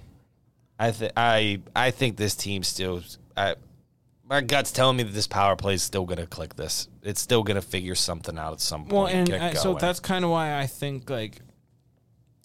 I 0.79 0.93
think 0.93 1.13
I 1.17 1.61
I 1.75 1.91
think 1.91 2.17
this 2.17 2.35
team 2.37 2.63
still. 2.63 3.03
I, 3.37 3.57
my 4.25 4.43
gut's 4.43 4.71
telling 4.71 4.99
me 4.99 5.05
that 5.05 5.13
this 5.13 5.27
power 5.27 5.57
play 5.57 5.75
is 5.75 5.83
still 5.83 6.05
going 6.05 6.19
to 6.19 6.27
click 6.27 6.55
this. 6.55 6.89
It's 7.03 7.21
still 7.21 7.43
going 7.43 7.55
to 7.55 7.63
figure 7.63 7.95
something 7.95 8.39
out 8.39 8.53
at 8.53 8.61
some 8.61 8.83
point. 8.83 8.93
Well, 8.93 9.07
and 9.07 9.33
I, 9.33 9.55
so 9.55 9.75
that's 9.75 10.01
kind 10.01 10.25
of 10.25 10.31
why 10.31 10.59
I 10.59 10.67
think 10.67 11.09
like 11.09 11.41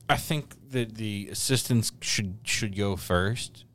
I 0.10 0.18
think 0.18 0.56
that 0.72 0.96
the 0.96 1.30
assistants 1.32 1.92
should 2.02 2.40
should 2.44 2.76
go 2.76 2.96
first. 2.96 3.66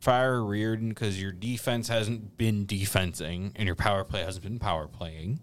Fire 0.00 0.38
Reirden 0.40 0.90
because 0.90 1.20
your 1.20 1.32
defense 1.32 1.88
hasn't 1.88 2.36
been 2.36 2.66
defensing 2.66 3.52
and 3.56 3.64
your 3.64 3.74
power 3.74 4.04
play 4.04 4.22
hasn't 4.22 4.44
been 4.44 4.58
power 4.58 4.86
playing. 4.86 5.40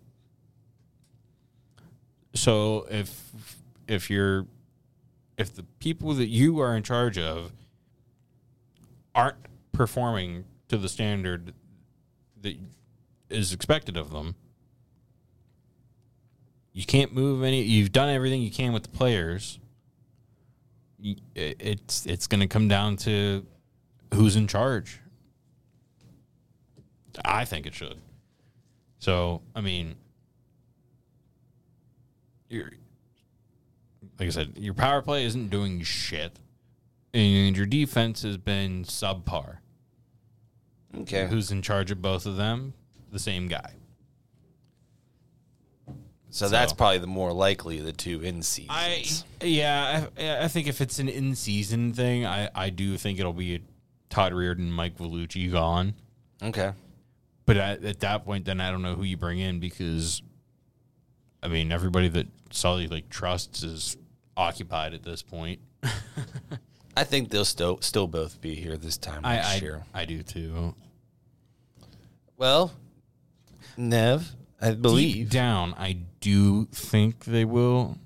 So 2.36 2.86
if 2.90 3.32
if 3.92 4.10
you're 4.10 4.48
if 5.38 5.54
the 5.54 5.64
people 5.80 6.14
that 6.14 6.28
you 6.28 6.60
are 6.60 6.76
in 6.76 6.84
charge 6.84 7.18
of 7.18 7.52
aren't 9.14 9.38
performing 9.72 10.46
to 10.70 10.78
the 10.78 10.88
standard 10.88 11.54
that 12.42 12.56
is 13.30 13.52
expected 13.52 13.98
of 13.98 14.12
them, 14.12 14.36
you 16.74 16.86
can't 16.86 17.14
move 17.14 17.44
any. 17.44 17.62
You've 17.64 17.92
done 17.92 18.10
everything 18.10 18.42
you 18.42 18.52
can 18.52 18.72
with 18.72 18.84
the 18.84 18.90
players. 18.90 19.60
It's 21.36 22.06
it's 22.06 22.28
going 22.28 22.42
to 22.42 22.48
come 22.48 22.68
down 22.68 22.96
to 22.98 23.46
who's 24.14 24.36
in 24.36 24.48
charge. 24.48 25.00
I 27.26 27.44
think 27.44 27.66
it 27.66 27.74
should. 27.74 27.98
So 29.00 29.42
I 29.54 29.62
mean, 29.62 29.96
you're 32.48 32.72
like 34.22 34.28
I 34.28 34.32
said, 34.34 34.54
your 34.56 34.76
power 34.76 35.02
play 35.02 35.26
isn't 35.26 35.50
doing 35.50 35.82
shit, 35.82 36.38
and 37.12 37.58
your 37.58 37.66
defense 37.66 38.22
has 38.22 38.38
been 38.38 38.84
subpar. 38.84 39.58
okay. 40.96 41.26
Who's 41.26 41.50
in 41.50 41.64
charge 41.64 41.90
of 41.90 42.04
both 42.04 42.28
of 42.28 42.38
them? 42.38 42.76
The 43.12 43.18
same 43.18 43.48
guy. 43.48 43.74
So, 46.30 46.50
that's 46.50 46.72
probably 46.72 47.00
the 47.00 47.08
more 47.08 47.34
likely 47.34 47.80
of 47.80 47.86
the 47.86 47.94
two 47.94 48.22
in 48.22 48.44
seasons. 48.44 49.26
I 49.42 49.44
yeah, 49.44 50.06
I, 50.16 50.44
I 50.46 50.48
think 50.50 50.68
if 50.68 50.82
it's 50.82 51.00
an 51.00 51.10
in 51.10 51.34
season 51.34 51.92
thing, 51.92 52.24
I 52.24 52.48
I 52.54 52.70
do 52.70 52.98
think 52.98 53.20
it'll 53.20 53.34
be 53.34 53.62
Todd 54.12 54.34
Reirden, 54.34 54.60
and 54.60 54.74
Mike 54.74 54.98
Vellucci 54.98 55.52
gone. 55.52 55.96
okay. 56.44 56.74
But 57.48 57.58
at, 57.58 57.84
at 57.84 58.00
that 58.02 58.24
point, 58.24 58.46
then 58.46 58.62
I 58.62 58.70
don't 58.70 58.84
know 58.84 58.94
who 58.94 59.04
you 59.04 59.18
bring 59.18 59.40
in 59.40 59.60
because, 59.60 60.22
I 61.42 61.48
mean, 61.48 61.72
everybody 61.72 62.08
that 62.10 62.28
Sully 62.52 62.88
like 62.88 63.10
trusts 63.10 63.64
is 63.64 63.98
occupied 64.36 64.94
at 64.94 65.04
this 65.04 65.22
point. 65.22 65.60
I 66.98 67.04
think 67.04 67.30
they'll 67.30 67.46
still 67.46 67.80
still 67.82 68.08
both 68.08 68.42
be 68.42 68.56
here 68.56 68.78
this 68.78 68.98
time 68.98 69.22
I 69.24 69.36
next 69.36 69.48
I, 69.48 69.56
year. 69.58 69.84
I 69.94 70.06
do 70.06 70.24
too. 70.24 70.76
Well, 72.38 72.72
Nev, 73.78 74.36
I 74.60 74.72
Deep 74.72 74.82
believe. 74.82 75.30
down, 75.30 75.74
I 75.78 75.98
do 76.20 76.66
think 76.66 77.26
they 77.26 77.46
will. 77.46 77.98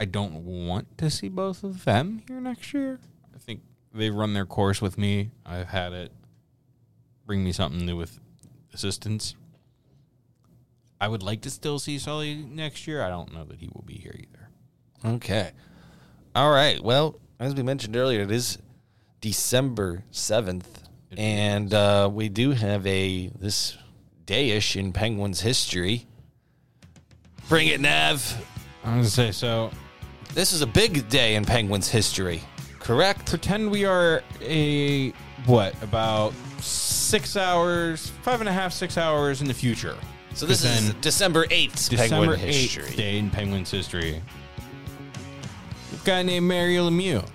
I 0.00 0.04
don't 0.04 0.44
want 0.44 0.98
to 0.98 1.10
see 1.10 1.28
both 1.28 1.64
of 1.64 1.84
them 1.84 2.22
here 2.28 2.40
next 2.40 2.72
year. 2.72 3.00
I 3.34 3.38
think 3.38 3.62
they've 3.92 4.14
run 4.14 4.32
their 4.32 4.46
course 4.46 4.80
with 4.80 4.96
me. 4.96 5.30
I've 5.44 5.68
had 5.68 5.92
it 5.92 6.12
bring 7.26 7.44
me 7.44 7.52
something 7.52 7.84
new 7.84 7.96
with 7.96 8.18
assistance. 8.72 9.36
I 11.00 11.08
would 11.08 11.22
like 11.22 11.42
to 11.42 11.50
still 11.50 11.78
see 11.78 11.98
Sully 11.98 12.34
next 12.34 12.86
year. 12.86 13.02
I 13.02 13.10
don't 13.10 13.32
know 13.32 13.44
that 13.44 13.60
he 13.60 13.68
will 13.72 13.84
be 13.86 13.94
here 13.94 14.14
either. 14.18 14.37
Okay. 15.04 15.50
All 16.34 16.50
right. 16.50 16.82
Well, 16.82 17.18
as 17.38 17.54
we 17.54 17.62
mentioned 17.62 17.96
earlier, 17.96 18.22
it 18.22 18.30
is 18.30 18.58
December 19.20 20.04
7th. 20.12 20.64
It 21.10 21.18
and 21.18 21.72
uh, 21.72 22.10
we 22.12 22.28
do 22.28 22.50
have 22.50 22.86
a 22.86 23.28
this 23.38 23.76
dayish 24.26 24.76
in 24.76 24.92
Penguins 24.92 25.40
history. 25.40 26.06
Bring 27.48 27.68
it, 27.68 27.80
Nev. 27.80 28.46
I 28.84 28.98
was 28.98 29.16
gonna 29.16 29.30
say 29.30 29.32
so. 29.32 29.70
This 30.34 30.52
is 30.52 30.60
a 30.60 30.66
big 30.66 31.08
day 31.08 31.36
in 31.36 31.46
Penguins 31.46 31.88
history, 31.88 32.42
correct? 32.78 33.26
Pretend 33.26 33.70
we 33.70 33.86
are 33.86 34.22
a 34.42 35.10
what 35.46 35.80
about 35.82 36.34
six 36.60 37.36
hours, 37.36 38.10
five 38.22 38.40
and 38.40 38.48
a 38.48 38.52
half, 38.52 38.72
six 38.74 38.98
hours 38.98 39.40
in 39.40 39.48
the 39.48 39.54
future. 39.54 39.96
So 40.34 40.44
this 40.46 40.62
is 40.64 40.92
December 40.94 41.46
8th, 41.46 41.88
December 41.88 42.36
Penguin 42.36 42.40
8th 42.40 42.42
history. 42.42 42.96
day 42.96 43.18
in 43.18 43.30
Penguins 43.30 43.70
history. 43.70 44.22
A 46.02 46.04
guy 46.04 46.22
named 46.22 46.46
Mario 46.46 46.88
Lemieux. 46.88 47.26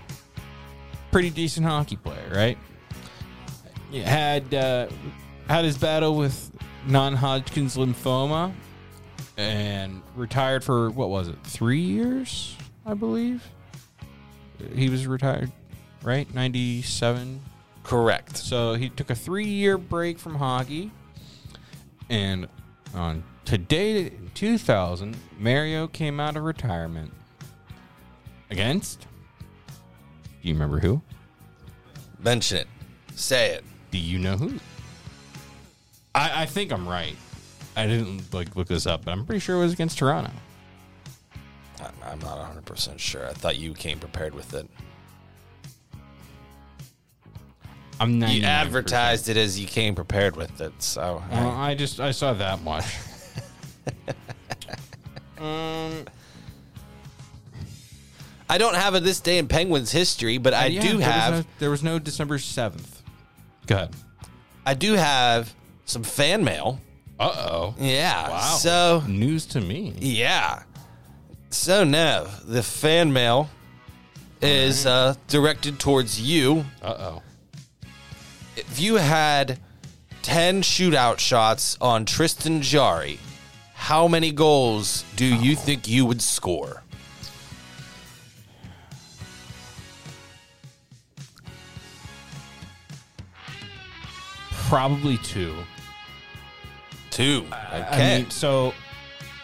Pretty 1.12 1.30
decent 1.30 1.66
hockey 1.66 1.96
player, 1.96 2.32
right? 2.34 2.58
He 3.92 4.00
had 4.00 4.54
uh, 4.54 4.88
had 5.48 5.66
his 5.66 5.78
battle 5.78 6.16
with 6.16 6.52
non-Hodgkin's 6.88 7.78
lymphoma 7.78 8.54
and 9.38 10.02
retired 10.16 10.64
for 10.64 10.90
what 10.90 11.10
was 11.10 11.28
it? 11.28 11.38
3 11.44 11.80
years, 11.80 12.56
I 12.86 12.94
believe. 12.94 13.44
He 14.76 14.90
was 14.90 15.08
retired, 15.08 15.52
right? 16.04 16.32
97 16.34 17.42
Correct. 17.84 18.38
so 18.38 18.76
he 18.76 18.90
took 18.90 19.10
a 19.10 19.16
three 19.16 19.46
year 19.46 19.78
break 19.78 20.18
from 20.18 20.36
hockey. 20.36 20.92
And 22.10 22.48
on 22.96 23.24
today, 23.46 24.08
in 24.08 24.32
2000, 24.34 25.18
Mario 25.38 25.88
came 25.88 26.20
out 26.20 26.38
of 26.38 26.44
retirement 26.44 27.12
against. 28.54 29.02
Do 30.42 30.48
you 30.48 30.54
remember 30.54 30.80
who? 30.80 31.02
Mention 32.20 32.60
it. 32.60 32.68
Say 33.16 33.52
it. 33.52 33.64
Do 33.92 33.98
you 33.98 34.18
know 34.20 34.38
who? 34.38 34.54
I, 36.16 36.44
I 36.44 36.46
think 36.46 36.72
I'm 36.72 36.88
right. 36.88 37.16
I 37.76 37.88
didn't 37.88 38.34
like 38.34 38.56
look 38.56 38.68
this 38.68 38.86
up, 38.86 39.04
but 39.06 39.12
I'm 39.12 39.26
pretty 39.26 39.40
sure 39.40 39.58
it 39.58 39.60
was 39.60 39.74
against 39.74 39.98
Toronto. 39.98 40.32
I'm- 41.82 41.94
I'm 42.06 42.20
not 42.20 42.38
100% 42.38 43.00
sure. 43.00 43.28
I 43.28 43.34
thought 43.34 43.58
you 43.58 43.74
came 43.74 44.00
prepared 44.00 44.34
with 44.34 44.54
it. 44.54 44.70
I'm 48.00 48.20
99%. 48.20 48.34
You 48.36 48.44
advertised 48.44 49.30
it 49.30 49.38
as 49.38 49.60
you 49.60 49.68
came 49.68 49.96
prepared 49.96 50.36
with 50.36 50.62
it, 50.62 50.74
so 50.82 51.24
Well, 51.32 51.50
I 51.52 51.76
just 51.76 52.00
I 52.00 52.12
saw 52.12 52.34
that 52.34 52.62
much. 52.64 52.86
um, 55.40 56.06
I 58.54 58.60
don't 58.60 58.76
have 58.76 58.94
a 58.94 59.00
this 59.00 59.20
day 59.20 59.40
in 59.40 59.48
Penguins 59.48 59.92
history, 59.92 60.38
but 60.38 60.54
I 60.54 60.68
yeah, 60.68 60.82
do 60.82 60.88
there 60.90 60.98
was 60.98 61.06
have 61.06 61.34
no- 61.34 61.44
there 61.60 61.70
was 61.72 61.82
no 61.84 61.98
December 61.98 62.38
seventh. 62.38 63.02
Go 63.66 63.76
ahead. 63.76 63.90
I 64.64 64.76
do 64.76 64.94
have 64.94 65.52
some 65.86 66.04
fan 66.04 66.44
mail. 66.44 66.80
Uh 67.20 67.30
oh. 67.50 67.76
Yeah. 67.80 68.30
Wow. 68.30 68.40
So 68.60 69.04
News 69.08 69.48
to 69.48 69.60
me. 69.62 69.96
yeah. 70.00 70.64
So 71.50 71.84
Nev, 71.84 72.44
the 72.46 72.62
fan 72.62 73.12
mail 73.12 73.50
is 74.42 74.86
uh, 74.86 75.16
directed 75.28 75.80
towards 75.80 76.22
you. 76.22 76.64
Uh 76.84 76.96
oh. 77.00 77.22
If 78.56 78.80
you 78.80 78.96
had 78.98 79.60
ten 80.22 80.62
shootout 80.62 81.18
shots 81.18 81.76
on 81.82 82.06
Tristan 82.06 82.62
Jarry, 82.62 83.18
how 83.74 84.08
many 84.08 84.32
goals 84.32 85.04
do 85.16 85.26
you 85.26 85.56
think 85.56 85.88
you 85.88 86.06
would 86.06 86.22
score? 86.22 86.83
Probably 94.70 95.18
two. 95.20 95.56
Two. 97.12 97.46
I 97.52 97.82
Okay. 97.92 98.18
mean, 98.22 98.30
so 98.30 98.74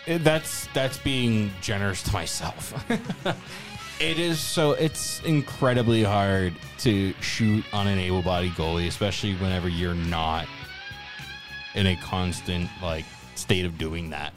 that's 0.08 0.68
that's 0.74 0.98
being 0.98 1.52
generous 1.62 2.02
to 2.04 2.14
myself. 2.14 2.74
it 4.00 4.18
is 4.20 4.40
so 4.40 4.72
it's 4.72 5.22
incredibly 5.24 6.04
hard 6.04 6.54
to 6.80 7.14
shoot 7.22 7.64
on 7.74 7.86
an 7.88 8.00
able-bodied 8.00 8.54
goalie, 8.54 8.88
especially 8.88 9.36
whenever 9.36 9.68
you're 9.70 9.94
not 9.94 10.48
in 11.76 11.86
a 11.88 11.96
constant 11.98 12.70
like 12.82 13.06
state 13.36 13.66
of 13.66 13.78
doing 13.78 14.10
that. 14.10 14.34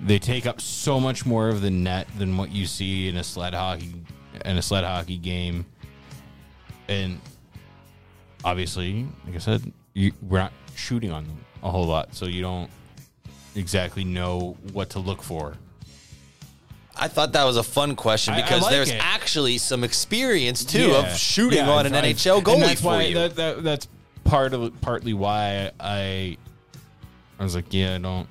They 0.00 0.18
take 0.18 0.46
up 0.46 0.60
so 0.60 1.00
much 1.00 1.24
more 1.26 1.48
of 1.48 1.60
the 1.62 1.70
net 1.70 2.06
than 2.18 2.36
what 2.36 2.50
you 2.52 2.66
see 2.66 3.08
in 3.08 3.16
a 3.16 3.24
sled 3.24 3.54
hockey 3.54 3.94
in 4.44 4.56
a 4.58 4.62
sled 4.62 4.84
hockey 4.84 5.16
game, 5.16 5.64
and 6.88 7.20
obviously, 8.44 9.06
like 9.26 9.34
I 9.36 9.38
said, 9.38 9.72
you, 9.94 10.12
we're 10.22 10.38
not 10.38 10.52
shooting 10.74 11.10
on 11.12 11.26
them 11.26 11.36
a 11.62 11.70
whole 11.70 11.86
lot, 11.86 12.14
so 12.14 12.26
you 12.26 12.40
don't 12.42 12.70
exactly 13.54 14.04
know 14.04 14.56
what 14.72 14.90
to 14.90 14.98
look 15.00 15.22
for. 15.22 15.54
I 17.00 17.06
thought 17.08 17.32
that 17.32 17.44
was 17.44 17.56
a 17.56 17.62
fun 17.62 17.94
question 17.94 18.34
I- 18.34 18.38
I 18.38 18.42
because 18.42 18.62
like 18.62 18.70
there's 18.72 18.90
it. 18.90 18.98
actually 19.00 19.58
some 19.58 19.84
experience 19.84 20.64
too 20.64 20.94
of 20.94 21.16
shooting 21.16 21.58
Yeah, 21.60 21.70
on 21.70 21.86
an 21.86 21.94
I've- 21.94 22.08
I've- 22.08 22.14
NHL 22.18 22.38
and 22.38 22.46
goalie 22.46 22.60
that's 22.60 22.80
for 22.80 22.86
why, 22.88 23.02
you. 23.04 23.14
That, 23.14 23.36
that, 23.36 23.62
that's 23.62 23.88
part 24.24 24.52
of 24.52 24.80
partly 24.80 25.14
why 25.14 25.70
I 25.80 26.36
I 27.38 27.44
was 27.44 27.54
like, 27.54 27.72
yeah, 27.72 27.94
I 27.94 27.98
don't. 27.98 28.28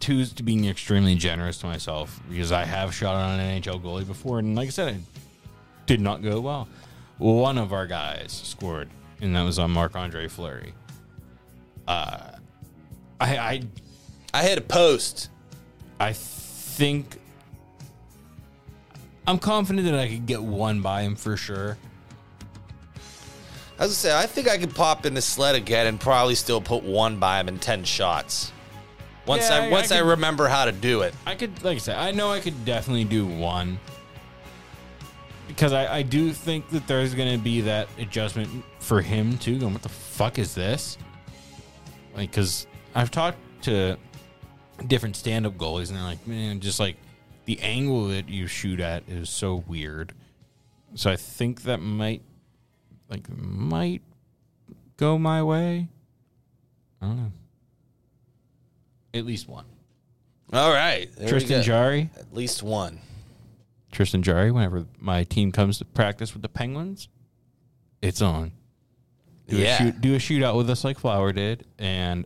Two's 0.00 0.32
to 0.34 0.42
being 0.42 0.66
extremely 0.66 1.14
generous 1.14 1.58
to 1.58 1.66
myself 1.66 2.20
because 2.30 2.52
I 2.52 2.64
have 2.64 2.94
shot 2.94 3.14
on 3.16 3.38
an 3.40 3.62
NHL 3.62 3.82
goalie 3.82 4.06
before, 4.06 4.38
and 4.38 4.54
like 4.56 4.68
I 4.68 4.70
said, 4.70 4.94
it 4.96 5.00
did 5.86 6.00
not 6.00 6.22
go 6.22 6.40
well. 6.40 6.68
One 7.20 7.58
of 7.58 7.72
our 7.72 7.86
guys 7.86 8.40
scored, 8.44 8.88
and 9.20 9.36
that 9.36 9.42
was 9.42 9.58
on 9.58 9.70
Marc 9.70 9.94
Andre 9.94 10.26
Fleury. 10.26 10.72
Uh, 11.86 12.32
I, 13.20 13.36
I 13.36 13.62
I 14.34 14.42
hit 14.42 14.58
a 14.58 14.62
post. 14.62 15.28
I 15.98 16.12
think 16.14 17.18
I'm 19.26 19.38
confident 19.38 19.86
that 19.86 19.94
I 19.98 20.08
could 20.08 20.26
get 20.26 20.42
one 20.42 20.80
by 20.80 21.02
him 21.02 21.14
for 21.16 21.36
sure. 21.36 21.76
As 23.78 23.80
I 23.80 23.84
was 23.84 24.02
gonna 24.02 24.14
say, 24.14 24.18
I 24.18 24.26
think 24.26 24.48
I 24.48 24.58
could 24.58 24.74
pop 24.74 25.06
in 25.06 25.14
the 25.14 25.22
sled 25.22 25.54
again 25.54 25.86
and 25.86 25.98
probably 26.00 26.34
still 26.34 26.60
put 26.60 26.82
one 26.82 27.18
by 27.18 27.40
him 27.40 27.48
in 27.48 27.58
ten 27.58 27.84
shots. 27.84 28.52
Once 29.26 29.48
Yeah, 29.50 29.56
I, 29.60 29.66
I- 29.66 29.70
once 29.70 29.92
I 29.92 29.96
I, 29.96 30.00
remember 30.00 30.48
how 30.48 30.64
to 30.64 30.72
do 30.72 31.02
it. 31.02 31.14
I 31.26 31.34
could, 31.34 31.62
like 31.62 31.76
I 31.76 31.78
said, 31.78 31.96
I 31.96 32.10
know 32.10 32.30
I 32.30 32.40
could 32.40 32.64
definitely 32.64 33.04
do 33.04 33.26
one 33.26 33.78
because 35.60 35.74
I, 35.74 35.96
I 35.98 36.02
do 36.02 36.32
think 36.32 36.70
that 36.70 36.86
there's 36.86 37.14
going 37.14 37.36
to 37.36 37.38
be 37.38 37.60
that 37.60 37.86
adjustment 37.98 38.48
for 38.78 39.02
him 39.02 39.36
too. 39.36 39.58
Going, 39.58 39.74
what 39.74 39.82
the 39.82 39.90
fuck 39.90 40.38
is 40.38 40.54
this? 40.54 40.96
Like, 42.14 42.30
because 42.30 42.66
I've 42.94 43.10
talked 43.10 43.36
to 43.64 43.98
different 44.86 45.16
stand-up 45.16 45.58
goalies, 45.58 45.88
and 45.88 45.98
they're 45.98 46.04
like, 46.04 46.26
man, 46.26 46.60
just 46.60 46.80
like 46.80 46.96
the 47.44 47.60
angle 47.60 48.08
that 48.08 48.30
you 48.30 48.46
shoot 48.46 48.80
at 48.80 49.06
is 49.06 49.28
so 49.28 49.62
weird. 49.66 50.14
So 50.94 51.10
I 51.10 51.16
think 51.16 51.64
that 51.64 51.76
might, 51.76 52.22
like, 53.10 53.28
might 53.28 54.00
go 54.96 55.18
my 55.18 55.42
way. 55.42 55.88
I 57.02 57.06
don't 57.06 57.16
know. 57.18 57.32
At 59.12 59.26
least 59.26 59.46
one. 59.46 59.66
All 60.54 60.72
right, 60.72 61.14
there 61.16 61.26
we 61.26 61.30
Tristan 61.30 61.58
go. 61.58 61.64
Jarry. 61.64 62.10
At 62.16 62.32
least 62.32 62.62
one. 62.62 62.98
Tristan 63.90 64.22
Jarry, 64.22 64.50
whenever 64.50 64.86
my 64.98 65.24
team 65.24 65.52
comes 65.52 65.78
to 65.78 65.84
practice 65.84 66.32
with 66.32 66.42
the 66.42 66.48
Penguins, 66.48 67.08
it's 68.02 68.22
on. 68.22 68.52
Do 69.48 69.56
Yeah. 69.56 69.74
a 69.74 69.78
shoot, 69.78 70.00
do 70.00 70.14
a 70.14 70.18
shootout 70.18 70.56
with 70.56 70.70
us 70.70 70.84
like 70.84 70.98
Flower 70.98 71.32
did, 71.32 71.64
and 71.78 72.24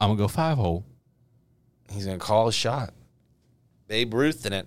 I'm 0.00 0.08
gonna 0.10 0.18
go 0.18 0.28
five 0.28 0.56
hole. 0.56 0.84
He's 1.92 2.06
gonna 2.06 2.18
call 2.18 2.48
a 2.48 2.52
shot. 2.52 2.94
Babe 3.86 4.14
Ruth 4.14 4.46
in 4.46 4.52
it. 4.52 4.66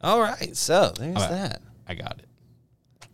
All 0.00 0.20
right, 0.20 0.56
so 0.56 0.92
there's 0.98 1.14
right. 1.14 1.30
that. 1.30 1.62
I 1.86 1.94
got 1.94 2.18
it. 2.18 3.08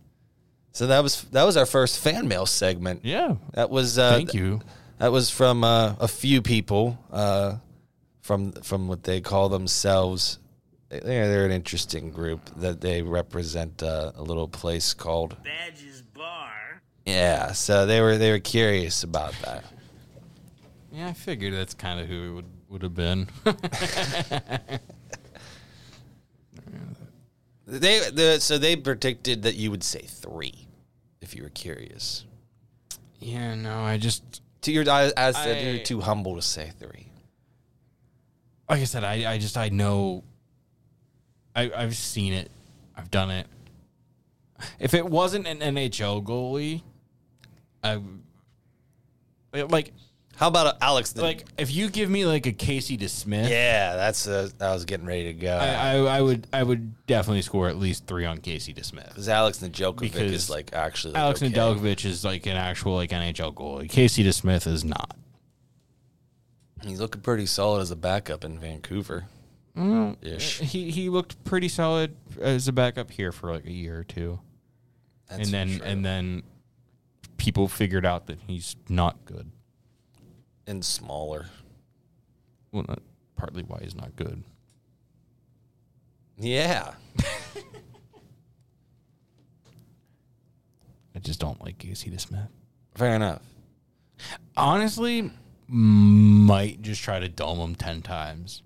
So 0.72 0.86
that 0.86 1.02
was 1.02 1.22
that 1.32 1.44
was 1.44 1.56
our 1.56 1.66
first 1.66 1.98
fan 1.98 2.28
mail 2.28 2.46
segment. 2.46 3.04
Yeah. 3.04 3.34
That 3.54 3.68
was 3.68 3.98
uh, 3.98 4.12
Thank 4.12 4.32
you. 4.32 4.60
That 4.98 5.12
was 5.12 5.28
from 5.28 5.62
uh, 5.64 5.94
a 6.00 6.08
few 6.08 6.40
people 6.40 6.98
uh, 7.12 7.56
from 8.22 8.52
from 8.52 8.88
what 8.88 9.02
they 9.02 9.20
call 9.20 9.48
themselves. 9.48 10.38
They're, 10.90 11.00
they're 11.28 11.44
an 11.44 11.52
interesting 11.52 12.10
group 12.10 12.48
that 12.56 12.80
they 12.80 13.02
represent 13.02 13.82
uh, 13.82 14.12
a 14.16 14.22
little 14.22 14.48
place 14.48 14.94
called 14.94 15.36
Badges 15.44 16.02
Bar. 16.02 16.82
yeah. 17.04 17.52
So 17.52 17.84
they 17.86 18.00
were 18.00 18.16
they 18.16 18.30
were 18.30 18.38
curious 18.38 19.02
about 19.02 19.34
that. 19.44 19.64
Yeah, 20.92 21.08
I 21.08 21.12
figured 21.12 21.52
that's 21.54 21.74
kind 21.74 22.00
of 22.00 22.06
who 22.08 22.30
it 22.30 22.34
would 22.34 22.44
would 22.70 22.82
have 22.82 22.94
been. 22.94 23.28
They 27.66 28.00
the, 28.10 28.38
so 28.40 28.56
they 28.56 28.76
predicted 28.76 29.42
that 29.42 29.54
you 29.56 29.70
would 29.70 29.84
say 29.84 30.00
three 30.00 30.66
if 31.20 31.34
you 31.36 31.42
were 31.42 31.50
curious. 31.50 32.24
yeah, 33.20 33.54
no, 33.54 33.80
I 33.80 33.98
just 33.98 34.40
To 34.62 34.72
your 34.72 34.88
I, 34.88 35.12
I 35.16 35.32
said 35.32 35.58
I- 35.58 35.60
you're 35.70 35.84
too 35.84 36.00
humble 36.00 36.36
to 36.36 36.42
say 36.42 36.72
three. 36.78 37.08
like 38.70 38.80
I 38.80 38.84
said, 38.84 39.04
I, 39.04 39.32
I 39.32 39.38
just 39.38 39.58
I 39.58 39.68
know 39.68 40.24
I 41.58 41.70
I've 41.76 41.96
seen 41.96 42.32
it. 42.32 42.50
I've 42.96 43.10
done 43.10 43.30
it. 43.30 43.46
If 44.78 44.94
it 44.94 45.06
wasn't 45.06 45.46
an 45.46 45.60
NHL 45.60 46.24
goalie, 46.24 46.82
I 47.82 48.00
like 49.52 49.92
How 50.36 50.48
about 50.48 50.76
Alex? 50.80 51.12
The, 51.12 51.22
like 51.22 51.44
if 51.56 51.72
you 51.72 51.90
give 51.90 52.10
me 52.10 52.26
like 52.26 52.46
a 52.46 52.52
Casey 52.52 52.96
DeSmith, 52.96 53.48
yeah, 53.48 53.96
that's 53.96 54.26
uh, 54.26 54.50
I 54.60 54.72
was 54.72 54.84
getting 54.84 55.06
ready 55.06 55.24
to 55.24 55.32
go. 55.32 55.56
I, 55.56 55.66
I 55.66 56.18
I 56.18 56.20
would 56.20 56.46
I 56.52 56.62
would 56.62 57.06
definitely 57.06 57.42
score 57.42 57.68
at 57.68 57.76
least 57.76 58.06
three 58.06 58.24
on 58.24 58.38
Casey 58.38 58.74
DeSmith. 58.74 59.08
Because 59.08 59.28
Alex 59.28 59.58
Because 59.58 60.14
is 60.14 60.50
like 60.50 60.72
actually 60.72 61.14
like, 61.14 61.22
Alex 61.22 61.42
okay. 61.42 61.52
Nedeljkovic 61.52 62.04
is 62.04 62.24
like 62.24 62.46
an 62.46 62.56
actual 62.56 62.94
like 62.94 63.10
NHL 63.10 63.54
goalie. 63.54 63.88
Casey 63.88 64.24
DeSmith 64.24 64.66
is 64.66 64.84
not. 64.84 65.16
He's 66.84 67.00
looking 67.00 67.22
pretty 67.22 67.46
solid 67.46 67.80
as 67.80 67.90
a 67.90 67.96
backup 67.96 68.44
in 68.44 68.58
Vancouver. 68.60 69.24
Mm, 69.78 70.16
Ish. 70.24 70.58
He 70.58 70.90
he 70.90 71.08
looked 71.08 71.42
pretty 71.44 71.68
solid 71.68 72.16
as 72.40 72.66
a 72.66 72.72
backup 72.72 73.10
here 73.12 73.30
for 73.30 73.52
like 73.52 73.64
a 73.64 73.72
year 73.72 74.00
or 74.00 74.04
two, 74.04 74.40
That's 75.28 75.44
and 75.44 75.54
then 75.54 75.80
and 75.84 76.04
then 76.04 76.42
people 77.36 77.68
figured 77.68 78.04
out 78.04 78.26
that 78.26 78.40
he's 78.46 78.74
not 78.88 79.24
good. 79.24 79.50
and 80.66 80.84
smaller. 80.84 81.46
Well, 82.72 82.84
not 82.88 83.00
partly 83.36 83.62
why 83.62 83.78
he's 83.82 83.94
not 83.94 84.16
good. 84.16 84.42
Yeah. 86.36 86.94
I 91.14 91.18
just 91.20 91.40
don't 91.40 91.60
like 91.62 91.78
Casey 91.78 92.10
DeSmith. 92.10 92.48
Fair 92.94 93.14
enough. 93.16 93.42
Honestly, 94.56 95.30
might 95.68 96.82
just 96.82 97.02
try 97.02 97.18
to 97.20 97.28
dome 97.28 97.58
him 97.58 97.74
ten 97.74 98.02
times. 98.02 98.62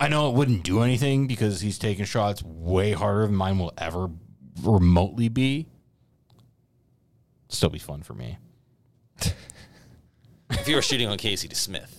I 0.00 0.08
know 0.08 0.28
it 0.30 0.34
wouldn't 0.34 0.62
do 0.62 0.82
anything 0.82 1.26
because 1.26 1.60
he's 1.60 1.78
taking 1.78 2.04
shots 2.04 2.42
way 2.42 2.92
harder 2.92 3.26
than 3.26 3.34
mine 3.34 3.58
will 3.58 3.72
ever 3.76 4.08
remotely 4.62 5.28
be. 5.28 5.66
Still 7.48 7.70
be 7.70 7.78
fun 7.78 8.02
for 8.02 8.14
me. 8.14 8.38
if 10.50 10.68
you 10.68 10.76
were 10.76 10.82
shooting 10.82 11.08
on 11.08 11.18
Casey 11.18 11.48
DeSmith. 11.48 11.90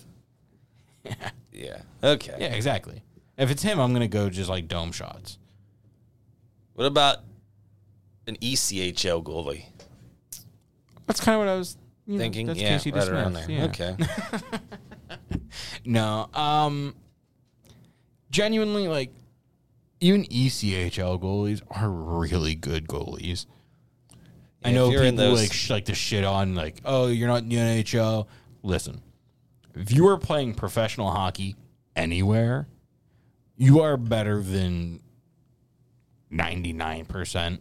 Yeah. 1.52 1.82
Okay. 2.02 2.36
Yeah, 2.38 2.54
exactly. 2.54 3.02
If 3.36 3.50
it's 3.50 3.62
him, 3.62 3.78
I'm 3.78 3.92
gonna 3.92 4.08
go 4.08 4.30
just 4.30 4.48
like 4.48 4.66
dome 4.66 4.92
shots. 4.92 5.36
What 6.72 6.86
about 6.86 7.18
an 8.26 8.36
ECHL 8.36 9.22
goalie? 9.22 9.64
That's 11.06 11.20
kind 11.20 11.34
of 11.34 11.40
what 11.40 11.48
I 11.48 11.56
was 11.56 11.76
know, 12.06 12.18
Thinking, 12.18 12.46
that's 12.46 12.60
yeah, 12.60 12.68
Casey 12.70 12.92
right 12.92 13.08
around 13.08 13.34
there. 13.34 13.50
yeah. 13.50 13.64
Okay. 13.64 13.96
No, 15.84 16.28
um, 16.34 16.94
genuinely, 18.30 18.88
like 18.88 19.12
even 20.00 20.24
ECHL 20.24 21.20
goalies 21.20 21.62
are 21.70 21.90
really 21.90 22.54
good 22.54 22.86
goalies. 22.88 23.46
I 24.64 24.72
know 24.72 24.90
you're 24.90 25.02
people 25.02 25.16
those- 25.18 25.40
like 25.40 25.52
sh- 25.52 25.70
like 25.70 25.84
to 25.86 25.94
shit 25.94 26.24
on 26.24 26.54
like, 26.54 26.80
oh, 26.84 27.06
you're 27.08 27.28
not 27.28 27.42
in 27.42 27.48
the 27.48 27.56
NHL. 27.56 28.26
Listen, 28.62 29.00
if 29.74 29.90
you 29.92 30.06
are 30.08 30.18
playing 30.18 30.54
professional 30.54 31.10
hockey 31.10 31.56
anywhere, 31.96 32.68
you 33.56 33.80
are 33.80 33.96
better 33.96 34.42
than 34.42 35.00
ninety 36.30 36.72
nine 36.72 37.04
percent. 37.06 37.60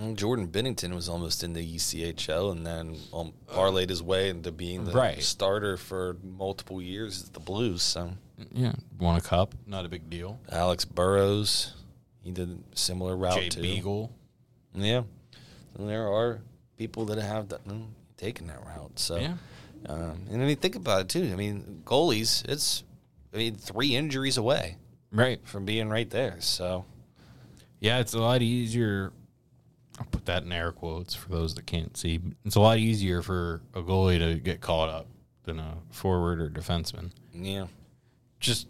Mm, 0.00 0.16
Jordan 0.16 0.48
Binnington 0.48 0.94
was 0.94 1.10
almost 1.10 1.44
in 1.44 1.52
the 1.52 1.74
ECHL 1.76 2.52
and 2.52 2.66
then 2.66 2.96
um, 3.12 3.34
parlayed 3.46 3.90
his 3.90 4.02
way 4.02 4.30
into 4.30 4.50
being 4.50 4.84
the 4.84 4.92
Right. 4.92 5.22
starter 5.22 5.76
for 5.76 6.16
multiple 6.22 6.80
years 6.80 7.22
at 7.26 7.34
the 7.34 7.40
Blues. 7.40 7.82
So 7.82 8.12
Yeah, 8.52 8.72
won 8.98 9.16
a 9.16 9.20
cup, 9.20 9.54
not 9.66 9.84
a 9.84 9.88
big 9.88 10.08
deal. 10.10 10.38
Alex 10.50 10.84
Burrows, 10.84 11.74
he 12.22 12.30
did 12.30 12.50
a 12.50 12.76
similar 12.76 13.16
route 13.16 13.34
Jay 13.34 13.48
too. 13.48 13.62
Beagle. 13.62 14.12
Yeah. 14.74 15.02
And 15.78 15.88
there 15.88 16.06
are 16.08 16.40
people 16.76 17.04
that 17.06 17.18
have 17.18 17.48
mm, 17.48 17.86
taken 18.16 18.46
that 18.48 18.64
route. 18.64 18.98
So, 18.98 19.16
Yeah. 19.16 19.34
um, 19.88 20.26
and 20.30 20.42
I 20.42 20.46
mean, 20.46 20.56
think 20.56 20.76
about 20.76 21.02
it 21.02 21.08
too. 21.08 21.30
I 21.32 21.36
mean, 21.36 21.82
goalies, 21.84 22.46
it's, 22.48 22.84
I 23.32 23.36
mean, 23.38 23.56
three 23.56 23.94
injuries 23.96 24.36
away 24.36 24.76
Right. 25.12 25.40
from 25.44 25.64
being 25.64 25.88
right 25.88 26.08
there. 26.10 26.36
So, 26.40 26.84
Yeah, 27.80 27.98
it's 27.98 28.14
a 28.14 28.18
lot 28.20 28.42
easier. 28.42 29.12
I'll 29.98 30.06
put 30.06 30.24
that 30.26 30.42
in 30.44 30.52
air 30.52 30.72
quotes 30.72 31.14
for 31.14 31.28
those 31.30 31.54
that 31.54 31.66
can't 31.66 31.96
see. 31.96 32.20
It's 32.44 32.56
a 32.56 32.60
lot 32.60 32.78
easier 32.78 33.22
for 33.22 33.60
a 33.74 33.82
goalie 33.82 34.18
to 34.18 34.38
get 34.40 34.60
caught 34.60 34.88
up 34.88 35.06
than 35.44 35.58
a 35.58 35.76
forward 35.90 36.40
or 36.40 36.48
defenseman. 36.50 37.10
yeah. 37.34 37.66
Just 38.40 38.66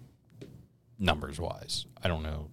numbers 0.99 1.41
wise. 1.41 1.87
I 2.03 2.09
don't 2.09 2.23
know. 2.23 2.49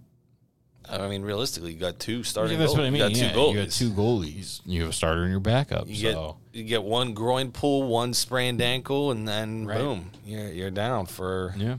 I 0.89 1.09
mean, 1.09 1.21
realistically, 1.21 1.73
you 1.73 1.79
got 1.79 1.99
two 1.99 2.23
starting. 2.23 2.53
Yeah, 2.53 2.59
that's 2.59 2.73
goalies. 2.73 2.77
what 2.77 2.85
I 2.85 2.89
mean. 2.89 3.01
You 3.01 3.09
got 3.09 3.15
two 3.15 3.25
yeah, 3.25 3.33
goalies. 3.33 3.53
You 3.53 3.61
got 3.61 3.71
two 3.71 3.89
goalies. 3.89 4.61
You 4.65 4.81
have 4.81 4.89
a 4.91 4.93
starter 4.93 5.23
and 5.23 5.31
your 5.31 5.39
backup. 5.41 5.87
You 5.87 5.95
so 5.95 6.37
get 6.53 6.59
you 6.59 6.63
get 6.63 6.83
one 6.83 7.13
groin 7.13 7.51
pull, 7.51 7.83
one 7.83 8.13
sprained 8.13 8.61
ankle, 8.61 9.11
and 9.11 9.27
then 9.27 9.65
Right. 9.65 9.77
boom, 9.77 10.11
you're 10.25 10.49
you're 10.49 10.71
down 10.71 11.05
for 11.05 11.53
yeah. 11.57 11.75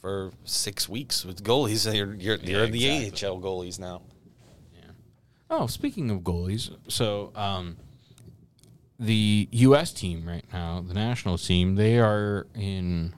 for 0.00 0.30
six 0.44 0.88
weeks 0.88 1.24
with 1.24 1.42
goalies. 1.42 1.92
You're 1.94 2.14
you're, 2.14 2.36
you're 2.36 2.66
the 2.68 2.86
exactly. 2.86 3.28
AHL 3.28 3.40
goalies 3.40 3.80
now. 3.80 4.02
Yeah. 4.72 4.90
Oh, 5.50 5.66
speaking 5.66 6.08
of 6.10 6.20
goalies, 6.20 6.70
so 6.86 7.32
um, 7.34 7.78
the 9.00 9.48
U.S. 9.50 9.92
team 9.92 10.24
right 10.26 10.44
now, 10.52 10.84
the 10.86 10.94
national 10.94 11.36
team, 11.38 11.74
they 11.74 11.98
are 11.98 12.46
in. 12.54 13.12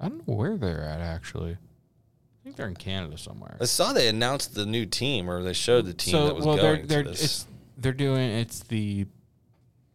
I 0.00 0.08
don't 0.08 0.26
know 0.26 0.34
where 0.34 0.56
they're 0.56 0.82
at 0.82 1.00
actually. 1.00 1.52
I 1.52 2.44
think 2.44 2.56
they're 2.56 2.68
in 2.68 2.74
Canada 2.76 3.16
somewhere. 3.16 3.56
I 3.60 3.64
saw 3.64 3.92
they 3.92 4.08
announced 4.08 4.54
the 4.54 4.66
new 4.66 4.84
team, 4.84 5.30
or 5.30 5.42
they 5.42 5.54
showed 5.54 5.86
the 5.86 5.94
team 5.94 6.12
so 6.12 6.26
that 6.26 6.34
was 6.36 6.44
well, 6.44 6.56
going 6.56 6.66
they're 6.74 6.82
to 6.82 6.86
they're 6.88 7.02
this. 7.04 7.24
it's 7.24 7.46
they're 7.78 7.92
doing 7.92 8.30
it's 8.30 8.60
the 8.64 9.06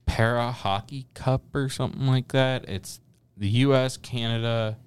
Para 0.06 0.52
Hockey 0.52 1.06
Cup 1.14 1.44
or 1.54 1.70
something 1.70 2.08
like 2.08 2.30
that. 2.30 2.68
It's 2.68 3.00
the 3.38 3.48
U.S., 3.50 3.98
Canada, 3.98 4.78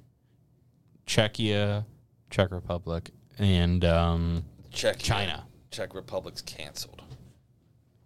Czechia, 1.07 1.85
Czech 2.31 2.51
Republic, 2.51 3.11
and 3.39 3.85
um, 3.85 4.45
Czech 4.71 4.99
China. 4.99 5.47
Czech 5.71 5.95
Republic's 5.95 6.43
canceled. 6.43 7.03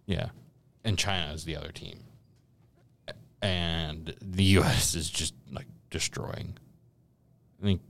yeah, 0.05 0.29
and 0.83 0.97
China 0.97 1.33
is 1.33 1.43
the 1.45 1.55
other 1.55 1.71
team, 1.71 2.03
and 3.41 4.15
the 4.21 4.43
U.S. 4.43 4.93
is 4.93 5.09
just 5.09 5.33
like 5.51 5.67
destroying. 5.89 6.57
I 7.61 7.65
think 7.65 7.81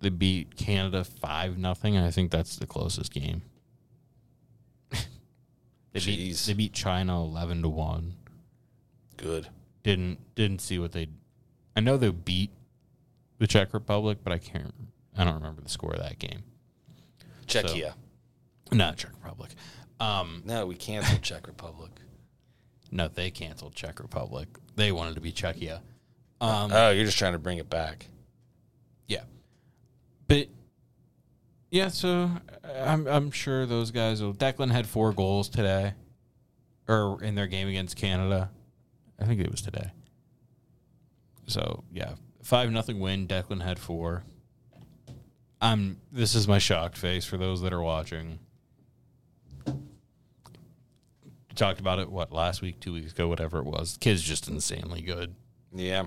they 0.00 0.08
beat 0.10 0.56
Canada 0.56 1.04
five 1.04 1.58
nothing. 1.58 1.96
I 1.96 2.10
think 2.10 2.30
that's 2.30 2.56
the 2.56 2.66
closest 2.66 3.12
game. 3.12 3.42
they 4.90 6.00
beat 6.00 6.36
they 6.36 6.54
beat 6.54 6.72
China 6.72 7.22
eleven 7.22 7.62
to 7.62 7.68
one. 7.68 8.14
Good. 9.16 9.48
Didn't 9.82 10.18
didn't 10.34 10.60
see 10.60 10.78
what 10.78 10.92
they. 10.92 11.08
I 11.76 11.80
know 11.80 11.96
they 11.96 12.10
beat 12.10 12.50
the 13.38 13.46
Czech 13.46 13.74
Republic, 13.74 14.18
but 14.22 14.32
I 14.32 14.38
can't. 14.38 14.74
I 15.16 15.24
don't 15.24 15.34
remember 15.34 15.60
the 15.62 15.68
score 15.68 15.92
of 15.92 16.00
that 16.00 16.18
game. 16.18 16.42
Czechia. 17.46 17.94
Not 18.72 18.96
Czech 18.96 19.12
Republic. 19.22 19.50
Um, 20.00 20.42
No, 20.44 20.66
we 20.66 20.74
canceled 20.74 21.22
Czech 21.22 21.46
Republic. 21.46 21.90
no, 22.90 23.08
they 23.08 23.30
canceled 23.30 23.74
Czech 23.74 24.00
Republic. 24.00 24.48
They 24.76 24.90
wanted 24.92 25.14
to 25.14 25.20
be 25.20 25.32
Czechia. 25.32 25.80
Um, 26.40 26.72
oh, 26.72 26.90
you're 26.90 27.04
just 27.04 27.18
trying 27.18 27.32
to 27.32 27.38
bring 27.38 27.58
it 27.58 27.70
back. 27.70 28.06
But 30.28 30.48
yeah. 31.70 31.88
So 31.88 32.30
uh, 32.64 32.82
I'm 32.84 33.06
I'm 33.06 33.30
sure 33.30 33.66
those 33.66 33.90
guys 33.90 34.22
will. 34.22 34.34
Declan 34.34 34.70
had 34.70 34.86
four 34.86 35.12
goals 35.12 35.48
today, 35.48 35.94
or 36.88 37.22
in 37.22 37.34
their 37.34 37.46
game 37.46 37.68
against 37.68 37.96
Canada. 37.96 38.50
I 39.20 39.24
think 39.24 39.40
it 39.40 39.50
was 39.50 39.62
today. 39.62 39.90
So 41.46 41.84
yeah, 41.92 42.14
five 42.42 42.70
nothing 42.70 43.00
win. 43.00 43.26
Declan 43.26 43.62
had 43.62 43.78
four. 43.78 44.24
I'm. 45.60 46.00
This 46.12 46.34
is 46.34 46.48
my 46.48 46.58
shocked 46.58 46.96
face 46.96 47.24
for 47.24 47.36
those 47.36 47.60
that 47.62 47.72
are 47.72 47.82
watching. 47.82 48.38
Talked 51.54 51.78
about 51.78 52.00
it 52.00 52.10
what 52.10 52.32
last 52.32 52.62
week, 52.62 52.80
two 52.80 52.92
weeks 52.92 53.12
ago, 53.12 53.28
whatever 53.28 53.58
it 53.58 53.64
was. 53.64 53.96
Kid's 54.00 54.22
just 54.22 54.48
insanely 54.48 55.02
good. 55.02 55.36
Yeah. 55.72 56.06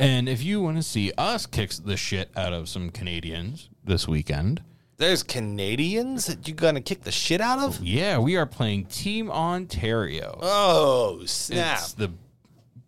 And 0.00 0.28
if 0.28 0.42
you 0.44 0.60
want 0.62 0.76
to 0.76 0.82
see 0.82 1.12
us 1.18 1.44
kick 1.44 1.70
the 1.72 1.96
shit 1.96 2.30
out 2.36 2.52
of 2.52 2.68
some 2.68 2.90
Canadians 2.90 3.68
this 3.84 4.06
weekend, 4.06 4.62
There's 4.96 5.24
Canadians 5.24 6.26
that 6.26 6.46
you're 6.46 6.54
gonna 6.54 6.80
kick 6.80 7.02
the 7.02 7.10
shit 7.12 7.40
out 7.40 7.58
of? 7.58 7.80
yeah, 7.82 8.18
we 8.18 8.36
are 8.36 8.46
playing 8.46 8.86
Team 8.86 9.28
Ontario. 9.30 10.38
Oh 10.40 11.22
snap! 11.26 11.78
It's 11.80 11.92
the 11.94 12.12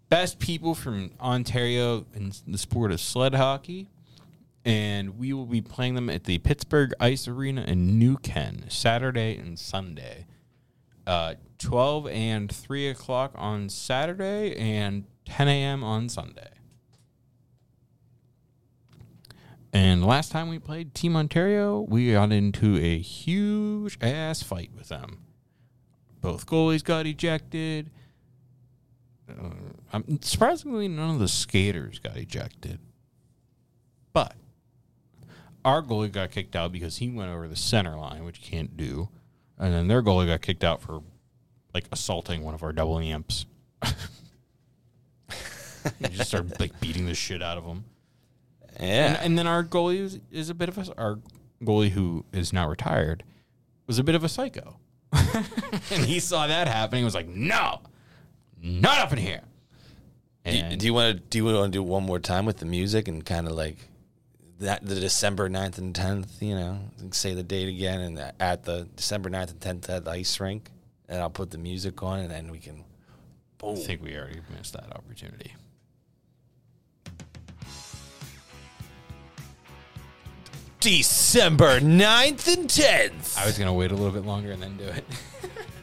best 0.09 0.39
people 0.39 0.75
from 0.77 1.11
Ontario 1.21 2.07
in 2.15 2.33
the 2.47 2.59
sport 2.59 2.93
of 2.93 3.01
sled 3.01 3.35
hockey. 3.35 3.89
And 4.65 5.19
we 5.19 5.33
will 5.33 5.47
be 5.47 5.63
playing 5.63 5.95
them 5.95 6.11
at 6.11 6.25
the 6.25 6.37
Pittsburgh 6.39 6.93
Ice 7.01 7.27
Arena 7.27 7.63
in 7.63 7.99
New 7.99 8.19
Ken, 8.19 8.67
Saturday 8.69 9.37
and 9.37 9.59
Sunday. 9.59 10.27
Uh, 11.07 11.35
12 11.59 12.07
and 12.09 12.53
3 12.55 12.89
o'clock 12.89 13.33
on 13.37 13.69
Saturday 13.71 14.55
and 14.57 15.07
10 15.25 15.49
a.m. 15.49 15.83
on 15.83 16.09
Sunday. 16.11 16.51
And 19.73 20.05
last 20.05 20.33
time 20.33 20.49
we 20.49 20.59
played 20.59 20.95
Team 20.95 21.15
Ontario, 21.15 21.81
we 21.81 22.13
got 22.13 22.33
into 22.33 22.77
a 22.77 22.99
huge 22.99 23.99
ass 24.01 24.43
fight 24.43 24.71
with 24.77 24.89
them. 24.89 25.21
Both 26.21 26.47
goalies 26.47 26.83
got 26.83 27.07
ejected. 27.07 27.91
Uh, 29.29 30.01
surprisingly, 30.21 30.89
none 30.89 31.11
of 31.11 31.21
the 31.21 31.29
skaters 31.29 32.01
got 32.01 32.17
ejected. 32.17 32.81
But 34.13 34.35
our 35.65 35.83
goalie 35.83 36.11
got 36.11 36.33
kicked 36.33 36.57
out 36.57 36.73
because 36.73 36.97
he 36.97 37.09
went 37.09 37.31
over 37.31 37.47
the 37.47 37.57
center 37.57 37.97
line, 37.97 38.25
which 38.25 38.41
you 38.41 38.51
can't 38.51 38.77
do. 38.77 39.09
And 39.59 39.73
then 39.73 39.89
their 39.89 40.03
goalie 40.03 40.27
got 40.27 40.41
kicked 40.41 40.65
out 40.65 40.83
for 40.83 41.03
like 41.73 41.85
assaulting 41.93 42.43
one 42.43 42.55
of 42.55 42.63
our 42.63 42.73
double 42.73 42.99
amps. 42.99 43.47
he 43.85 43.93
just 46.09 46.31
started 46.31 46.59
like 46.59 46.79
beating 46.81 47.07
the 47.07 47.15
shit 47.15 47.43
out 47.43 47.57
of 47.57 47.65
him. 47.65 47.85
Yeah. 48.79 49.15
And, 49.15 49.17
and 49.19 49.39
then 49.39 49.47
our 49.47 49.65
goalie 49.65 49.99
is, 50.01 50.21
is 50.31 50.51
a 50.51 50.55
bit 50.55 50.69
of 50.69 50.79
a 50.79 50.95
our 50.99 51.19
goalie 51.63 51.91
who 51.91 52.25
is 52.33 52.53
now 52.53 52.69
retired 52.69 53.23
was 53.87 53.99
a 53.99 54.05
bit 54.05 54.15
of 54.15 54.23
a 54.25 54.29
psycho. 54.29 54.77
and 55.13 56.05
he 56.05 56.21
saw 56.21 56.47
that 56.47 56.69
happening. 56.69 57.05
Was 57.05 57.15
like, 57.15 57.29
no, 57.29 57.81
not 58.63 58.99
up 58.99 59.13
in 59.13 59.19
here. 59.19 59.41
do, 60.45 60.53
you- 60.53 60.63
And 60.63 60.81
do 60.81 60.87
you 60.87 60.95
want 60.95 61.17
to 61.17 61.23
do 61.23 61.39
you 61.39 61.45
want 61.45 61.73
to 61.73 61.77
do 61.79 61.83
one 61.83 62.05
more 62.05 62.19
time 62.21 62.47
with 62.47 62.59
the 62.59 62.67
music 62.67 63.09
and 63.09 63.25
kind 63.25 63.47
of 63.49 63.55
like 63.55 63.77
that 64.61 64.87
the 64.87 64.95
December 64.95 65.49
9th 65.49 65.79
and 65.79 65.95
10th, 65.95 66.41
you 66.43 66.55
know, 66.55 66.79
say 67.13 67.33
the 67.35 67.43
date 67.43 67.69
again 67.69 68.01
and 68.01 68.33
at 68.39 68.65
the 68.65 68.87
December 68.95 69.31
9th 69.31 69.51
and 69.53 69.61
10th 69.83 69.89
at 69.89 70.05
the 70.05 70.11
ice 70.11 70.39
rink 70.39 70.71
and 71.09 71.19
I'll 71.21 71.31
put 71.31 71.51
the 71.51 71.59
music 71.59 72.03
on 72.03 72.21
and 72.21 72.31
then 72.31 72.51
we 72.51 72.59
can 72.59 72.85
I 73.63 73.75
think 73.77 74.03
we 74.03 74.17
already 74.17 74.41
missed 74.57 74.75
that 74.75 74.95
opportunity. 74.95 75.55
December 80.81 81.79
9th 81.81 82.49
and 82.57 82.69
10th. 82.69 83.39
I 83.39 83.47
was 83.47 83.59
gonna 83.59 83.73
wait 83.75 83.93
a 83.93 83.95
little 83.95 84.13
bit 84.13 84.25
longer 84.25 84.51
and 84.51 84.63
then 84.63 84.77
do 84.77 84.85
it. 84.85 85.05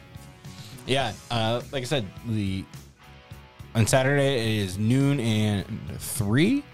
yeah, 0.86 1.12
uh, 1.30 1.62
like 1.72 1.82
I 1.82 1.86
said, 1.86 2.06
the 2.26 2.64
on 3.74 3.86
Saturday 3.86 4.58
it 4.58 4.64
is 4.64 4.76
noon 4.76 5.20
and 5.20 5.64
three, 6.00 6.64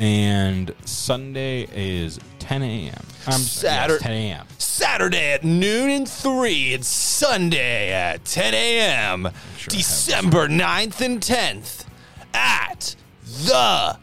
and 0.00 0.74
Sunday 0.84 1.68
is 1.72 2.18
ten 2.40 2.62
a.m. 2.62 2.94
Um, 3.26 3.34
Satur- 3.34 3.90
yes, 3.90 4.02
ten 4.02 4.12
a.m. 4.12 4.46
Saturday 4.58 5.32
at 5.32 5.44
noon 5.44 5.90
and 5.90 6.08
3 6.08 6.74
and 6.74 6.84
Sunday 6.84 7.92
at 7.92 8.24
10 8.24 8.52
a.m. 8.54 9.28
sure 9.56 9.70
December 9.70 10.48
9th 10.48 11.00
and 11.00 11.20
10th 11.20 11.84
at 12.34 12.96
the 13.44 13.96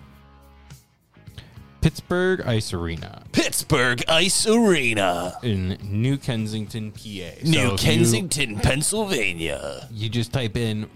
Pittsburgh 1.81 2.41
Ice 2.41 2.71
Arena 2.71 3.18
Pittsburgh 3.31 4.03
Ice 4.07 4.47
Arena, 4.47 5.37
in 5.43 5.77
New 5.83 6.17
Kensington, 6.17 6.91
PA. 6.91 6.99
New 7.43 7.73
if 7.73 7.79
Kensington, 7.79 8.59
Pennsylvania. 8.59 9.87
You, 9.91 10.03
you 10.03 10.09
just 10.09 10.33
type 10.33 10.57
in 10.57 10.89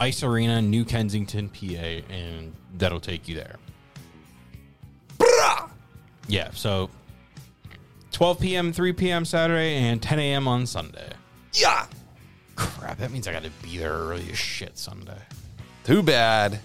Ice 0.00 0.22
Arena, 0.22 0.62
New 0.62 0.84
Kensington, 0.84 1.48
PA, 1.48 2.12
and 2.12 2.54
that'll 2.74 3.00
take 3.00 3.28
you 3.28 3.34
there. 3.36 3.56
Brah! 5.18 5.70
Yeah, 6.28 6.50
so 6.52 6.90
12 8.12 8.40
p.m., 8.40 8.72
3 8.72 8.92
p.m. 8.92 9.24
Saturday, 9.24 9.76
and 9.76 10.02
10 10.02 10.18
a.m. 10.18 10.48
on 10.48 10.66
Sunday. 10.66 11.12
Yeah. 11.52 11.86
Crap, 12.56 12.98
that 12.98 13.10
means 13.10 13.26
I 13.26 13.32
got 13.32 13.42
to 13.42 13.50
be 13.62 13.78
there 13.78 13.92
early 13.92 14.30
as 14.30 14.38
shit 14.38 14.78
Sunday. 14.78 15.20
Too 15.84 16.02
bad. 16.02 16.60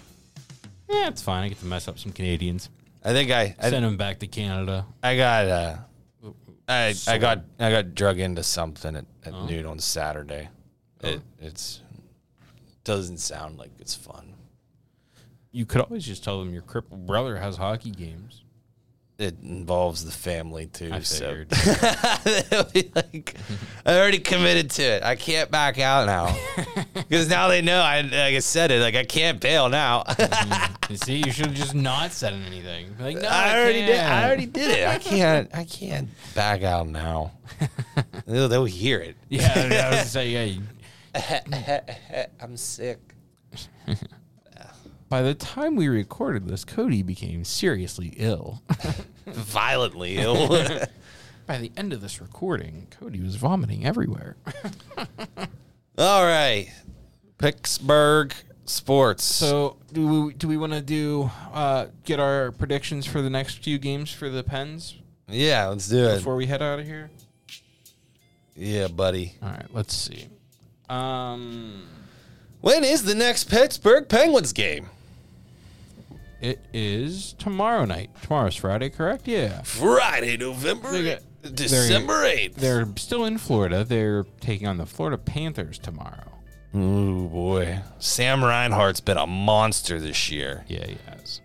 Yeah, 0.88 1.08
it's 1.08 1.22
fine. 1.22 1.44
I 1.44 1.50
get 1.50 1.60
to 1.60 1.66
mess 1.66 1.88
up 1.88 2.00
some 2.00 2.12
Canadians. 2.12 2.70
I 3.04 3.14
think 3.14 3.32
I 3.32 3.56
I, 3.60 3.70
Send 3.70 3.86
them 3.86 3.98
back 3.98 4.20
to 4.20 4.28
Canada. 4.28 4.86
I 5.02 5.16
got 5.18 5.48
uh 5.48 5.78
I 6.68 6.94
I 7.08 7.18
got 7.18 7.44
I 7.60 7.72
got 7.72 7.96
drug 7.96 8.20
into 8.20 8.44
something 8.44 8.96
at, 8.96 9.06
at 9.26 9.34
Oh. 9.34 9.46
noon 9.46 9.66
on 9.66 9.80
Saturday. 9.80 10.50
It 11.02 11.22
it's 11.40 11.82
doesn't 12.84 13.20
sound 13.20 13.58
like 13.58 13.72
it's 13.80 13.96
fun. 13.96 14.34
You 15.52 15.66
could 15.66 15.82
always 15.82 16.06
just 16.06 16.24
tell 16.24 16.40
them 16.40 16.54
your 16.54 16.62
crippled 16.62 17.08
brother 17.08 17.38
has 17.38 17.58
hockey 17.58 17.92
games. 17.92 18.44
It 19.20 19.36
involves 19.44 20.06
the 20.06 20.14
family 20.14 20.68
too. 20.68 20.92
I 20.94 21.02
so 21.02 21.28
figured. 21.28 21.50
They'll 22.50 22.64
be 22.64 22.90
like, 22.96 23.36
I 23.86 23.98
already 23.98 24.20
committed 24.20 24.72
to 24.72 24.82
it. 24.82 25.04
I 25.04 25.18
can't 25.18 25.52
back 25.52 25.78
out 25.78 26.06
now 26.06 26.38
because 26.94 27.28
now 27.28 27.50
they 27.50 27.62
know. 27.62 27.82
I 27.82 28.00
like 28.00 28.14
I 28.14 28.40
said 28.40 28.72
it. 28.72 28.82
Like 28.82 28.96
I 28.96 29.04
can't 29.04 29.42
bail 29.42 29.68
now. 29.68 30.06
You 30.08 30.14
mm-hmm. 30.14 30.96
see, 30.96 31.18
you 31.18 31.34
should 31.34 31.48
have 31.48 31.56
just 31.56 31.76
not 31.76 32.14
said 32.14 32.32
anything. 32.32 32.96
Like, 32.98 33.18
no, 33.18 33.28
I 33.28 33.60
already 33.60 33.86
did. 33.86 34.00
I 34.00 34.26
already 34.26 34.46
did 34.46 34.72
it. 34.72 34.88
I 34.88 34.98
can't. 35.00 35.54
I 35.54 35.66
can't 35.66 36.08
back 36.34 36.64
out 36.64 36.88
now. 36.88 37.34
they'll, 38.26 38.48
they'll 38.48 38.64
hear 38.64 39.02
it. 39.02 39.18
Yeah, 39.28 39.52
I 39.54 39.64
was 39.64 39.76
gonna 39.76 40.06
say, 40.06 40.30
yeah. 40.30 40.44
you- 40.46 42.26
I'm 42.42 42.56
sick. 42.56 43.00
By 45.10 45.24
the 45.24 45.34
time 45.34 45.76
we 45.76 45.88
recorded 45.88 46.48
this, 46.48 46.64
Cody 46.64 47.02
became 47.02 47.44
seriously 47.44 48.14
ill. 48.18 48.62
Violently 49.26 50.18
ill. 50.18 50.48
By 51.48 51.58
the 51.58 51.72
end 51.76 51.94
of 51.94 52.02
this 52.02 52.22
recording, 52.22 52.88
Cody 52.92 53.20
was 53.20 53.36
vomiting 53.36 53.84
everywhere. 53.86 54.38
All 55.98 56.24
right, 56.24 56.72
Pittsburgh 57.40 58.34
sports. 58.66 59.24
So, 59.24 59.78
do 59.92 60.26
we 60.26 60.34
do 60.36 60.48
we 60.48 60.58
want 60.58 60.74
to 60.74 60.82
do 60.82 61.32
uh, 61.52 61.88
get 62.06 62.20
our 62.20 62.52
predictions 62.52 63.08
for 63.08 63.24
the 63.24 63.32
next 63.32 63.64
few 63.64 63.80
games 63.80 64.12
for 64.12 64.30
the 64.30 64.44
Pens? 64.44 64.96
Yeah, 65.28 65.68
let's 65.68 65.88
do 65.90 66.06
it. 66.06 66.18
before 66.18 66.36
we 66.36 66.46
head 66.46 66.62
out 66.62 66.80
of 66.80 66.86
here? 66.86 67.10
Yeah, 68.56 68.88
buddy. 68.88 69.34
All 69.42 69.50
right, 69.50 69.66
let's 69.74 69.96
see. 69.96 70.28
Um, 70.88 71.84
When 72.62 72.84
is 72.84 73.04
the 73.04 73.16
next 73.16 73.46
Pittsburgh 73.46 74.08
Penguins 74.08 74.54
game? 74.54 74.88
It 76.42 76.66
is 76.74 77.34
tomorrow 77.34 77.86
night. 77.86 78.10
Tomorrow's 78.22 78.56
Friday, 78.56 78.90
correct? 78.90 79.28
Yeah. 79.28 79.62
Friday, 79.64 80.38
November, 80.38 80.92
They 80.92 81.04
got- 81.16 81.56
December 81.56 82.26
eighth. 82.26 82.56
They're 82.58 82.88
still 82.98 83.24
in 83.26 83.38
Florida. 83.38 83.84
They're 83.84 84.26
taking 84.42 84.68
on 84.68 84.78
the 84.78 84.86
Florida 84.86 85.18
Panthers 85.18 85.80
tomorrow. 85.80 86.32
Ooh 86.76 87.28
boy, 87.30 87.80
Sam 87.98 88.44
Reinhart's 88.44 89.00
been 89.02 89.18
a 89.18 89.26
monster 89.26 90.00
this 90.00 90.30
year. 90.30 90.66
Yeah, 90.68 90.86
he 90.86 90.98
has. 91.08 91.42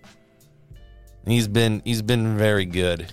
He's 1.26 1.48
been 1.48 1.80
he's 1.84 2.02
been 2.02 2.36
very 2.36 2.66
good, 2.66 3.10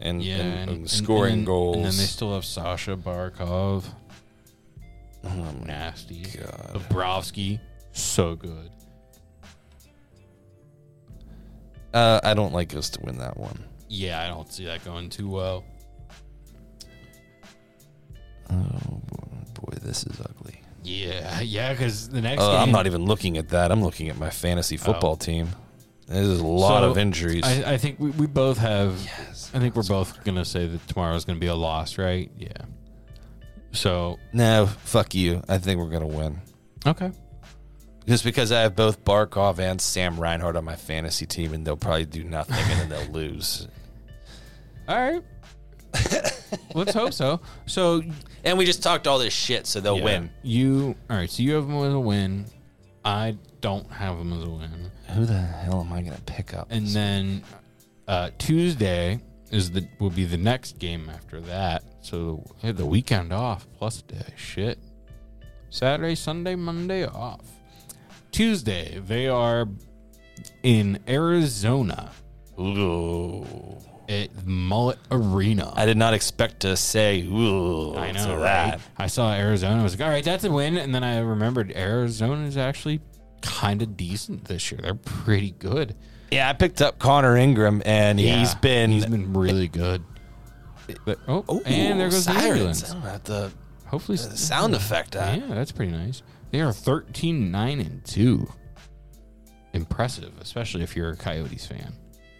and, 0.00 0.22
Yeah, 0.22 0.36
and- 0.38 0.58
and, 0.58 0.70
and 0.70 0.90
scoring 0.90 1.34
and 1.34 1.46
goals. 1.46 1.76
And 1.76 1.84
then 1.84 1.96
they 1.96 2.04
still 2.04 2.34
have 2.34 2.44
Sasha 2.44 2.96
Barkov. 2.96 3.84
Oh 5.22 5.52
Nasty. 5.64 6.22
God. 6.22 6.70
Bobrovsky, 6.88 7.60
so 7.92 8.34
good. 8.34 8.70
Uh, 11.94 12.20
I 12.22 12.34
don't 12.34 12.52
like 12.52 12.74
us 12.74 12.90
to 12.90 13.00
win 13.02 13.18
that 13.18 13.36
one. 13.36 13.64
Yeah, 13.88 14.20
I 14.22 14.28
don't 14.28 14.50
see 14.52 14.64
that 14.66 14.84
going 14.84 15.10
too 15.10 15.28
well. 15.28 15.64
Oh 18.50 19.00
boy, 19.54 19.76
this 19.82 20.04
is 20.04 20.20
ugly. 20.20 20.60
Yeah, 20.82 21.40
yeah, 21.40 21.72
because 21.72 22.08
the 22.08 22.20
next 22.20 22.42
Oh, 22.42 22.50
game, 22.52 22.60
I'm 22.60 22.72
not 22.72 22.86
even 22.86 23.04
looking 23.04 23.36
at 23.36 23.50
that. 23.50 23.70
I'm 23.70 23.82
looking 23.82 24.08
at 24.08 24.16
my 24.18 24.30
fantasy 24.30 24.76
football 24.76 25.16
team. 25.16 25.48
There's 26.06 26.40
a 26.40 26.46
lot 26.46 26.80
So, 26.82 26.90
of 26.90 26.98
injuries. 26.98 27.44
I, 27.44 27.74
I 27.74 27.76
think 27.76 28.00
we, 28.00 28.10
we 28.10 28.26
both 28.26 28.58
have. 28.58 29.00
Yes. 29.04 29.50
I 29.54 29.60
think 29.60 29.76
we're 29.76 29.82
both 29.84 30.24
gonna 30.24 30.44
say 30.44 30.66
that 30.66 30.88
tomorrow's 30.88 31.24
gonna 31.24 31.38
be 31.38 31.46
a 31.46 31.54
loss, 31.54 31.98
right? 31.98 32.30
Yeah. 32.36 32.48
So 33.72 34.18
no, 34.32 34.66
fuck 34.66 35.14
you. 35.14 35.42
I 35.48 35.58
think 35.58 35.78
we're 35.78 35.90
gonna 35.90 36.06
win. 36.08 36.40
okay. 36.86 37.12
Just 38.06 38.24
because 38.24 38.50
I 38.50 38.62
have 38.62 38.74
both 38.74 39.04
Barkov 39.04 39.58
and 39.58 39.80
Sam 39.80 40.18
Reinhart 40.18 40.56
on 40.56 40.64
my 40.64 40.76
fantasy 40.76 41.26
team, 41.26 41.52
and 41.52 41.66
they'll 41.66 41.76
probably 41.76 42.06
do 42.06 42.24
nothing, 42.24 42.56
and 42.56 42.80
then 42.80 42.88
they'll 42.88 43.12
lose. 43.12 43.68
All 44.88 44.96
right. 44.96 45.22
Let's 46.74 46.94
hope 46.94 47.12
so. 47.12 47.40
So 47.66 48.02
And 48.44 48.58
we 48.58 48.64
just 48.64 48.82
talked 48.82 49.06
all 49.06 49.18
this 49.18 49.32
shit, 49.32 49.66
so 49.66 49.80
they'll 49.80 49.98
yeah, 49.98 50.04
win. 50.04 50.30
You 50.42 50.96
all 51.08 51.16
right? 51.16 51.30
So 51.30 51.42
you 51.42 51.54
have 51.54 51.66
them 51.66 51.76
as 51.82 51.92
a 51.92 52.00
win. 52.00 52.46
I 53.04 53.36
don't 53.60 53.90
have 53.90 54.18
them 54.18 54.32
as 54.32 54.42
a 54.42 54.50
win. 54.50 54.90
Who 55.14 55.26
the 55.26 55.38
hell 55.38 55.80
am 55.80 55.92
I 55.92 56.02
gonna 56.02 56.18
pick 56.26 56.54
up? 56.54 56.68
And 56.70 56.86
then 56.88 57.42
uh, 58.08 58.30
Tuesday 58.38 59.20
is 59.50 59.70
the 59.70 59.86
will 59.98 60.10
be 60.10 60.24
the 60.24 60.36
next 60.36 60.78
game 60.78 61.10
after 61.10 61.40
that. 61.42 61.82
So 62.02 62.44
I 62.62 62.66
had 62.66 62.76
the 62.76 62.86
weekend 62.86 63.32
off 63.32 63.66
plus 63.78 64.00
a 64.00 64.02
day. 64.04 64.34
Shit. 64.36 64.78
Saturday, 65.70 66.14
Sunday, 66.14 66.56
Monday 66.56 67.06
off. 67.06 67.46
Tuesday 68.30 68.98
they 69.04 69.28
are 69.28 69.66
in 70.62 70.98
Arizona 71.08 72.12
Ooh. 72.58 73.78
at 74.08 74.46
Mullet 74.46 74.98
Arena. 75.10 75.72
I 75.74 75.86
did 75.86 75.96
not 75.96 76.14
expect 76.14 76.60
to 76.60 76.76
say 76.76 77.22
ooh. 77.22 77.94
I 77.96 78.12
know, 78.12 78.34
right? 78.34 78.40
that. 78.42 78.80
I 78.96 79.06
saw 79.06 79.32
Arizona. 79.34 79.80
I 79.80 79.82
was 79.82 79.98
like, 79.98 80.06
all 80.06 80.12
right, 80.12 80.24
that's 80.24 80.44
a 80.44 80.50
win. 80.50 80.76
And 80.76 80.94
then 80.94 81.04
I 81.04 81.18
remembered 81.20 81.72
Arizona 81.74 82.46
is 82.46 82.56
actually 82.56 83.00
kind 83.42 83.82
of 83.82 83.96
decent 83.96 84.44
this 84.44 84.70
year. 84.70 84.80
They're 84.82 84.94
pretty 84.94 85.52
good. 85.52 85.96
Yeah, 86.30 86.48
I 86.48 86.52
picked 86.52 86.80
up 86.80 86.98
Connor 86.98 87.36
Ingram, 87.36 87.82
and 87.84 88.18
he's 88.18 88.28
Yeah, 88.28 88.54
been. 88.60 88.90
he's 88.92 89.06
been 89.06 89.32
really 89.32 89.66
good. 89.68 90.04
But- 91.04 91.18
oh, 91.26 91.44
Ooh, 91.50 91.62
and 91.64 91.98
there 92.00 92.08
goes 92.10 92.24
the 92.26 92.32
ambulance. 92.32 92.88
I 92.88 92.94
don't 92.94 93.02
have 93.02 93.24
to 93.24 93.50
Hopefully, 93.86 94.18
the 94.18 94.36
sound 94.36 94.74
effect. 94.76 95.16
Yeah, 95.16 95.40
that's 95.48 95.72
pretty 95.72 95.90
nice. 95.90 96.22
They 96.50 96.60
are 96.60 96.72
13 96.72 97.50
9 97.50 97.80
and 97.80 98.04
2. 98.04 98.52
Impressive, 99.72 100.32
especially 100.40 100.82
if 100.82 100.96
you're 100.96 101.10
a 101.10 101.16
Coyotes 101.16 101.66
fan. 101.66 101.92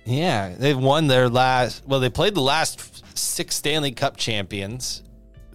Yeah, 0.04 0.54
they've 0.58 0.76
won 0.78 1.06
their 1.06 1.28
last. 1.28 1.84
Well, 1.86 2.00
they 2.00 2.11
played 2.11 2.34
the 2.34 2.40
last 2.40 3.06
six 3.16 3.54
Stanley 3.54 3.92
Cup 3.92 4.16
champions. 4.16 5.02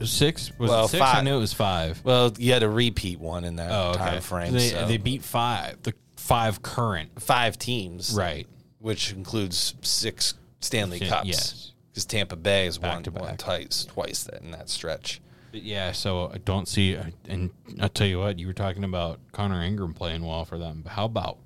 Six 0.04 0.52
was 0.58 0.70
Well, 0.70 0.88
six? 0.88 1.02
I 1.02 1.16
five. 1.16 1.24
knew 1.24 1.36
it 1.36 1.40
was 1.40 1.54
five. 1.54 2.00
Well, 2.04 2.32
you 2.38 2.54
had 2.54 2.64
a 2.64 2.70
repeat 2.70 3.20
one 3.20 3.44
in 3.44 3.58
that 3.58 3.72
Oh, 3.72 3.90
okay. 3.92 4.00
time 4.00 4.22
frame. 4.22 4.54
They, 4.54 4.70
so. 4.70 4.88
they 4.88 4.98
beat 4.98 5.24
five, 5.24 5.82
the 5.84 5.94
five 6.18 6.62
current. 6.62 7.22
five 7.22 7.58
teams, 7.58 8.14
Right. 8.14 8.48
Which 8.80 9.12
includes 9.14 9.74
six 9.82 10.36
Stanley 10.62 11.00
Cups. 11.00 11.28
yes. 11.28 11.72
because 11.92 12.06
Tampa 12.06 12.36
Bay 12.36 12.66
has 12.66 12.80
won 12.80 13.04
won 13.14 13.36
twice, 13.38 13.86
twice 13.86 14.28
in 14.28 14.52
that 14.52 14.70
stretch. 14.70 15.22
But 15.56 15.64
yeah, 15.64 15.94
so 15.94 16.30
I 16.34 16.40
don't 16.40 16.68
see, 16.68 16.98
uh, 16.98 17.06
and 17.30 17.50
I'll 17.80 17.88
tell 17.88 18.06
you 18.06 18.20
what, 18.20 18.40
you 18.40 18.46
were 18.46 18.52
talking 18.52 18.84
about 18.84 19.22
Connor 19.32 19.62
Ingram 19.62 19.94
playing 19.94 20.26
well 20.26 20.44
for 20.44 20.58
them. 20.58 20.82
But 20.84 20.92
how 20.92 21.06
about 21.06 21.38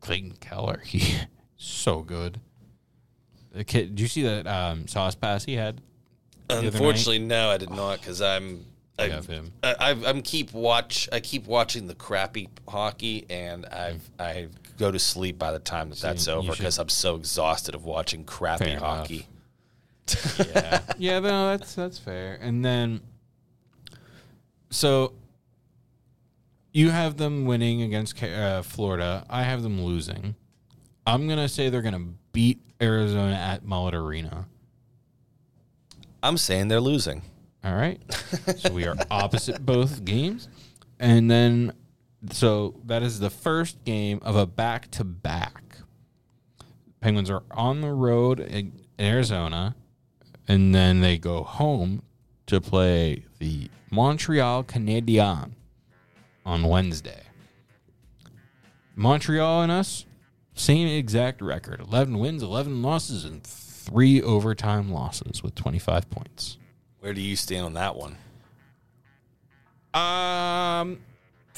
Clayton 0.00 0.32
Keller? 0.40 0.82
He 0.84 1.16
so 1.56 2.02
good. 2.02 2.40
The 3.52 3.62
kid, 3.62 3.90
did 3.90 4.00
you 4.00 4.08
see 4.08 4.24
that 4.24 4.48
um, 4.48 4.88
sauce 4.88 5.14
pass 5.14 5.44
he 5.44 5.54
had? 5.54 5.80
Unfortunately, 6.50 7.20
no, 7.20 7.50
I 7.50 7.56
did 7.56 7.70
not 7.70 8.00
because 8.00 8.20
I'm. 8.20 8.66
I 8.98 9.04
I, 9.04 9.08
have 9.10 9.28
him. 9.28 9.52
I, 9.62 9.74
I, 9.78 9.90
I'm 9.90 10.22
keep 10.22 10.52
watch. 10.52 11.08
I 11.12 11.20
keep 11.20 11.46
watching 11.46 11.86
the 11.86 11.94
crappy 11.94 12.48
hockey, 12.66 13.26
and 13.30 13.64
I 13.66 13.92
mm. 13.92 14.00
I 14.18 14.48
go 14.76 14.90
to 14.90 14.98
sleep 14.98 15.38
by 15.38 15.52
the 15.52 15.60
time 15.60 15.90
that 15.90 16.00
that's 16.00 16.26
over 16.26 16.50
because 16.50 16.80
I'm 16.80 16.88
so 16.88 17.14
exhausted 17.14 17.76
of 17.76 17.84
watching 17.84 18.24
crappy 18.24 18.64
Fair 18.64 18.80
hockey. 18.80 19.28
yeah, 20.38 20.80
yeah, 20.98 21.20
no, 21.20 21.56
that's 21.56 21.76
that's 21.76 22.00
fair. 22.00 22.38
And 22.40 22.64
then, 22.64 23.02
so 24.70 25.12
you 26.72 26.90
have 26.90 27.16
them 27.16 27.46
winning 27.46 27.82
against 27.82 28.22
uh, 28.22 28.62
Florida. 28.62 29.24
I 29.30 29.44
have 29.44 29.62
them 29.62 29.82
losing. 29.82 30.34
I'm 31.06 31.28
gonna 31.28 31.48
say 31.48 31.68
they're 31.68 31.82
gonna 31.82 32.08
beat 32.32 32.60
Arizona 32.82 33.34
at 33.34 33.64
Mullet 33.64 33.94
Arena. 33.94 34.46
I'm 36.22 36.36
saying 36.36 36.68
they're 36.68 36.80
losing. 36.80 37.22
All 37.64 37.74
right, 37.74 38.00
so 38.58 38.72
we 38.72 38.86
are 38.86 38.94
opposite 39.10 39.64
both 39.64 40.04
games, 40.04 40.48
and 41.00 41.30
then 41.30 41.72
so 42.30 42.74
that 42.84 43.02
is 43.02 43.20
the 43.20 43.30
first 43.30 43.82
game 43.84 44.20
of 44.22 44.36
a 44.36 44.46
back 44.46 44.90
to 44.92 45.04
back. 45.04 45.78
Penguins 47.00 47.30
are 47.30 47.42
on 47.52 47.80
the 47.80 47.92
road 47.92 48.40
in 48.40 48.80
Arizona, 48.98 49.76
and 50.46 50.74
then 50.74 51.00
they 51.00 51.18
go 51.18 51.42
home 51.42 52.02
to 52.46 52.60
play 52.60 53.24
the 53.38 53.70
Montreal 53.90 54.64
Canadiens 54.64 55.50
on 56.44 56.62
Wednesday. 56.64 57.22
Montreal 58.94 59.62
and 59.62 59.72
us, 59.72 60.06
same 60.54 60.88
exact 60.88 61.42
record 61.42 61.80
11 61.80 62.18
wins, 62.18 62.42
11 62.42 62.82
losses, 62.82 63.24
and 63.24 63.44
three 63.44 64.22
overtime 64.22 64.90
losses 64.90 65.42
with 65.42 65.54
25 65.54 66.08
points. 66.10 66.58
Where 67.00 67.12
do 67.12 67.20
you 67.20 67.36
stand 67.36 67.66
on 67.66 67.74
that 67.74 67.94
one? 67.94 68.16
Um, 69.94 70.98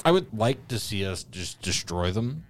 I 0.05 0.11
would 0.11 0.27
like 0.37 0.67
to 0.67 0.79
see 0.79 1.05
us 1.05 1.23
just 1.23 1.61
destroy 1.61 2.11
them. 2.11 2.45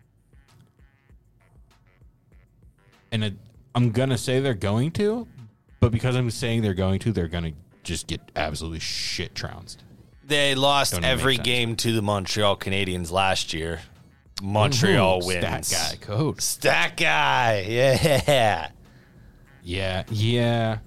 And 3.12 3.24
it, 3.24 3.34
I'm 3.74 3.92
gonna 3.92 4.18
say 4.18 4.40
they're 4.40 4.54
going 4.54 4.92
to, 4.92 5.28
but 5.80 5.92
because 5.92 6.16
I'm 6.16 6.30
saying 6.30 6.62
they're 6.62 6.74
going 6.74 7.00
to, 7.00 7.12
they're 7.12 7.28
gonna 7.28 7.54
just 7.90 8.08
get 8.08 8.22
absolutely 8.36 8.80
shit 8.80 9.34
trounced. 9.36 9.84
They 10.24 10.54
lost 10.56 10.92
Don't 10.94 11.00
even 11.04 11.10
every 11.10 11.34
make 11.34 11.38
sense. 11.40 11.46
game 11.48 11.76
to 11.78 11.92
the 11.92 12.02
Montreal 12.04 12.56
Canadiens 12.56 13.12
last 13.12 13.52
year. 13.54 13.82
Montreal 14.44 15.24
Ooh, 15.24 15.28
wins. 15.28 15.68
Stat 15.68 15.98
guy 16.00 16.06
code. 16.06 16.42
Stat 16.42 16.96
guy. 16.98 17.66
Yeah. 17.68 18.70
Yeah, 19.64 20.04
yeah. 20.10 20.78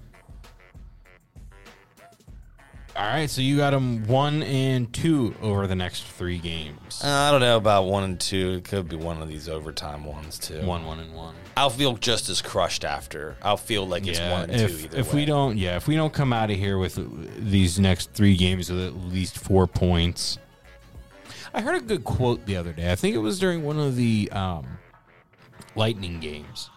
All 2.95 3.07
right, 3.07 3.27
so 3.27 3.41
you 3.41 3.57
got 3.57 3.71
them 3.71 4.05
one 4.05 4.43
and 4.43 4.93
two 4.93 5.33
over 5.41 5.65
the 5.65 5.75
next 5.75 6.03
three 6.03 6.37
games. 6.37 7.01
Uh, 7.03 7.07
I 7.07 7.31
don't 7.31 7.41
know 7.41 7.57
about 7.57 7.85
one 7.85 8.03
and 8.03 8.19
two. 8.19 8.53
It 8.57 8.65
could 8.65 8.87
be 8.87 8.95
one 8.95 9.19
of 9.19 9.27
these 9.27 9.49
overtime 9.49 10.05
ones 10.05 10.37
too. 10.37 10.61
one, 10.61 10.85
one, 10.85 10.99
and 10.99 11.11
one. 11.15 11.33
I'll 11.57 11.71
feel 11.71 11.93
just 11.97 12.29
as 12.29 12.39
crushed 12.39 12.85
after. 12.85 13.35
I'll 13.41 13.57
feel 13.57 13.87
like 13.87 14.05
it's 14.05 14.19
one 14.19 14.51
and 14.51 14.61
if, 14.61 14.71
two 14.71 14.83
either 14.85 14.99
if 14.99 15.11
way. 15.11 15.21
we 15.21 15.25
don't, 15.25 15.57
yeah, 15.57 15.75
if 15.75 15.87
we 15.87 15.95
don't 15.95 16.13
come 16.13 16.31
out 16.31 16.51
of 16.51 16.57
here 16.57 16.77
with 16.77 16.99
these 17.49 17.79
next 17.79 18.13
three 18.13 18.37
games 18.37 18.69
with 18.69 18.85
at 18.85 18.95
least 18.95 19.39
four 19.39 19.65
points. 19.65 20.37
I 21.51 21.61
heard 21.61 21.75
a 21.75 21.81
good 21.81 22.03
quote 22.03 22.45
the 22.45 22.57
other 22.57 22.73
day. 22.73 22.91
I 22.91 22.95
think 22.95 23.15
it 23.15 23.19
was 23.19 23.39
during 23.39 23.63
one 23.63 23.79
of 23.79 23.95
the 23.95 24.29
um, 24.31 24.67
Lightning 25.75 26.19
games, 26.19 26.69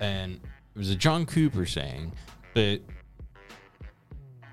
and 0.00 0.34
it 0.74 0.78
was 0.78 0.90
a 0.90 0.96
Jon 0.96 1.26
Cooper 1.26 1.64
saying 1.64 2.12
that 2.54 2.80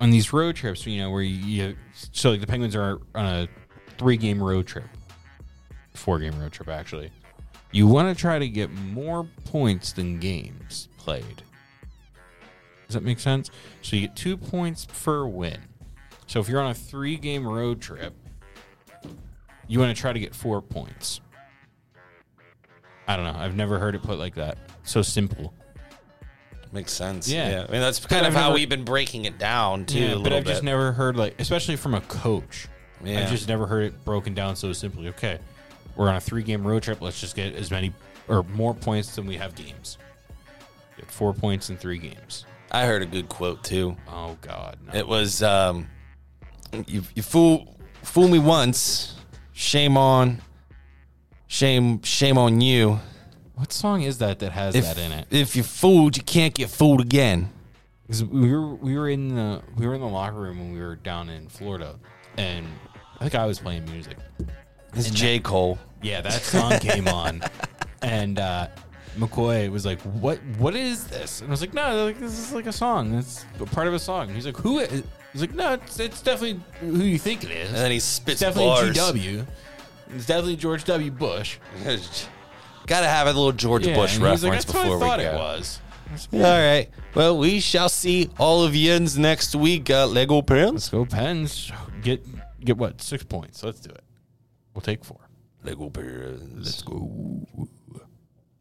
on 0.06 0.12
these 0.12 0.32
road 0.32 0.56
trips, 0.56 0.86
you 0.86 1.00
know, 1.00 1.10
where 1.10 1.24
you, 1.24 1.66
you 1.66 1.76
so 2.12 2.30
like 2.30 2.40
the 2.40 2.46
Penguins 2.46 2.76
are 2.76 3.00
on 3.16 3.26
a 3.26 3.48
three 3.98 4.18
game 4.18 4.42
road 4.42 4.68
trip, 4.68 4.86
four 5.96 6.20
game 6.20 6.40
road 6.40 6.52
trip 6.52 6.70
actually. 6.70 7.10
You 7.72 7.88
want 7.88 8.16
to 8.16 8.22
try 8.22 8.38
to 8.38 8.48
get 8.48 8.70
more 8.70 9.28
points 9.46 9.94
than 9.94 10.20
games 10.20 10.90
played. 11.00 11.42
Does 12.86 12.94
that 12.94 13.02
make 13.02 13.20
sense? 13.20 13.50
So 13.82 13.96
you 13.96 14.04
get 14.04 14.16
two 14.16 14.38
points 14.38 14.86
per 14.86 15.26
win. 15.26 15.60
So 16.28 16.40
if 16.40 16.48
you're 16.48 16.62
on 16.62 16.70
a 16.70 16.76
three 16.76 17.18
game 17.18 17.48
road 17.48 17.82
trip, 17.82 18.14
you 19.68 19.80
want 19.80 19.96
to 19.96 20.00
try 20.00 20.14
to 20.14 20.20
get 20.20 20.36
four 20.36 20.62
points. 20.62 21.20
I 23.08 23.16
don't 23.16 23.26
know. 23.26 23.40
I've 23.40 23.56
never 23.56 23.80
heard 23.80 23.96
it 23.96 24.04
put 24.04 24.20
like 24.20 24.36
that. 24.36 24.60
So 24.84 25.02
simple. 25.02 25.52
Makes 26.76 26.92
sense. 26.92 27.28
Yeah. 27.30 27.66
I 27.68 27.72
mean, 27.72 27.82
that's 27.82 28.06
kind 28.06 28.26
of 28.26 28.34
I've 28.36 28.40
how 28.40 28.48
never- 28.50 28.56
we've 28.56 28.70
been 28.70 28.84
breaking 28.84 29.26
it 29.26 29.40
down 29.40 29.86
too. 29.86 30.06
a 30.06 30.10
but 30.10 30.18
little 30.24 30.38
I've 30.40 30.46
just 30.46 30.62
bit. 30.62 30.66
never 30.66 30.92
heard 30.92 31.16
like, 31.16 31.40
especially 31.40 31.78
from 31.78 31.94
a 31.96 32.02
coach. 32.02 32.68
Yeah. 33.04 33.22
I've 33.24 33.30
just 33.32 33.48
never 33.48 33.66
heard 33.66 33.86
it 33.86 34.06
broken 34.06 34.34
down 34.34 34.56
so 34.58 34.74
simply. 34.74 35.08
Okay, 35.10 35.40
we're 35.96 36.10
on 36.10 36.16
a 36.18 36.22
three 36.22 36.44
game 36.44 36.68
road 36.68 36.84
trip. 36.84 37.02
Let's 37.02 37.20
just 37.20 37.36
get 37.36 37.56
as 37.56 37.72
many 37.72 37.94
or 38.28 38.44
more 38.44 38.74
points 38.74 39.16
than 39.16 39.26
we 39.26 39.38
have 39.38 39.56
games. 39.56 39.98
Get 40.98 41.10
four 41.10 41.34
points 41.34 41.70
in 41.70 41.78
three 41.78 41.98
games. 41.98 42.46
I 42.72 42.86
heard 42.86 43.02
a 43.02 43.06
good 43.06 43.30
quote 43.30 43.64
too. 43.64 43.96
Oh 44.10 44.38
God, 44.42 44.78
no. 44.86 45.00
It 45.00 45.08
was, 45.08 45.42
um, 45.44 45.88
"You 46.88 47.04
you 47.16 47.22
fool 47.24 47.78
fool 48.04 48.28
me 48.28 48.40
once, 48.40 49.16
shame 49.54 49.96
on, 49.98 50.42
shame 51.48 52.02
shame 52.02 52.38
on 52.38 52.60
you. 52.60 53.00
What 53.56 53.72
song 53.74 54.02
is 54.04 54.18
that 54.20 54.40
that 54.40 54.52
has 54.52 54.76
If 54.76 54.84
that 54.86 54.98
in 54.98 55.12
it? 55.12 55.28
if 55.32 55.56
you're 55.56 55.64
fooled, 55.66 56.18
you 56.18 56.24
can't 56.24 56.54
get 56.54 56.70
fooled 56.70 57.02
again." 57.02 57.50
'Cause 58.08 58.24
we 58.24 58.52
were 58.52 58.76
we 58.76 58.96
were 58.98 59.10
in 59.10 59.34
the 59.36 59.62
we 59.78 59.88
were 59.88 59.96
in 59.96 60.02
the 60.02 60.08
locker 60.08 60.36
room 60.36 60.60
when 60.60 60.74
we 60.74 60.80
were 60.80 60.96
down 60.96 61.28
in 61.30 61.48
Florida, 61.50 61.96
and 62.38 62.68
I 63.20 63.24
think 63.24 63.36
I 63.36 63.46
was 63.48 63.58
playing 63.60 63.86
music. 63.92 64.18
It's 64.94 65.10
J 65.10 65.40
Cole. 65.40 65.80
Yeah, 66.04 66.22
that 66.22 66.42
song 66.44 66.78
came 66.80 67.08
on, 67.08 67.42
and 68.04 68.38
uh, 68.38 68.68
McCoy 69.18 69.72
was 69.72 69.86
like, 69.88 70.00
"What? 70.02 70.38
What 70.60 70.76
is 70.76 71.06
this?" 71.08 71.42
And 71.42 71.50
I 71.50 71.52
was 71.52 71.62
like, 71.62 71.74
"No, 71.74 72.06
like, 72.06 72.20
this 72.20 72.38
is 72.38 72.54
like 72.54 72.68
a 72.68 72.72
song. 72.72 73.16
It's 73.16 73.44
part 73.72 73.88
of 73.88 73.94
a 73.96 74.00
song." 74.00 74.28
And 74.28 74.36
he's 74.36 74.46
like, 74.46 74.58
"Who?" 74.58 74.80
Is? 74.80 75.02
He's 75.34 75.42
like, 75.42 75.56
"No, 75.56 75.74
it's, 75.74 76.00
it's 76.00 76.22
definitely 76.22 76.60
who 76.82 77.04
you 77.04 77.18
think 77.18 77.44
it 77.44 77.50
is. 77.52 77.70
And 77.70 77.78
then 77.78 77.90
he 77.92 78.00
spits 78.00 78.42
It's 78.42 78.56
definitely 78.56 78.70
bars. 78.94 78.96
GW. 78.98 79.46
It's 80.16 80.26
definitely 80.28 80.58
George 80.58 80.84
W. 80.84 81.10
Bush." 81.10 81.58
Got 82.88 83.02
to 83.02 83.08
have 83.08 83.28
a 83.28 83.34
little 83.34 83.52
George 83.52 83.88
Yeah, 83.88 83.96
Bush 83.96 84.16
and 84.16 84.24
reference 84.24 84.44
like, 84.44 84.52
That's 84.54 84.66
before 84.66 85.00
what 85.00 85.06
I 85.06 85.10
thought 85.10 85.18
we 85.20 85.24
go. 85.26 85.32
it 85.32 85.36
was. 85.36 85.80
All 86.34 86.40
right. 86.42 86.90
Well, 87.16 87.38
we 87.38 87.60
shall 87.60 87.90
see 87.90 88.30
all 88.38 88.64
of 88.64 88.76
yins 88.76 89.18
next 89.18 89.56
week. 89.56 89.90
Uh, 89.90 90.06
Lego 90.06 90.36
Let's 90.38 90.48
pants. 90.48 90.90
go, 90.90 91.06
Pens. 91.06 91.72
Get 92.04 92.26
get 92.64 92.78
what 92.78 93.02
six 93.02 93.24
points? 93.24 93.64
Let's 93.64 93.80
do 93.80 93.90
it. 93.90 94.04
We'll 94.74 94.82
take 94.82 95.04
four. 95.04 95.20
Lego 95.64 95.90
pants. 95.90 96.44
Let's 96.56 96.82
go. 96.84 97.48